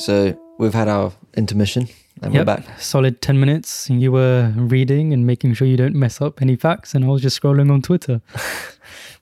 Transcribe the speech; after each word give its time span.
So 0.00 0.34
we've 0.58 0.72
had 0.72 0.88
our 0.88 1.12
intermission 1.36 1.86
and 2.22 2.32
we're 2.32 2.44
back. 2.44 2.80
Solid 2.80 3.20
10 3.20 3.38
minutes. 3.38 3.90
You 3.90 4.12
were 4.12 4.50
reading 4.56 5.12
and 5.12 5.26
making 5.26 5.52
sure 5.54 5.68
you 5.68 5.76
don't 5.76 5.94
mess 5.94 6.22
up 6.22 6.40
any 6.40 6.56
facts, 6.56 6.94
and 6.94 7.04
I 7.04 7.08
was 7.08 7.20
just 7.20 7.40
scrolling 7.40 7.70
on 7.70 7.82
Twitter. 7.82 8.20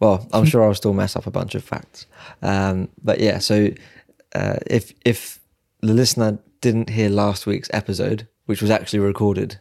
Well, 0.01 0.29
I'm 0.33 0.45
sure 0.45 0.63
I'll 0.63 0.77
still 0.77 0.95
mess 0.95 1.17
up 1.17 1.27
a 1.27 1.31
bunch 1.33 1.57
of 1.57 1.65
facts. 1.65 2.07
Um, 2.41 2.89
but 3.03 3.19
yeah, 3.19 3.39
so 3.39 3.71
uh, 4.33 4.59
if 4.69 4.93
if 5.05 5.41
the 5.81 5.93
listener 5.93 6.39
didn't 6.61 6.89
hear 6.89 7.09
last 7.09 7.47
week's 7.47 7.69
episode, 7.73 8.29
which 8.47 8.63
was 8.63 8.71
actually 8.71 9.01
recorded 9.01 9.59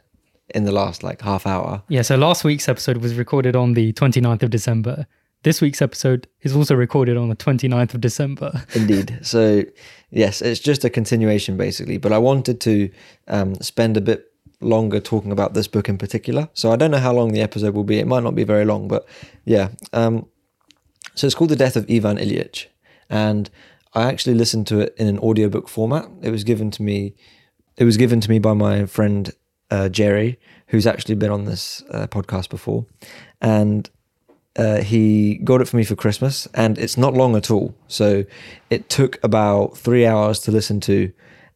in 0.53 0.63
the 0.63 0.71
last 0.71 1.01
like 1.01 1.21
half 1.21 1.47
hour, 1.47 1.81
Yeah, 1.89 2.03
so 2.03 2.17
last 2.17 2.43
week's 2.43 2.69
episode 2.69 2.97
was 2.97 3.15
recorded 3.15 3.55
on 3.55 3.73
the 3.73 3.93
29th 3.93 4.43
of 4.43 4.51
December. 4.51 5.07
This 5.43 5.61
week's 5.61 5.81
episode 5.81 6.27
is 6.41 6.55
also 6.55 6.75
recorded 6.75 7.15
on 7.15 7.29
the 7.29 7.35
29th 7.35 7.93
of 7.93 8.01
December. 8.01 8.65
Indeed. 8.73 9.19
So, 9.21 9.63
yes, 10.09 10.41
it's 10.41 10.59
just 10.59 10.83
a 10.83 10.89
continuation 10.89 11.57
basically. 11.57 11.97
But 11.97 12.11
I 12.11 12.17
wanted 12.17 12.59
to 12.61 12.89
um, 13.27 13.55
spend 13.55 13.97
a 13.97 14.01
bit 14.01 14.25
longer 14.59 14.99
talking 14.99 15.31
about 15.31 15.53
this 15.53 15.67
book 15.67 15.87
in 15.87 15.97
particular. 15.97 16.49
So 16.53 16.71
I 16.71 16.75
don't 16.75 16.91
know 16.91 16.97
how 16.97 17.13
long 17.13 17.31
the 17.31 17.41
episode 17.41 17.75
will 17.75 17.83
be. 17.83 17.99
It 17.99 18.07
might 18.07 18.23
not 18.23 18.35
be 18.35 18.43
very 18.43 18.65
long, 18.65 18.87
but 18.87 19.07
yeah. 19.45 19.69
Um, 19.93 20.25
so 21.15 21.27
it's 21.27 21.35
called 21.35 21.51
The 21.51 21.55
Death 21.55 21.75
of 21.75 21.89
Ivan 21.89 22.17
Ilyich. 22.17 22.65
And 23.09 23.49
I 23.93 24.03
actually 24.03 24.35
listened 24.35 24.67
to 24.67 24.79
it 24.79 24.95
in 24.97 25.07
an 25.07 25.19
audiobook 25.19 25.69
format. 25.69 26.09
It 26.21 26.31
was 26.31 26.43
given 26.43 26.71
to 26.71 26.83
me. 26.83 27.15
It 27.77 27.83
was 27.83 27.97
given 27.97 28.19
to 28.21 28.29
me 28.29 28.39
by 28.39 28.53
my 28.53 28.85
friend 28.85 29.31
uh, 29.69 29.89
Jerry, 29.89 30.39
who's 30.67 30.87
actually 30.87 31.15
been 31.15 31.31
on 31.31 31.45
this 31.45 31.83
uh, 31.91 32.07
podcast 32.07 32.49
before, 32.49 32.85
and 33.41 33.89
uh, 34.57 34.81
he 34.81 35.35
got 35.43 35.61
it 35.61 35.67
for 35.67 35.77
me 35.77 35.83
for 35.83 35.95
Christmas, 35.95 36.47
and 36.53 36.77
it's 36.77 36.97
not 36.97 37.13
long 37.13 37.35
at 37.35 37.51
all. 37.51 37.75
So 37.87 38.25
it 38.69 38.89
took 38.89 39.23
about 39.23 39.77
three 39.77 40.05
hours 40.05 40.39
to 40.39 40.51
listen 40.51 40.79
to, 40.81 41.11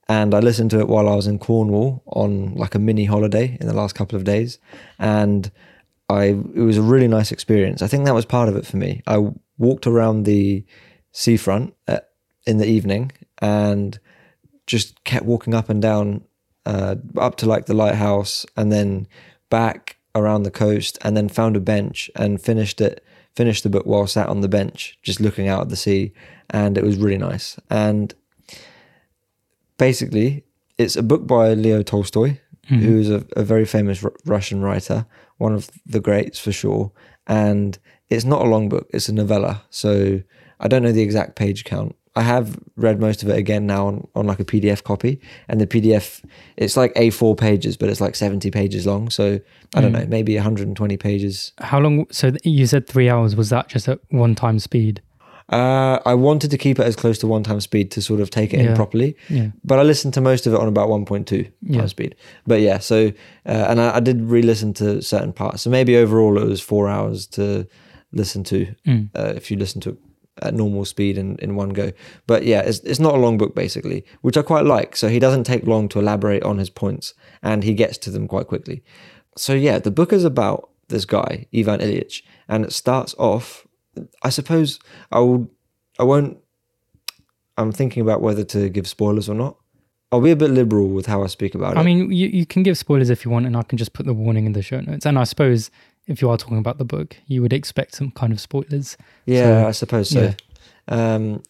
and 0.07 0.33
I 0.33 0.39
listened 0.39 0.71
to 0.71 0.79
it 0.79 0.87
while 0.87 1.09
I 1.09 1.15
was 1.15 1.27
in 1.27 1.39
Cornwall 1.39 2.03
on 2.05 2.53
like 2.55 2.75
a 2.75 2.79
mini 2.79 3.05
holiday 3.05 3.57
in 3.59 3.67
the 3.67 3.73
last 3.73 3.95
couple 3.95 4.17
of 4.17 4.23
days, 4.23 4.59
and 4.99 5.51
I 6.09 6.25
it 6.25 6.61
was 6.61 6.77
a 6.77 6.81
really 6.81 7.07
nice 7.07 7.31
experience. 7.31 7.81
I 7.81 7.87
think 7.87 8.05
that 8.05 8.13
was 8.13 8.25
part 8.25 8.49
of 8.49 8.55
it 8.55 8.65
for 8.65 8.77
me. 8.77 9.01
I 9.07 9.31
walked 9.57 9.87
around 9.87 10.23
the 10.23 10.63
seafront 11.11 11.73
at, 11.87 12.09
in 12.45 12.57
the 12.57 12.67
evening 12.67 13.11
and 13.39 13.99
just 14.67 15.03
kept 15.03 15.25
walking 15.25 15.53
up 15.53 15.69
and 15.69 15.81
down 15.81 16.23
uh, 16.65 16.95
up 17.17 17.35
to 17.37 17.45
like 17.45 17.65
the 17.65 17.73
lighthouse 17.73 18.45
and 18.55 18.71
then 18.71 19.07
back 19.49 19.97
around 20.15 20.43
the 20.43 20.51
coast 20.51 20.97
and 21.01 21.15
then 21.15 21.29
found 21.29 21.55
a 21.55 21.59
bench 21.59 22.09
and 22.15 22.41
finished 22.41 22.81
it 22.81 23.03
finished 23.33 23.63
the 23.63 23.69
book 23.69 23.85
while 23.85 24.07
sat 24.07 24.27
on 24.27 24.41
the 24.41 24.49
bench 24.49 24.97
just 25.01 25.21
looking 25.21 25.47
out 25.47 25.61
at 25.61 25.69
the 25.69 25.75
sea. 25.75 26.11
And 26.49 26.77
it 26.77 26.83
was 26.83 26.97
really 26.97 27.17
nice. 27.17 27.57
And 27.69 28.13
basically 29.77 30.43
it's 30.77 30.95
a 30.95 31.03
book 31.03 31.25
by 31.25 31.53
leo 31.53 31.81
tolstoy 31.81 32.37
mm-hmm. 32.67 32.79
who 32.79 32.99
is 32.99 33.09
a, 33.09 33.25
a 33.35 33.43
very 33.43 33.65
famous 33.65 34.03
R- 34.03 34.13
russian 34.25 34.61
writer 34.61 35.05
one 35.37 35.53
of 35.53 35.71
the 35.85 35.99
greats 35.99 36.39
for 36.39 36.51
sure. 36.51 36.91
And 37.25 37.79
it's 38.09 38.25
not 38.25 38.41
a 38.41 38.49
long 38.49 38.69
book 38.69 38.87
it's 38.91 39.09
a 39.09 39.13
novella. 39.13 39.63
So 39.69 40.21
i 40.59 40.67
don't 40.67 40.83
know 40.83 40.91
the 40.91 41.01
exact 41.01 41.35
page 41.35 41.63
count 41.63 41.95
i 42.15 42.21
have 42.21 42.59
read 42.75 42.99
most 42.99 43.23
of 43.23 43.29
it 43.29 43.37
again 43.37 43.65
now 43.65 43.87
on, 43.87 44.07
on 44.15 44.25
like 44.27 44.39
a 44.39 44.45
pdf 44.45 44.83
copy 44.83 45.19
and 45.47 45.61
the 45.61 45.67
pdf 45.67 46.23
it's 46.57 46.75
like 46.75 46.93
a4 46.95 47.37
pages 47.37 47.77
but 47.77 47.89
it's 47.89 48.01
like 48.01 48.15
70 48.15 48.51
pages 48.51 48.85
long 48.85 49.09
so 49.09 49.39
i 49.75 49.81
don't 49.81 49.91
know 49.93 50.05
maybe 50.07 50.35
120 50.35 50.97
pages 50.97 51.53
How 51.59 51.79
long? 51.79 52.05
So 52.11 52.31
you 52.43 52.65
said 52.67 52.87
three 52.87 53.09
hours. 53.09 53.35
Was 53.35 53.49
that 53.49 53.67
just 53.69 53.87
at 53.87 53.99
one 54.09 54.35
time 54.35 54.59
speed? 54.59 55.01
uh, 55.49 55.99
i 56.05 56.13
wanted 56.13 56.49
to 56.51 56.57
keep 56.57 56.79
it 56.79 56.83
as 56.85 56.95
close 56.95 57.17
to 57.19 57.27
one 57.27 57.43
time 57.43 57.59
speed 57.61 57.91
to 57.91 58.01
sort 58.01 58.19
of 58.21 58.29
take 58.29 58.53
it 58.53 58.59
in 58.61 58.73
properly 58.75 59.15
Yeah. 59.29 59.49
but 59.63 59.79
I 59.79 59.83
listened 59.83 60.13
to 60.15 60.21
most 60.21 60.47
of 60.47 60.53
it 60.53 60.59
on 60.59 60.67
about 60.67 60.87
1.2 60.89 61.51
Yeah. 61.61 61.77
times 61.79 61.91
speed. 61.91 62.15
But 62.47 62.61
yeah, 62.61 62.77
so 62.79 63.07
uh, 63.45 63.65
and 63.69 63.79
I, 63.81 63.97
I 63.97 63.99
did 63.99 64.21
re-listen 64.21 64.73
to 64.75 65.01
certain 65.01 65.33
parts. 65.33 65.61
So 65.63 65.69
maybe 65.69 65.97
overall 65.97 66.37
it 66.41 66.45
was 66.47 66.61
four 66.61 66.87
hours 66.89 67.27
to 67.37 67.67
listen 68.13 68.43
to 68.45 68.57
Mm. 68.87 69.09
uh, 69.15 69.33
if 69.35 69.49
you 69.51 69.57
listen 69.57 69.81
to 69.81 69.89
it 69.91 69.97
at 70.41 70.53
normal 70.53 70.85
speed 70.85 71.17
in, 71.17 71.35
in 71.37 71.55
one 71.55 71.69
go. 71.69 71.91
But 72.27 72.43
yeah, 72.43 72.61
it's 72.61 72.79
it's 72.79 72.99
not 72.99 73.15
a 73.15 73.17
long 73.17 73.37
book 73.37 73.55
basically, 73.55 74.05
which 74.21 74.37
I 74.37 74.41
quite 74.41 74.65
like. 74.65 74.95
So 74.95 75.07
he 75.07 75.19
doesn't 75.19 75.43
take 75.43 75.67
long 75.67 75.89
to 75.89 75.99
elaborate 75.99 76.43
on 76.43 76.57
his 76.57 76.69
points, 76.69 77.13
and 77.41 77.63
he 77.63 77.73
gets 77.73 77.97
to 77.99 78.11
them 78.11 78.27
quite 78.27 78.47
quickly. 78.47 78.83
So 79.37 79.53
yeah, 79.53 79.79
the 79.79 79.91
book 79.91 80.13
is 80.13 80.23
about 80.23 80.69
this 80.87 81.05
guy 81.05 81.47
Ivan 81.55 81.79
Ilyich, 81.79 82.21
and 82.47 82.65
it 82.65 82.73
starts 82.73 83.15
off. 83.17 83.67
I 84.23 84.29
suppose 84.29 84.79
I 85.11 85.19
will. 85.19 85.51
I 85.99 86.03
won't. 86.03 86.37
I'm 87.57 87.71
thinking 87.71 88.01
about 88.01 88.21
whether 88.21 88.43
to 88.45 88.69
give 88.69 88.87
spoilers 88.87 89.29
or 89.29 89.35
not. 89.35 89.57
I'll 90.13 90.21
be 90.21 90.31
a 90.31 90.35
bit 90.35 90.51
liberal 90.51 90.89
with 90.89 91.05
how 91.05 91.23
I 91.23 91.27
speak 91.27 91.55
about 91.55 91.77
I 91.77 91.79
it. 91.79 91.83
I 91.83 91.85
mean, 91.85 92.11
you, 92.11 92.27
you 92.27 92.45
can 92.45 92.63
give 92.63 92.77
spoilers 92.77 93.09
if 93.09 93.23
you 93.23 93.31
want, 93.31 93.45
and 93.45 93.55
I 93.55 93.63
can 93.63 93.77
just 93.77 93.93
put 93.93 94.05
the 94.05 94.13
warning 94.13 94.45
in 94.45 94.51
the 94.51 94.61
show 94.61 94.81
notes. 94.81 95.05
And 95.05 95.17
I 95.17 95.23
suppose 95.23 95.71
if 96.07 96.21
you 96.21 96.29
are 96.29 96.37
talking 96.37 96.57
about 96.57 96.77
the 96.77 96.85
book, 96.85 97.17
you 97.27 97.41
would 97.41 97.53
expect 97.53 97.95
some 97.95 98.11
kind 98.11 98.33
of 98.33 98.39
spoilers. 98.39 98.97
yeah, 99.25 99.61
so- 99.61 99.67
I 99.67 99.71
suppose 99.71 100.09
so. 100.09 100.21
yeah. 100.21 100.33
Um, 100.87 101.43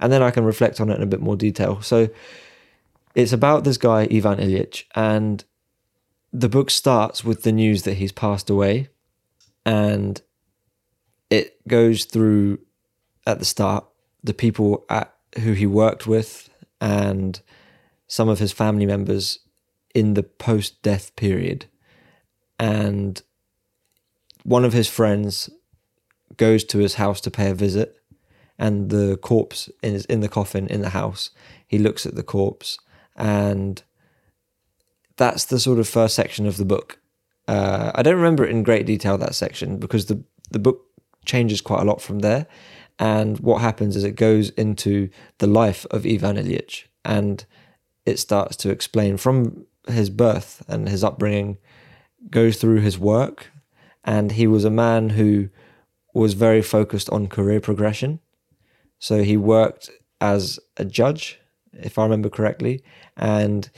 and 0.00 0.12
then 0.12 0.22
I 0.22 0.30
can 0.30 0.44
reflect 0.44 0.80
on 0.80 0.90
it 0.90 0.96
in 0.96 1.02
a 1.02 1.06
bit 1.06 1.20
more 1.20 1.36
detail. 1.36 1.80
So 1.82 2.08
it's 3.14 3.32
about 3.32 3.64
this 3.64 3.76
guy 3.76 4.02
Ivan 4.10 4.38
Ilyich, 4.38 4.84
and 4.94 5.44
the 6.32 6.48
book 6.48 6.70
starts 6.70 7.24
with 7.24 7.42
the 7.42 7.52
news 7.52 7.82
that 7.82 7.94
he's 7.94 8.12
passed 8.12 8.48
away, 8.48 8.88
and 9.66 10.20
it 11.30 11.66
goes 11.66 12.04
through 12.04 12.58
at 13.26 13.38
the 13.38 13.44
start 13.44 13.84
the 14.24 14.34
people 14.34 14.84
at 14.88 15.14
who 15.40 15.52
he 15.52 15.66
worked 15.66 16.06
with 16.06 16.48
and 16.80 17.40
some 18.06 18.28
of 18.28 18.38
his 18.38 18.52
family 18.52 18.86
members 18.86 19.40
in 19.94 20.14
the 20.14 20.22
post 20.22 20.80
death 20.82 21.14
period 21.16 21.66
and 22.58 23.22
one 24.44 24.64
of 24.64 24.72
his 24.72 24.88
friends 24.88 25.50
goes 26.36 26.64
to 26.64 26.78
his 26.78 26.94
house 26.94 27.20
to 27.20 27.30
pay 27.30 27.50
a 27.50 27.54
visit 27.54 27.96
and 28.58 28.90
the 28.90 29.16
corpse 29.18 29.70
is 29.82 30.04
in 30.06 30.20
the 30.20 30.28
coffin 30.28 30.66
in 30.68 30.80
the 30.80 30.90
house 30.90 31.30
he 31.66 31.78
looks 31.78 32.06
at 32.06 32.14
the 32.14 32.22
corpse 32.22 32.78
and 33.16 33.82
that's 35.16 35.44
the 35.46 35.58
sort 35.58 35.78
of 35.78 35.88
first 35.88 36.14
section 36.14 36.46
of 36.46 36.56
the 36.56 36.64
book. 36.64 36.98
Uh, 37.48 37.90
i 37.94 38.02
don't 38.02 38.16
remember 38.16 38.44
it 38.44 38.50
in 38.50 38.62
great 38.62 38.86
detail 38.86 39.16
that 39.18 39.34
section 39.34 39.78
because 39.78 40.06
the 40.06 40.22
the 40.50 40.58
book 40.58 40.88
changes 41.24 41.60
quite 41.60 41.82
a 41.82 41.84
lot 41.84 42.00
from 42.00 42.20
there. 42.20 42.46
And 42.98 43.38
what 43.38 43.60
happens 43.60 43.94
is 43.94 44.02
it 44.02 44.16
goes 44.16 44.50
into 44.50 45.08
the 45.38 45.46
life 45.46 45.86
of 45.90 46.04
ivan 46.04 46.36
ilyich 46.36 46.84
and 47.04 47.44
it 48.04 48.18
starts 48.18 48.56
to 48.56 48.70
explain 48.70 49.16
from 49.18 49.66
his 49.86 50.10
birth 50.10 50.64
and 50.66 50.88
his 50.88 51.04
upbringing 51.04 51.58
goes 52.30 52.56
through 52.56 52.80
his 52.80 52.98
work 52.98 53.52
and 54.04 54.32
he 54.32 54.46
was 54.46 54.64
a 54.64 54.70
man 54.70 55.10
who 55.10 55.48
was 56.14 56.34
very 56.34 56.62
focused 56.62 57.10
on 57.10 57.28
career 57.28 57.60
progression. 57.60 58.20
So 58.98 59.22
he 59.22 59.36
worked 59.36 59.90
as 60.20 60.58
a 60.76 60.84
judge 60.84 61.38
if 61.72 61.98
i 61.98 62.02
remember 62.02 62.28
correctly. 62.28 62.82
And 63.16 63.70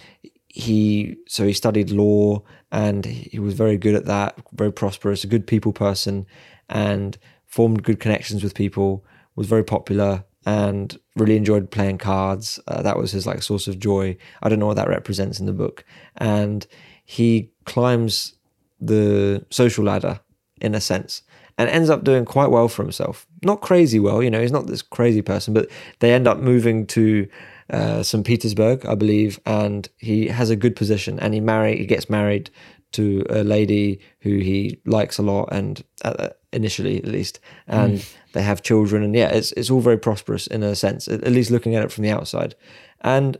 he 0.48 1.16
so 1.28 1.46
he 1.46 1.52
studied 1.52 1.90
law 1.90 2.42
and 2.72 3.04
he 3.04 3.38
was 3.38 3.54
very 3.54 3.76
good 3.76 3.94
at 3.94 4.06
that 4.06 4.36
very 4.52 4.72
prosperous 4.72 5.22
a 5.22 5.28
good 5.28 5.46
people 5.46 5.72
person 5.72 6.26
and 6.68 7.18
formed 7.46 7.84
good 7.84 8.00
connections 8.00 8.42
with 8.42 8.54
people 8.54 9.04
was 9.36 9.46
very 9.46 9.62
popular 9.62 10.24
and 10.46 10.98
really 11.16 11.36
enjoyed 11.36 11.70
playing 11.70 11.98
cards. 11.98 12.58
Uh, 12.66 12.82
that 12.82 12.96
was 12.96 13.12
his 13.12 13.26
like 13.26 13.42
source 13.42 13.68
of 13.68 13.78
joy. 13.78 14.16
I 14.42 14.48
don't 14.48 14.58
know 14.58 14.66
what 14.66 14.76
that 14.76 14.88
represents 14.88 15.38
in 15.38 15.46
the 15.46 15.52
book. 15.52 15.84
And 16.16 16.66
he 17.04 17.52
climbs 17.64 18.34
the 18.80 19.44
social 19.50 19.84
ladder 19.84 20.20
in 20.60 20.74
a 20.74 20.80
sense 20.80 21.22
and 21.58 21.68
ends 21.68 21.90
up 21.90 22.04
doing 22.04 22.24
quite 22.24 22.50
well 22.50 22.68
for 22.68 22.82
himself 22.82 23.26
not 23.42 23.60
crazy 23.60 23.98
well 23.98 24.22
you 24.22 24.30
know 24.30 24.40
he's 24.40 24.52
not 24.52 24.66
this 24.66 24.82
crazy 24.82 25.22
person 25.22 25.52
but 25.52 25.68
they 26.00 26.12
end 26.12 26.26
up 26.26 26.38
moving 26.38 26.86
to 26.86 27.26
uh, 27.70 28.02
St. 28.02 28.26
Petersburg, 28.26 28.84
I 28.84 28.94
believe, 28.94 29.40
and 29.46 29.88
he 29.98 30.28
has 30.28 30.50
a 30.50 30.56
good 30.56 30.76
position. 30.76 31.18
And 31.20 31.34
he 31.34 31.40
marry 31.40 31.76
he 31.78 31.86
gets 31.86 32.10
married 32.10 32.50
to 32.92 33.24
a 33.30 33.44
lady 33.44 34.00
who 34.20 34.38
he 34.38 34.80
likes 34.84 35.18
a 35.18 35.22
lot, 35.22 35.48
and 35.52 35.82
uh, 36.04 36.30
initially 36.52 36.98
at 36.98 37.06
least, 37.06 37.38
and 37.68 38.04
they 38.32 38.42
have 38.42 38.62
children. 38.62 39.02
And 39.02 39.14
yeah, 39.14 39.28
it's 39.28 39.52
it's 39.52 39.70
all 39.70 39.80
very 39.80 39.98
prosperous 39.98 40.46
in 40.48 40.62
a 40.62 40.74
sense, 40.74 41.06
at 41.06 41.22
least 41.28 41.50
looking 41.50 41.76
at 41.76 41.84
it 41.84 41.92
from 41.92 42.02
the 42.02 42.10
outside, 42.10 42.56
and 43.02 43.36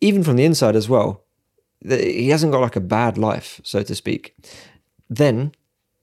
even 0.00 0.22
from 0.22 0.36
the 0.36 0.44
inside 0.44 0.76
as 0.76 0.88
well. 0.88 1.22
He 1.86 2.30
hasn't 2.30 2.52
got 2.52 2.62
like 2.62 2.74
a 2.74 2.80
bad 2.80 3.18
life, 3.18 3.60
so 3.62 3.82
to 3.82 3.94
speak. 3.94 4.34
Then, 5.08 5.52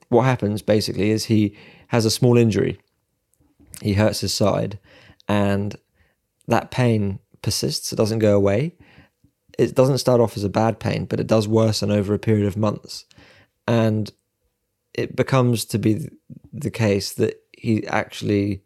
what 0.09 0.23
happens 0.23 0.61
basically 0.61 1.11
is 1.11 1.25
he 1.25 1.55
has 1.87 2.05
a 2.05 2.11
small 2.11 2.37
injury. 2.37 2.79
He 3.81 3.93
hurts 3.93 4.21
his 4.21 4.33
side, 4.33 4.79
and 5.27 5.75
that 6.47 6.71
pain 6.71 7.19
persists, 7.41 7.91
it 7.93 7.95
doesn't 7.97 8.19
go 8.19 8.35
away. 8.35 8.75
It 9.57 9.75
doesn't 9.75 9.99
start 9.99 10.21
off 10.21 10.35
as 10.35 10.43
a 10.43 10.49
bad 10.49 10.79
pain, 10.79 11.05
but 11.05 11.19
it 11.19 11.27
does 11.27 11.47
worsen 11.47 11.91
over 11.91 12.13
a 12.13 12.19
period 12.19 12.47
of 12.47 12.57
months. 12.57 13.05
And 13.67 14.11
it 14.93 15.15
becomes 15.15 15.65
to 15.65 15.77
be 15.77 16.09
the 16.51 16.71
case 16.71 17.13
that 17.13 17.41
he 17.51 17.85
actually 17.87 18.63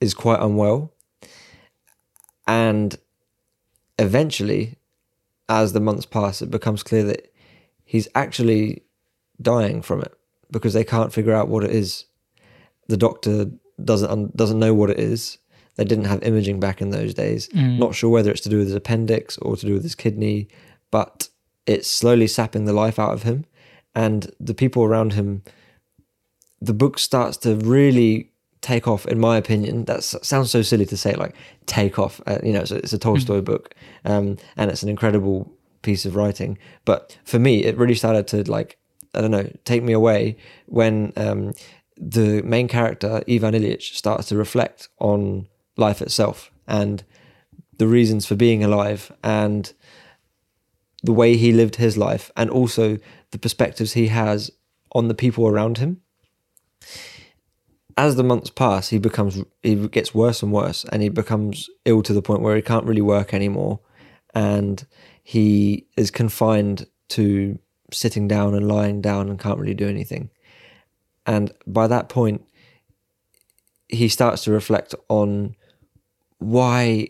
is 0.00 0.14
quite 0.14 0.40
unwell. 0.40 0.92
And 2.46 2.96
eventually, 3.98 4.76
as 5.48 5.72
the 5.72 5.80
months 5.80 6.06
pass, 6.06 6.40
it 6.42 6.50
becomes 6.50 6.82
clear 6.82 7.04
that 7.04 7.32
he's 7.84 8.08
actually 8.14 8.82
dying 9.40 9.82
from 9.82 10.00
it 10.02 10.12
because 10.50 10.74
they 10.74 10.84
can't 10.84 11.12
figure 11.12 11.32
out 11.32 11.48
what 11.48 11.64
it 11.64 11.70
is. 11.70 12.04
The 12.88 12.96
doctor 12.96 13.50
doesn't 13.82 14.36
doesn't 14.36 14.58
know 14.58 14.74
what 14.74 14.90
it 14.90 14.98
is. 14.98 15.38
They 15.76 15.84
didn't 15.84 16.06
have 16.06 16.22
imaging 16.22 16.60
back 16.60 16.82
in 16.82 16.90
those 16.90 17.14
days. 17.14 17.48
Mm. 17.48 17.78
Not 17.78 17.94
sure 17.94 18.10
whether 18.10 18.30
it's 18.30 18.42
to 18.42 18.48
do 18.48 18.58
with 18.58 18.66
his 18.66 18.76
appendix 18.76 19.38
or 19.38 19.56
to 19.56 19.66
do 19.66 19.74
with 19.74 19.82
his 19.82 19.94
kidney, 19.94 20.48
but 20.90 21.28
it's 21.66 21.88
slowly 21.90 22.26
sapping 22.26 22.64
the 22.64 22.72
life 22.72 22.98
out 22.98 23.12
of 23.12 23.22
him. 23.22 23.44
And 23.94 24.32
the 24.38 24.54
people 24.54 24.82
around 24.82 25.14
him, 25.14 25.42
the 26.60 26.74
book 26.74 26.98
starts 26.98 27.36
to 27.38 27.56
really 27.56 28.30
take 28.60 28.86
off, 28.86 29.06
in 29.06 29.18
my 29.18 29.36
opinion. 29.36 29.84
That 29.86 30.02
sounds 30.02 30.50
so 30.50 30.62
silly 30.62 30.86
to 30.86 30.96
say, 30.96 31.14
like 31.14 31.34
take 31.66 31.98
off. 31.98 32.20
Uh, 32.26 32.38
you 32.42 32.52
know, 32.52 32.60
it's 32.60 32.70
a, 32.70 32.76
it's 32.76 32.92
a 32.92 32.98
Tolstoy 32.98 33.40
book, 33.40 33.74
um, 34.04 34.36
and 34.56 34.70
it's 34.70 34.82
an 34.82 34.88
incredible 34.88 35.50
piece 35.82 36.04
of 36.04 36.14
writing. 36.14 36.58
But 36.84 37.16
for 37.24 37.38
me, 37.38 37.64
it 37.64 37.76
really 37.78 37.94
started 37.94 38.26
to 38.28 38.50
like, 38.50 38.76
I 39.14 39.20
don't 39.20 39.30
know, 39.30 39.50
take 39.64 39.82
me 39.82 39.92
away 39.92 40.36
when 40.66 41.12
um, 41.16 41.52
the 41.96 42.42
main 42.42 42.68
character 42.68 43.22
Ivan 43.28 43.54
Ilyich 43.54 43.94
starts 43.94 44.28
to 44.28 44.36
reflect 44.36 44.88
on 44.98 45.48
life 45.76 46.00
itself 46.00 46.50
and 46.66 47.04
the 47.78 47.86
reasons 47.86 48.26
for 48.26 48.36
being 48.36 48.62
alive 48.62 49.10
and 49.22 49.72
the 51.02 51.12
way 51.12 51.36
he 51.36 51.52
lived 51.52 51.76
his 51.76 51.96
life 51.96 52.30
and 52.36 52.50
also 52.50 52.98
the 53.30 53.38
perspectives 53.38 53.92
he 53.92 54.08
has 54.08 54.50
on 54.92 55.08
the 55.08 55.14
people 55.14 55.46
around 55.46 55.78
him. 55.78 56.00
As 57.96 58.16
the 58.16 58.22
months 58.22 58.50
pass 58.50 58.88
he 58.88 58.98
becomes 58.98 59.42
he 59.62 59.88
gets 59.88 60.14
worse 60.14 60.42
and 60.42 60.52
worse 60.52 60.84
and 60.92 61.02
he 61.02 61.08
becomes 61.08 61.68
ill 61.84 62.02
to 62.02 62.12
the 62.12 62.22
point 62.22 62.42
where 62.42 62.56
he 62.56 62.62
can't 62.62 62.86
really 62.86 63.02
work 63.02 63.34
anymore 63.34 63.80
and 64.34 64.86
he 65.22 65.86
is 65.96 66.10
confined 66.10 66.86
to 67.08 67.58
sitting 67.94 68.28
down 68.28 68.54
and 68.54 68.68
lying 68.68 69.00
down 69.00 69.28
and 69.28 69.38
can't 69.38 69.58
really 69.58 69.74
do 69.74 69.88
anything. 69.88 70.30
And 71.26 71.52
by 71.66 71.86
that 71.86 72.08
point 72.08 72.44
he 73.88 74.08
starts 74.08 74.44
to 74.44 74.52
reflect 74.52 74.94
on 75.08 75.56
why 76.38 77.08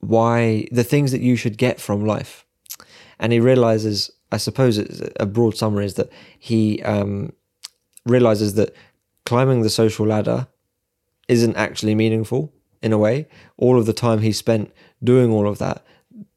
why 0.00 0.68
the 0.70 0.84
things 0.84 1.10
that 1.12 1.20
you 1.20 1.34
should 1.34 1.58
get 1.58 1.80
from 1.80 2.04
life. 2.04 2.44
And 3.18 3.32
he 3.32 3.40
realizes 3.40 4.10
i 4.30 4.36
suppose 4.36 4.78
a 5.18 5.26
broad 5.26 5.56
summary 5.56 5.86
is 5.86 5.94
that 5.94 6.10
he 6.38 6.82
um, 6.82 7.32
realizes 8.04 8.54
that 8.54 8.74
climbing 9.24 9.62
the 9.62 9.70
social 9.70 10.06
ladder 10.06 10.46
isn't 11.28 11.56
actually 11.56 11.94
meaningful 11.94 12.52
in 12.82 12.92
a 12.92 12.98
way. 12.98 13.26
All 13.56 13.78
of 13.78 13.86
the 13.86 13.92
time 13.92 14.20
he 14.20 14.32
spent 14.32 14.72
doing 15.02 15.30
all 15.30 15.48
of 15.48 15.58
that 15.58 15.84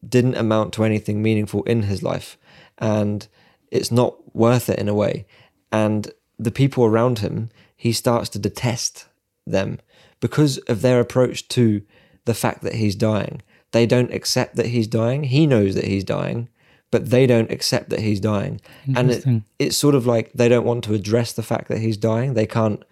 didn't 0.07 0.36
amount 0.36 0.74
to 0.74 0.83
anything 0.83 1.21
meaningful 1.21 1.63
in 1.63 1.83
his 1.83 2.03
life. 2.03 2.38
And 2.77 3.27
it's 3.71 3.91
not 3.91 4.35
worth 4.35 4.69
it 4.69 4.79
in 4.79 4.88
a 4.88 4.94
way 4.94 5.25
and 5.71 6.12
the 6.38 6.51
people 6.51 6.83
around 6.85 7.19
him 7.19 7.50
he 7.75 7.91
starts 7.91 8.29
to 8.29 8.38
detest 8.39 9.07
them 9.47 9.79
because 10.19 10.59
of 10.59 10.81
their 10.81 11.00
approach 11.00 11.47
to 11.50 11.81
the 12.25 12.33
fact 12.33 12.62
that 12.62 12.75
he's 12.75 12.95
dying. 12.95 13.41
They 13.71 13.85
don't 13.85 14.13
accept 14.13 14.56
that 14.56 14.68
he's 14.68 14.88
dying. 14.88 15.23
He 15.23 15.47
knows 15.47 15.75
that 15.75 15.85
he's 15.85 16.03
dying, 16.03 16.50
but 16.91 17.09
they 17.09 17.25
don't 17.25 17.51
accept 17.51 17.89
that 17.89 18.01
he's 18.01 18.19
dying. 18.19 18.62
And 18.95 19.12
it, 19.12 19.25
it's 19.59 19.77
sort 19.77 19.95
of 19.95 20.06
like 20.06 20.31
they 20.33 20.50
don't 20.50 20.65
want 20.65 20.83
to 20.85 20.94
address 20.94 21.33
the 21.33 21.44
fact 21.44 21.69
that 21.69 21.79
he's 21.79 21.97
dying. 21.97 22.33
They 22.33 22.45
can't 22.45 22.83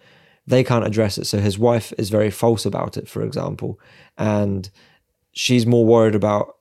they 0.46 0.64
can't 0.64 0.86
address 0.86 1.18
it. 1.18 1.26
So 1.26 1.38
his 1.38 1.58
wife 1.58 1.92
is 1.96 2.10
very 2.10 2.30
false 2.30 2.66
about 2.66 2.96
it, 2.96 3.08
for 3.08 3.22
example, 3.22 3.78
and 4.18 4.68
she's 5.32 5.66
more 5.66 5.86
worried 5.86 6.16
about 6.16 6.56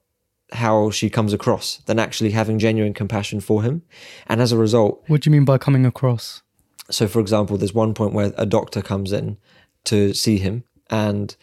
how 0.54 0.90
she 0.90 1.10
comes 1.10 1.34
across 1.34 1.78
than 1.86 2.00
actually 2.00 2.32
having 2.32 2.60
genuine 2.60 2.94
compassion 2.94 3.40
for 3.40 3.64
him. 3.64 3.84
And 4.28 4.42
as 4.42 4.52
a 4.52 4.58
result, 4.58 5.04
what 5.08 5.22
do 5.22 5.30
you 5.30 5.32
mean 5.32 5.46
by 5.46 5.58
coming 5.58 5.86
across? 5.86 6.42
So, 6.90 7.08
for 7.08 7.20
example, 7.20 7.58
there's 7.58 7.74
one 7.74 7.94
point 7.94 8.14
where 8.14 8.34
a 8.36 8.46
doctor 8.46 8.82
comes 8.82 9.12
in 9.12 9.38
to 9.86 10.14
see 10.14 10.38
him 10.38 10.64
and 10.90 11.36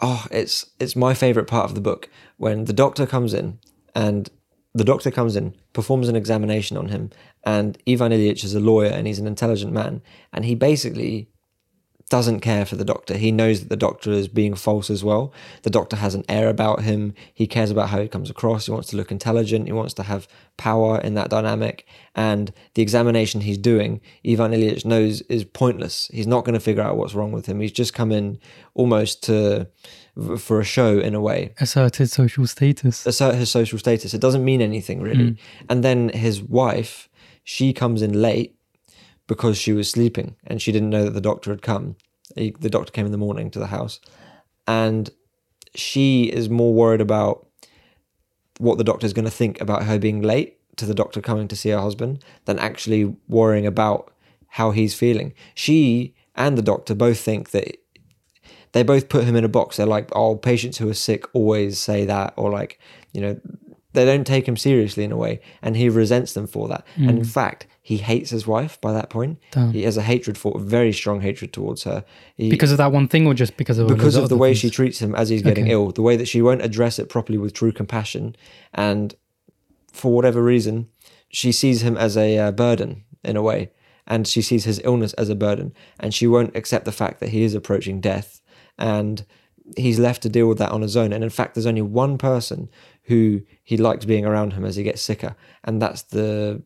oh 0.00 0.26
it's 0.30 0.70
it's 0.78 0.96
my 0.96 1.14
favorite 1.14 1.46
part 1.46 1.64
of 1.66 1.74
the 1.74 1.80
book 1.80 2.08
when 2.36 2.64
the 2.64 2.72
doctor 2.72 3.06
comes 3.06 3.34
in 3.34 3.58
and 3.94 4.30
the 4.74 4.84
doctor 4.84 5.10
comes 5.10 5.36
in 5.36 5.54
performs 5.72 6.08
an 6.08 6.16
examination 6.16 6.76
on 6.76 6.88
him 6.88 7.10
and 7.44 7.78
Ivan 7.88 8.12
Ilyich 8.12 8.44
is 8.44 8.54
a 8.54 8.60
lawyer 8.60 8.90
and 8.90 9.06
he's 9.06 9.18
an 9.18 9.26
intelligent 9.26 9.72
man 9.72 10.02
and 10.32 10.44
he 10.44 10.54
basically 10.54 11.28
doesn't 12.10 12.40
care 12.40 12.66
for 12.66 12.76
the 12.76 12.84
doctor. 12.84 13.16
He 13.16 13.30
knows 13.30 13.60
that 13.60 13.68
the 13.68 13.76
doctor 13.76 14.10
is 14.10 14.28
being 14.28 14.54
false 14.56 14.90
as 14.90 15.02
well. 15.02 15.32
The 15.62 15.70
doctor 15.70 15.96
has 15.96 16.14
an 16.14 16.24
air 16.28 16.48
about 16.48 16.82
him. 16.82 17.14
He 17.32 17.46
cares 17.46 17.70
about 17.70 17.88
how 17.88 18.00
he 18.00 18.08
comes 18.08 18.28
across. 18.28 18.66
He 18.66 18.72
wants 18.72 18.88
to 18.88 18.96
look 18.96 19.12
intelligent. 19.12 19.66
He 19.66 19.72
wants 19.72 19.94
to 19.94 20.02
have 20.02 20.26
power 20.56 21.00
in 21.00 21.14
that 21.14 21.30
dynamic. 21.30 21.86
And 22.16 22.52
the 22.74 22.82
examination 22.82 23.42
he's 23.42 23.58
doing, 23.58 24.00
Ivan 24.28 24.50
Ilyich 24.50 24.84
knows 24.84 25.22
is 25.22 25.44
pointless. 25.44 26.10
He's 26.12 26.26
not 26.26 26.44
going 26.44 26.54
to 26.54 26.60
figure 26.60 26.82
out 26.82 26.96
what's 26.96 27.14
wrong 27.14 27.30
with 27.30 27.46
him. 27.46 27.60
He's 27.60 27.72
just 27.72 27.94
come 27.94 28.10
in 28.10 28.40
almost 28.74 29.22
to 29.24 29.68
for 30.36 30.60
a 30.60 30.64
show 30.64 30.98
in 30.98 31.14
a 31.14 31.20
way. 31.20 31.54
Assert 31.60 31.96
his 31.96 32.12
social 32.12 32.46
status. 32.46 33.06
Assert 33.06 33.36
his 33.36 33.50
social 33.50 33.78
status. 33.78 34.12
It 34.12 34.20
doesn't 34.20 34.44
mean 34.44 34.60
anything 34.60 35.00
really. 35.00 35.30
Mm. 35.30 35.38
And 35.68 35.84
then 35.84 36.08
his 36.08 36.42
wife, 36.42 37.08
she 37.44 37.72
comes 37.72 38.02
in 38.02 38.20
late 38.20 38.56
because 39.30 39.56
she 39.56 39.72
was 39.72 39.88
sleeping 39.88 40.34
and 40.44 40.60
she 40.60 40.72
didn't 40.72 40.90
know 40.90 41.04
that 41.04 41.12
the 41.12 41.20
doctor 41.20 41.52
had 41.52 41.62
come. 41.62 41.94
He, 42.34 42.50
the 42.58 42.68
doctor 42.68 42.90
came 42.90 43.06
in 43.06 43.12
the 43.12 43.16
morning 43.26 43.48
to 43.52 43.60
the 43.60 43.68
house, 43.68 44.00
and 44.66 45.08
she 45.72 46.24
is 46.24 46.50
more 46.50 46.74
worried 46.74 47.00
about 47.00 47.46
what 48.58 48.76
the 48.76 48.82
doctor 48.82 49.06
is 49.06 49.12
going 49.12 49.24
to 49.24 49.30
think 49.30 49.60
about 49.60 49.84
her 49.84 50.00
being 50.00 50.20
late 50.20 50.58
to 50.78 50.84
the 50.84 50.94
doctor 50.94 51.20
coming 51.20 51.46
to 51.46 51.54
see 51.54 51.70
her 51.70 51.80
husband 51.80 52.24
than 52.46 52.58
actually 52.58 53.14
worrying 53.28 53.66
about 53.66 54.12
how 54.48 54.72
he's 54.72 54.94
feeling. 54.94 55.32
She 55.54 56.12
and 56.34 56.58
the 56.58 56.62
doctor 56.62 56.96
both 56.96 57.20
think 57.20 57.50
that 57.50 57.76
they 58.72 58.82
both 58.82 59.08
put 59.08 59.22
him 59.22 59.36
in 59.36 59.44
a 59.44 59.48
box. 59.48 59.76
They're 59.76 59.86
like, 59.86 60.08
oh, 60.10 60.34
patients 60.34 60.78
who 60.78 60.88
are 60.88 60.94
sick 60.94 61.24
always 61.32 61.78
say 61.78 62.04
that, 62.04 62.34
or 62.36 62.50
like, 62.50 62.80
you 63.12 63.20
know, 63.20 63.40
they 63.92 64.04
don't 64.04 64.26
take 64.26 64.46
him 64.46 64.56
seriously 64.56 65.04
in 65.04 65.12
a 65.12 65.16
way, 65.16 65.40
and 65.62 65.76
he 65.76 65.88
resents 65.88 66.32
them 66.34 66.46
for 66.46 66.68
that. 66.68 66.86
Mm. 66.96 67.08
And 67.08 67.18
in 67.18 67.24
fact, 67.24 67.66
he 67.82 67.96
hates 67.96 68.30
his 68.30 68.46
wife 68.46 68.80
by 68.80 68.92
that 68.92 69.10
point. 69.10 69.38
Damn. 69.50 69.72
He 69.72 69.82
has 69.82 69.96
a 69.96 70.02
hatred 70.02 70.38
for, 70.38 70.58
very 70.60 70.92
strong 70.92 71.20
hatred 71.20 71.52
towards 71.52 71.82
her. 71.84 72.04
He, 72.36 72.50
because 72.50 72.70
of 72.70 72.78
that 72.78 72.92
one 72.92 73.08
thing, 73.08 73.26
or 73.26 73.34
just 73.34 73.56
because 73.56 73.78
of 73.78 73.88
because 73.88 74.16
of 74.16 74.28
the 74.28 74.36
way 74.36 74.50
things? 74.50 74.58
she 74.58 74.70
treats 74.70 75.00
him 75.00 75.14
as 75.14 75.28
he's 75.28 75.42
getting 75.42 75.64
okay. 75.64 75.72
ill, 75.72 75.90
the 75.90 76.02
way 76.02 76.16
that 76.16 76.28
she 76.28 76.40
won't 76.40 76.62
address 76.62 76.98
it 76.98 77.08
properly 77.08 77.38
with 77.38 77.52
true 77.52 77.72
compassion, 77.72 78.36
and 78.72 79.14
for 79.92 80.12
whatever 80.12 80.42
reason, 80.42 80.88
she 81.30 81.50
sees 81.50 81.82
him 81.82 81.96
as 81.96 82.16
a 82.16 82.38
uh, 82.38 82.52
burden 82.52 83.04
in 83.24 83.36
a 83.36 83.42
way, 83.42 83.72
and 84.06 84.28
she 84.28 84.40
sees 84.40 84.64
his 84.64 84.80
illness 84.84 85.12
as 85.14 85.28
a 85.28 85.34
burden, 85.34 85.74
and 85.98 86.14
she 86.14 86.28
won't 86.28 86.54
accept 86.54 86.84
the 86.84 86.92
fact 86.92 87.18
that 87.18 87.30
he 87.30 87.42
is 87.42 87.54
approaching 87.54 88.00
death, 88.00 88.40
and 88.78 89.24
he's 89.76 89.98
left 89.98 90.22
to 90.22 90.28
deal 90.28 90.48
with 90.48 90.58
that 90.58 90.72
on 90.72 90.82
his 90.82 90.96
own. 90.96 91.12
And 91.12 91.24
in 91.24 91.30
fact, 91.30 91.54
there's 91.54 91.66
only 91.66 91.82
one 91.82 92.18
person 92.18 92.68
who 93.10 93.42
he 93.62 93.76
likes 93.76 94.04
being 94.04 94.24
around 94.24 94.52
him 94.54 94.64
as 94.64 94.76
he 94.76 94.82
gets 94.82 95.02
sicker, 95.02 95.34
and 95.64 95.82
that's 95.82 96.02
the 96.02 96.62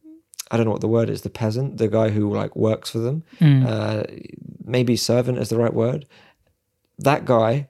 I 0.51 0.57
don't 0.57 0.67
know 0.67 0.73
what 0.73 0.83
the 0.83 0.97
word 0.99 1.09
is, 1.11 1.23
the 1.23 1.31
peasant, 1.31 1.79
the 1.79 1.89
guy 1.89 2.11
who 2.11 2.33
like 2.33 2.55
works 2.55 2.91
for 2.91 2.99
them. 2.99 3.25
Mm. 3.41 3.67
Uh, 3.67 4.05
maybe 4.65 4.95
servant 4.95 5.39
is 5.39 5.49
the 5.49 5.59
right 5.59 5.75
word. 5.75 6.07
That 6.99 7.25
guy, 7.25 7.69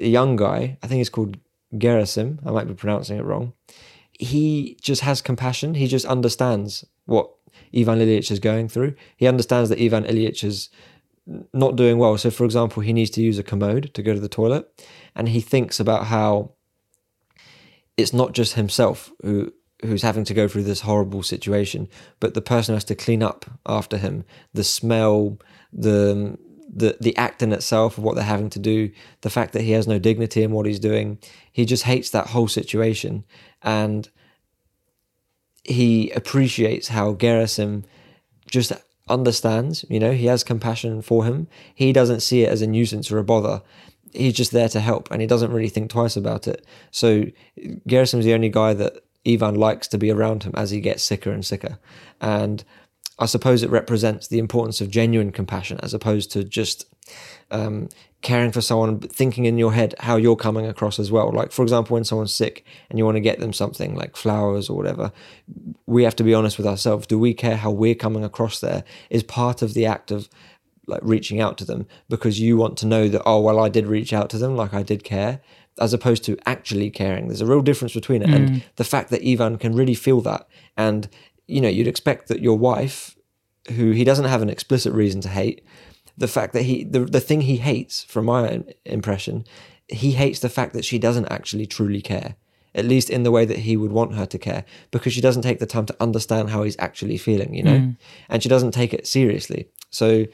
a 0.00 0.08
young 0.08 0.34
guy, 0.36 0.78
I 0.82 0.86
think 0.86 0.98
he's 0.98 1.10
called 1.16 1.36
Gerasim. 1.74 2.38
I 2.46 2.50
might 2.50 2.68
be 2.68 2.74
pronouncing 2.74 3.18
it 3.18 3.24
wrong. 3.24 3.52
He 4.12 4.78
just 4.80 5.02
has 5.02 5.20
compassion. 5.20 5.74
He 5.74 5.86
just 5.86 6.06
understands 6.06 6.84
what 7.04 7.30
Ivan 7.76 7.98
Ilyich 7.98 8.30
is 8.30 8.40
going 8.40 8.68
through. 8.68 8.94
He 9.16 9.26
understands 9.26 9.68
that 9.68 9.80
Ivan 9.80 10.04
Ilyich 10.04 10.42
is 10.42 10.70
not 11.52 11.76
doing 11.76 11.98
well. 11.98 12.16
So, 12.16 12.30
for 12.30 12.44
example, 12.44 12.82
he 12.82 12.94
needs 12.94 13.10
to 13.10 13.22
use 13.22 13.38
a 13.38 13.42
commode 13.42 13.92
to 13.94 14.02
go 14.02 14.14
to 14.14 14.20
the 14.20 14.36
toilet, 14.40 14.64
and 15.14 15.28
he 15.28 15.40
thinks 15.40 15.78
about 15.78 16.06
how 16.06 16.52
it's 17.96 18.12
not 18.12 18.32
just 18.32 18.54
himself 18.54 19.12
who 19.22 19.52
who's 19.82 20.02
having 20.02 20.24
to 20.24 20.34
go 20.34 20.48
through 20.48 20.62
this 20.62 20.80
horrible 20.80 21.22
situation, 21.22 21.88
but 22.18 22.34
the 22.34 22.40
person 22.40 22.74
has 22.74 22.84
to 22.84 22.94
clean 22.94 23.22
up 23.22 23.44
after 23.66 23.98
him. 23.98 24.24
The 24.54 24.64
smell, 24.64 25.38
the 25.72 26.38
the 26.68 26.96
the 27.00 27.16
act 27.16 27.42
in 27.42 27.52
itself 27.52 27.98
of 27.98 28.04
what 28.04 28.14
they're 28.14 28.24
having 28.24 28.50
to 28.50 28.58
do, 28.58 28.90
the 29.20 29.30
fact 29.30 29.52
that 29.52 29.62
he 29.62 29.72
has 29.72 29.86
no 29.86 29.98
dignity 29.98 30.42
in 30.42 30.50
what 30.52 30.66
he's 30.66 30.80
doing, 30.80 31.18
he 31.52 31.64
just 31.64 31.84
hates 31.84 32.10
that 32.10 32.28
whole 32.28 32.48
situation, 32.48 33.24
and 33.62 34.08
he 35.64 36.10
appreciates 36.10 36.88
how 36.88 37.14
Gerasim 37.14 37.84
just 38.50 38.72
understands. 39.08 39.84
You 39.88 40.00
know, 40.00 40.12
he 40.12 40.26
has 40.26 40.44
compassion 40.44 41.02
for 41.02 41.24
him. 41.24 41.48
He 41.74 41.92
doesn't 41.92 42.20
see 42.20 42.42
it 42.42 42.48
as 42.48 42.62
a 42.62 42.66
nuisance 42.66 43.10
or 43.10 43.18
a 43.18 43.24
bother 43.24 43.62
he's 44.16 44.34
just 44.34 44.52
there 44.52 44.68
to 44.68 44.80
help 44.80 45.10
and 45.10 45.20
he 45.20 45.26
doesn't 45.26 45.52
really 45.52 45.68
think 45.68 45.90
twice 45.90 46.16
about 46.16 46.48
it. 46.48 46.64
So 46.90 47.26
Gerasim's 47.88 48.24
the 48.24 48.34
only 48.34 48.48
guy 48.48 48.74
that 48.74 49.02
Ivan 49.26 49.56
likes 49.56 49.88
to 49.88 49.98
be 49.98 50.10
around 50.10 50.44
him 50.44 50.52
as 50.54 50.70
he 50.70 50.80
gets 50.80 51.02
sicker 51.02 51.30
and 51.30 51.44
sicker. 51.44 51.78
And 52.20 52.64
I 53.18 53.26
suppose 53.26 53.62
it 53.62 53.70
represents 53.70 54.28
the 54.28 54.38
importance 54.38 54.80
of 54.80 54.90
genuine 54.90 55.32
compassion 55.32 55.80
as 55.82 55.94
opposed 55.94 56.30
to 56.32 56.44
just 56.44 56.86
um, 57.50 57.88
caring 58.20 58.52
for 58.52 58.60
someone, 58.60 58.98
thinking 59.00 59.46
in 59.46 59.56
your 59.56 59.72
head 59.72 59.94
how 60.00 60.16
you're 60.16 60.36
coming 60.36 60.66
across 60.66 60.98
as 60.98 61.10
well. 61.10 61.30
Like, 61.32 61.52
for 61.52 61.62
example, 61.62 61.94
when 61.94 62.04
someone's 62.04 62.34
sick 62.34 62.64
and 62.90 62.98
you 62.98 63.04
want 63.04 63.16
to 63.16 63.20
get 63.20 63.40
them 63.40 63.52
something 63.52 63.94
like 63.94 64.16
flowers 64.16 64.68
or 64.68 64.76
whatever, 64.76 65.12
we 65.86 66.04
have 66.04 66.16
to 66.16 66.24
be 66.24 66.34
honest 66.34 66.58
with 66.58 66.66
ourselves. 66.66 67.06
Do 67.06 67.18
we 67.18 67.32
care 67.32 67.56
how 67.56 67.70
we're 67.70 67.94
coming 67.94 68.24
across 68.24 68.60
there? 68.60 68.84
Is 69.10 69.22
part 69.22 69.62
of 69.62 69.74
the 69.74 69.86
act 69.86 70.10
of 70.10 70.28
like 70.86 71.00
reaching 71.02 71.40
out 71.40 71.58
to 71.58 71.64
them 71.64 71.86
because 72.08 72.40
you 72.40 72.56
want 72.56 72.76
to 72.78 72.86
know 72.86 73.08
that, 73.08 73.22
oh, 73.26 73.40
well, 73.40 73.58
I 73.58 73.68
did 73.68 73.86
reach 73.86 74.12
out 74.12 74.30
to 74.30 74.38
them, 74.38 74.56
like 74.56 74.74
I 74.74 74.82
did 74.82 75.04
care, 75.04 75.40
as 75.80 75.92
opposed 75.92 76.24
to 76.24 76.38
actually 76.46 76.90
caring. 76.90 77.28
There's 77.28 77.40
a 77.40 77.46
real 77.46 77.62
difference 77.62 77.94
between 77.94 78.22
it. 78.22 78.30
And 78.30 78.48
mm. 78.48 78.62
the 78.76 78.84
fact 78.84 79.10
that 79.10 79.26
Ivan 79.26 79.58
can 79.58 79.74
really 79.74 79.94
feel 79.94 80.20
that. 80.22 80.48
And, 80.76 81.08
you 81.46 81.60
know, 81.60 81.68
you'd 81.68 81.88
expect 81.88 82.28
that 82.28 82.40
your 82.40 82.56
wife, 82.56 83.16
who 83.74 83.90
he 83.90 84.04
doesn't 84.04 84.26
have 84.26 84.42
an 84.42 84.50
explicit 84.50 84.92
reason 84.92 85.20
to 85.22 85.28
hate, 85.28 85.64
the 86.16 86.28
fact 86.28 86.52
that 86.52 86.62
he 86.62 86.84
the, 86.84 87.00
the 87.00 87.20
thing 87.20 87.42
he 87.42 87.56
hates 87.56 88.04
from 88.04 88.24
my 88.24 88.62
impression 88.84 89.44
he 89.88 90.12
hates 90.12 90.40
the 90.40 90.48
fact 90.48 90.72
that 90.72 90.84
she 90.84 90.98
doesn't 90.98 91.26
actually 91.26 91.66
truly 91.66 92.00
care 92.00 92.36
at 92.74 92.84
least 92.84 93.08
in 93.08 93.22
the 93.22 93.30
way 93.30 93.44
that 93.44 93.60
he 93.60 93.76
would 93.76 93.92
want 93.92 94.14
her 94.14 94.26
to 94.26 94.38
care 94.38 94.64
because 94.90 95.12
she 95.12 95.20
doesn't 95.20 95.42
take 95.42 95.58
the 95.58 95.66
time 95.66 95.86
to 95.86 95.96
understand 96.00 96.50
how 96.50 96.62
he's 96.62 96.76
actually 96.78 97.16
feeling 97.16 97.54
you 97.54 97.62
know 97.62 97.78
mm. 97.78 97.96
and 98.28 98.42
she 98.42 98.48
doesn't 98.48 98.72
take 98.72 98.94
it 98.94 99.06
seriously 99.06 99.68
so 99.90 100.24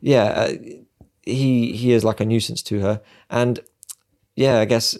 yeah 0.00 0.24
uh, 0.24 0.52
he 1.22 1.72
he 1.72 1.92
is 1.92 2.04
like 2.04 2.20
a 2.20 2.24
nuisance 2.24 2.62
to 2.62 2.80
her 2.80 3.00
and 3.28 3.60
yeah 4.36 4.58
i 4.58 4.64
guess 4.64 4.96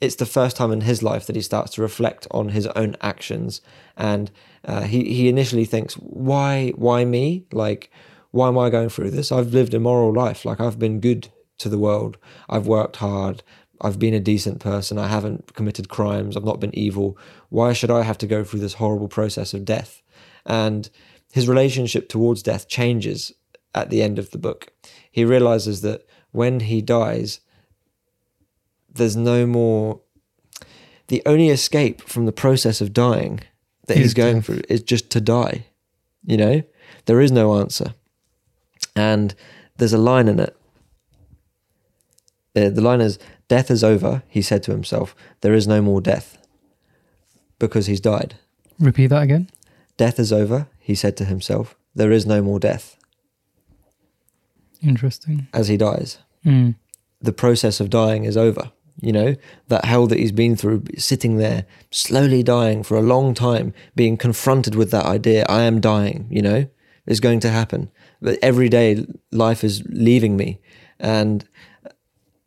it's 0.00 0.16
the 0.16 0.26
first 0.26 0.56
time 0.56 0.70
in 0.70 0.82
his 0.82 1.02
life 1.02 1.26
that 1.26 1.36
he 1.36 1.42
starts 1.42 1.72
to 1.72 1.82
reflect 1.82 2.26
on 2.30 2.50
his 2.50 2.66
own 2.68 2.96
actions 3.00 3.60
and 3.96 4.30
uh, 4.64 4.82
he 4.82 5.12
he 5.14 5.28
initially 5.28 5.64
thinks 5.64 5.94
why 5.94 6.70
why 6.76 7.04
me 7.04 7.44
like 7.52 7.90
why 8.30 8.48
am 8.48 8.58
I 8.58 8.70
going 8.70 8.88
through 8.88 9.10
this? 9.10 9.32
I've 9.32 9.52
lived 9.52 9.74
a 9.74 9.80
moral 9.80 10.12
life. 10.12 10.44
Like 10.44 10.60
I've 10.60 10.78
been 10.78 11.00
good 11.00 11.28
to 11.58 11.68
the 11.68 11.78
world. 11.78 12.18
I've 12.48 12.66
worked 12.66 12.96
hard. 12.96 13.42
I've 13.80 13.98
been 13.98 14.14
a 14.14 14.20
decent 14.20 14.60
person. 14.60 14.98
I 14.98 15.08
haven't 15.08 15.54
committed 15.54 15.88
crimes. 15.88 16.36
I've 16.36 16.44
not 16.44 16.60
been 16.60 16.76
evil. 16.76 17.16
Why 17.48 17.72
should 17.72 17.90
I 17.90 18.02
have 18.02 18.18
to 18.18 18.26
go 18.26 18.44
through 18.44 18.60
this 18.60 18.74
horrible 18.74 19.08
process 19.08 19.54
of 19.54 19.64
death? 19.64 20.02
And 20.44 20.90
his 21.32 21.48
relationship 21.48 22.08
towards 22.08 22.42
death 22.42 22.68
changes 22.68 23.32
at 23.74 23.90
the 23.90 24.02
end 24.02 24.18
of 24.18 24.30
the 24.30 24.38
book. 24.38 24.72
He 25.10 25.24
realizes 25.24 25.80
that 25.82 26.06
when 26.32 26.60
he 26.60 26.82
dies, 26.82 27.40
there's 28.92 29.16
no 29.16 29.46
more. 29.46 30.00
The 31.08 31.22
only 31.24 31.48
escape 31.48 32.02
from 32.02 32.26
the 32.26 32.32
process 32.32 32.80
of 32.80 32.92
dying 32.92 33.40
that 33.86 33.96
he's 33.96 34.14
going 34.14 34.36
death. 34.36 34.44
through 34.44 34.62
is 34.68 34.82
just 34.82 35.10
to 35.10 35.20
die. 35.20 35.66
You 36.24 36.36
know, 36.36 36.62
there 37.06 37.20
is 37.20 37.32
no 37.32 37.58
answer. 37.58 37.94
And 38.94 39.34
there's 39.78 39.94
a 39.94 39.98
line 39.98 40.28
in 40.28 40.38
it. 40.38 40.54
Uh, 42.54 42.68
the 42.68 42.82
line 42.82 43.00
is 43.00 43.18
Death 43.48 43.70
is 43.70 43.82
over, 43.82 44.22
he 44.28 44.42
said 44.42 44.62
to 44.64 44.72
himself. 44.72 45.16
There 45.40 45.54
is 45.54 45.66
no 45.66 45.80
more 45.80 46.02
death. 46.02 46.36
Because 47.58 47.86
he's 47.86 48.00
died. 48.00 48.34
Repeat 48.78 49.08
that 49.08 49.22
again. 49.22 49.48
Death 49.96 50.20
is 50.20 50.32
over, 50.32 50.68
he 50.78 50.94
said 50.94 51.16
to 51.16 51.24
himself. 51.24 51.74
There 51.94 52.12
is 52.12 52.26
no 52.26 52.42
more 52.42 52.60
death. 52.60 52.97
Interesting. 54.82 55.48
As 55.52 55.68
he 55.68 55.76
dies. 55.76 56.18
Mm. 56.44 56.76
The 57.20 57.32
process 57.32 57.80
of 57.80 57.90
dying 57.90 58.24
is 58.24 58.36
over. 58.36 58.70
You 59.00 59.12
know, 59.12 59.36
that 59.68 59.84
hell 59.84 60.08
that 60.08 60.18
he's 60.18 60.32
been 60.32 60.56
through, 60.56 60.82
sitting 60.96 61.36
there, 61.36 61.66
slowly 61.92 62.42
dying 62.42 62.82
for 62.82 62.96
a 62.96 63.02
long 63.02 63.32
time, 63.32 63.72
being 63.94 64.16
confronted 64.16 64.74
with 64.74 64.90
that 64.90 65.04
idea, 65.04 65.46
I 65.48 65.62
am 65.62 65.80
dying, 65.80 66.26
you 66.30 66.42
know, 66.42 66.66
is 67.06 67.20
going 67.20 67.38
to 67.40 67.50
happen. 67.50 67.92
But 68.20 68.40
every 68.42 68.68
day 68.68 69.06
life 69.30 69.62
is 69.62 69.84
leaving 69.88 70.36
me. 70.36 70.58
And 70.98 71.48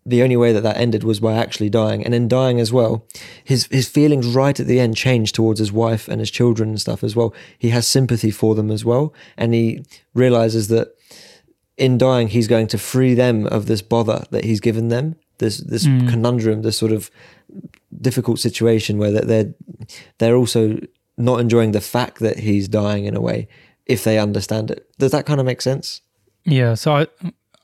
the 0.06 0.24
only 0.24 0.36
way 0.36 0.52
that 0.52 0.64
that 0.64 0.76
ended 0.76 1.06
was 1.06 1.22
by 1.22 1.38
actually 1.38 1.70
dying. 1.70 2.04
And 2.04 2.14
in 2.14 2.28
dying 2.28 2.60
as 2.60 2.74
well, 2.74 3.06
his, 3.44 3.68
his 3.68 3.88
feelings 3.88 4.28
right 4.28 4.60
at 4.60 4.68
the 4.68 4.80
end 4.80 4.98
change 4.98 5.32
towards 5.32 5.60
his 5.60 5.72
wife 5.72 6.10
and 6.10 6.20
his 6.20 6.32
children 6.32 6.70
and 6.70 6.82
stuff 6.82 7.02
as 7.02 7.16
well. 7.16 7.34
He 7.58 7.70
has 7.70 7.88
sympathy 7.88 8.32
for 8.32 8.56
them 8.56 8.72
as 8.72 8.84
well. 8.84 9.14
And 9.38 9.54
he 9.54 9.86
realizes 10.14 10.68
that 10.68 10.96
in 11.78 11.98
dying, 11.98 12.28
he's 12.28 12.48
going 12.48 12.68
to 12.68 12.78
free 12.78 13.14
them 13.14 13.48
of 13.48 13.66
this 13.66 13.82
bother 13.82 14.26
that 14.32 14.44
he's 14.44 14.60
given 14.60 14.90
them, 14.90 15.16
this 15.38 15.58
this 15.58 15.86
hmm. 15.86 16.08
conundrum, 16.08 16.62
this 16.62 16.78
sort 16.78 16.92
of 16.92 17.10
difficult 18.00 18.40
situation 18.40 18.98
where 18.98 19.12
they're, 19.12 19.22
they're 19.22 19.54
they're 20.20 20.36
also 20.36 20.80
not 21.18 21.40
enjoying 21.40 21.72
the 21.72 21.82
fact 21.82 22.20
that 22.20 22.40
he's 22.40 22.68
dying 22.68 23.06
in 23.06 23.16
a 23.16 23.22
way 23.22 23.48
if 23.86 24.04
they 24.04 24.18
understand 24.20 24.72
it. 24.72 24.90
Does 24.98 25.12
that 25.12 25.26
kind 25.26 25.40
of 25.40 25.46
make 25.46 25.62
sense? 25.62 26.02
Yeah. 26.46 26.74
So 26.76 26.96
I, 26.96 27.08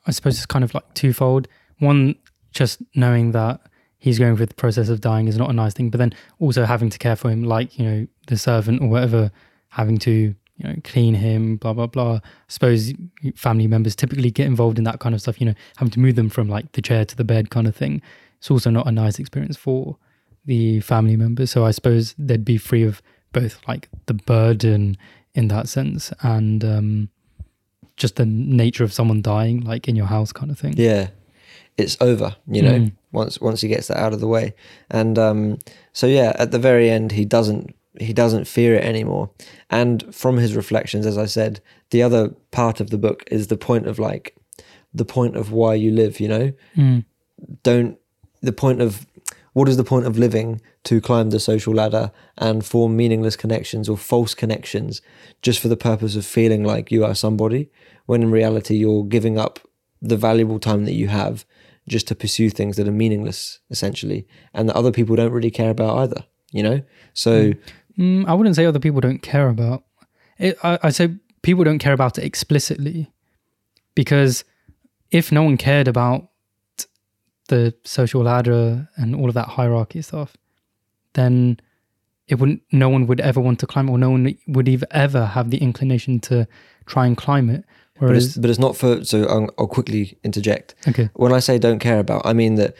I 0.05 0.11
suppose 0.11 0.37
it's 0.37 0.45
kind 0.45 0.63
of 0.63 0.73
like 0.73 0.93
twofold. 0.93 1.47
One, 1.79 2.15
just 2.51 2.81
knowing 2.95 3.31
that 3.31 3.61
he's 3.97 4.19
going 4.19 4.35
through 4.35 4.47
the 4.47 4.53
process 4.55 4.89
of 4.89 5.01
dying 5.01 5.27
is 5.27 5.37
not 5.37 5.49
a 5.49 5.53
nice 5.53 5.73
thing, 5.73 5.89
but 5.89 5.97
then 5.97 6.13
also 6.39 6.65
having 6.65 6.89
to 6.89 6.97
care 6.97 7.15
for 7.15 7.29
him, 7.29 7.43
like 7.43 7.77
you 7.77 7.85
know 7.85 8.07
the 8.27 8.37
servant 8.37 8.81
or 8.81 8.89
whatever, 8.89 9.31
having 9.69 9.97
to 9.99 10.35
you 10.57 10.67
know 10.67 10.75
clean 10.83 11.13
him, 11.15 11.57
blah 11.57 11.73
blah 11.73 11.87
blah. 11.87 12.15
I 12.15 12.21
suppose 12.47 12.93
family 13.35 13.67
members 13.67 13.95
typically 13.95 14.31
get 14.31 14.47
involved 14.47 14.77
in 14.77 14.83
that 14.85 14.99
kind 14.99 15.13
of 15.15 15.21
stuff. 15.21 15.39
You 15.39 15.47
know, 15.47 15.53
having 15.77 15.91
to 15.91 15.99
move 15.99 16.15
them 16.15 16.29
from 16.29 16.49
like 16.49 16.71
the 16.73 16.81
chair 16.81 17.05
to 17.05 17.15
the 17.15 17.23
bed, 17.23 17.49
kind 17.49 17.67
of 17.67 17.75
thing. 17.75 18.01
It's 18.39 18.51
also 18.51 18.69
not 18.69 18.87
a 18.87 18.91
nice 18.91 19.19
experience 19.19 19.57
for 19.57 19.97
the 20.45 20.79
family 20.81 21.15
members. 21.15 21.51
So 21.51 21.65
I 21.65 21.71
suppose 21.71 22.13
they'd 22.17 22.45
be 22.45 22.57
free 22.57 22.83
of 22.83 23.01
both 23.33 23.59
like 23.67 23.89
the 24.05 24.13
burden 24.13 24.97
in 25.33 25.47
that 25.49 25.67
sense 25.67 26.13
and 26.21 26.63
um, 26.63 27.09
just 27.97 28.15
the 28.15 28.25
nature 28.25 28.83
of 28.83 28.93
someone 28.93 29.21
dying, 29.21 29.61
like 29.61 29.87
in 29.87 29.95
your 29.95 30.05
house, 30.05 30.31
kind 30.31 30.49
of 30.51 30.57
thing. 30.59 30.73
Yeah, 30.77 31.09
it's 31.77 31.97
over. 32.01 32.35
You 32.47 32.61
know, 32.61 32.73
Mm. 32.79 32.91
once 33.11 33.41
once 33.41 33.61
he 33.61 33.67
gets 33.67 33.87
that 33.87 33.97
out 33.97 34.13
of 34.13 34.19
the 34.19 34.27
way, 34.27 34.53
and 34.89 35.17
um, 35.19 35.57
so 35.93 36.07
yeah, 36.07 36.33
at 36.39 36.51
the 36.51 36.59
very 36.59 36.89
end, 36.89 37.11
he 37.11 37.25
doesn't 37.25 37.75
he 37.99 38.13
doesn't 38.13 38.47
fear 38.47 38.75
it 38.75 38.83
anymore. 38.83 39.29
And 39.69 40.13
from 40.13 40.37
his 40.37 40.55
reflections, 40.55 41.05
as 41.05 41.17
I 41.17 41.25
said, 41.25 41.61
the 41.91 42.03
other 42.03 42.29
part 42.51 42.79
of 42.79 42.89
the 42.89 42.97
book 42.97 43.23
is 43.31 43.47
the 43.47 43.57
point 43.57 43.87
of 43.87 43.97
like 43.99 44.35
the 44.93 45.05
point 45.05 45.35
of 45.35 45.51
why 45.51 45.73
you 45.75 45.91
live. 45.91 46.19
You 46.19 46.27
know, 46.27 46.53
Mm. 46.75 47.05
don't 47.63 47.97
the 48.41 48.53
point 48.53 48.81
of 48.81 49.05
what 49.53 49.67
is 49.67 49.77
the 49.77 49.83
point 49.83 50.05
of 50.05 50.17
living 50.17 50.61
to 50.83 51.01
climb 51.01 51.31
the 51.31 51.39
social 51.39 51.73
ladder 51.73 52.11
and 52.37 52.63
form 52.63 52.95
meaningless 52.95 53.35
connections 53.35 53.89
or 53.89 53.97
false 53.97 54.33
connections 54.35 55.01
just 55.41 55.59
for 55.59 55.67
the 55.67 55.75
purpose 55.77 56.15
of 56.15 56.25
feeling 56.25 56.63
like 56.63 56.91
you 56.91 57.03
are 57.03 57.15
somebody 57.15 57.69
when 58.05 58.21
in 58.21 58.29
reality 58.31 58.75
you're 58.75 59.03
giving 59.03 59.37
up 59.39 59.59
the 60.01 60.15
valuable 60.17 60.59
time 60.59 60.85
that 60.85 60.93
you 60.93 61.07
have 61.07 61.45
just 61.87 62.07
to 62.07 62.13
pursue 62.15 62.49
things 62.51 62.75
that 62.77 62.87
are 62.87 62.91
meaningless 62.91 63.59
essentially 63.71 64.27
and 64.53 64.69
that 64.69 64.75
other 64.75 64.91
people 64.91 65.15
don't 65.15 65.31
really 65.31 65.51
care 65.51 65.71
about 65.71 65.97
either 65.97 66.23
you 66.51 66.61
know 66.61 66.81
so 67.13 67.31
Mm, 67.53 67.57
Mm, 67.97 68.27
I 68.27 68.33
wouldn't 68.33 68.55
say 68.55 68.65
other 68.65 68.79
people 68.79 69.01
don't 69.01 69.21
care 69.21 69.49
about 69.49 69.83
it. 70.37 70.57
I, 70.63 70.79
I 70.83 70.89
say 70.89 71.15
people 71.41 71.63
don't 71.63 71.79
care 71.79 71.93
about 71.93 72.17
it 72.17 72.23
explicitly 72.23 73.11
because 73.95 74.43
if 75.11 75.31
no 75.31 75.43
one 75.43 75.57
cared 75.57 75.87
about 75.87 76.29
the 77.47 77.73
social 77.83 78.23
ladder 78.23 78.89
and 78.97 79.15
all 79.15 79.27
of 79.27 79.33
that 79.33 79.47
hierarchy 79.47 80.01
stuff, 80.01 80.35
then 81.13 81.59
it 82.27 82.35
wouldn't. 82.35 82.61
No 82.71 82.89
one 82.89 83.07
would 83.07 83.21
ever 83.21 83.39
want 83.39 83.59
to 83.59 83.67
climb, 83.67 83.89
or 83.89 83.97
no 83.97 84.09
one 84.09 84.37
would 84.47 84.67
even 84.67 84.87
ever 84.91 85.25
have 85.25 85.49
the 85.49 85.57
inclination 85.57 86.19
to 86.21 86.47
try 86.85 87.05
and 87.05 87.15
climb 87.15 87.49
it. 87.49 87.63
but 87.99 88.15
it's, 88.15 88.35
Whereas, 88.35 88.37
but 88.37 88.49
it's 88.49 88.59
not 88.59 88.75
for 88.75 89.03
so 89.03 89.23
I'll, 89.25 89.49
I'll 89.57 89.67
quickly 89.67 90.17
interject 90.23 90.75
okay, 90.87 91.09
when 91.13 91.33
I 91.33 91.39
say 91.39 91.57
don't 91.57 91.79
care 91.79 91.99
about, 91.99 92.25
I 92.25 92.33
mean 92.33 92.55
that 92.55 92.75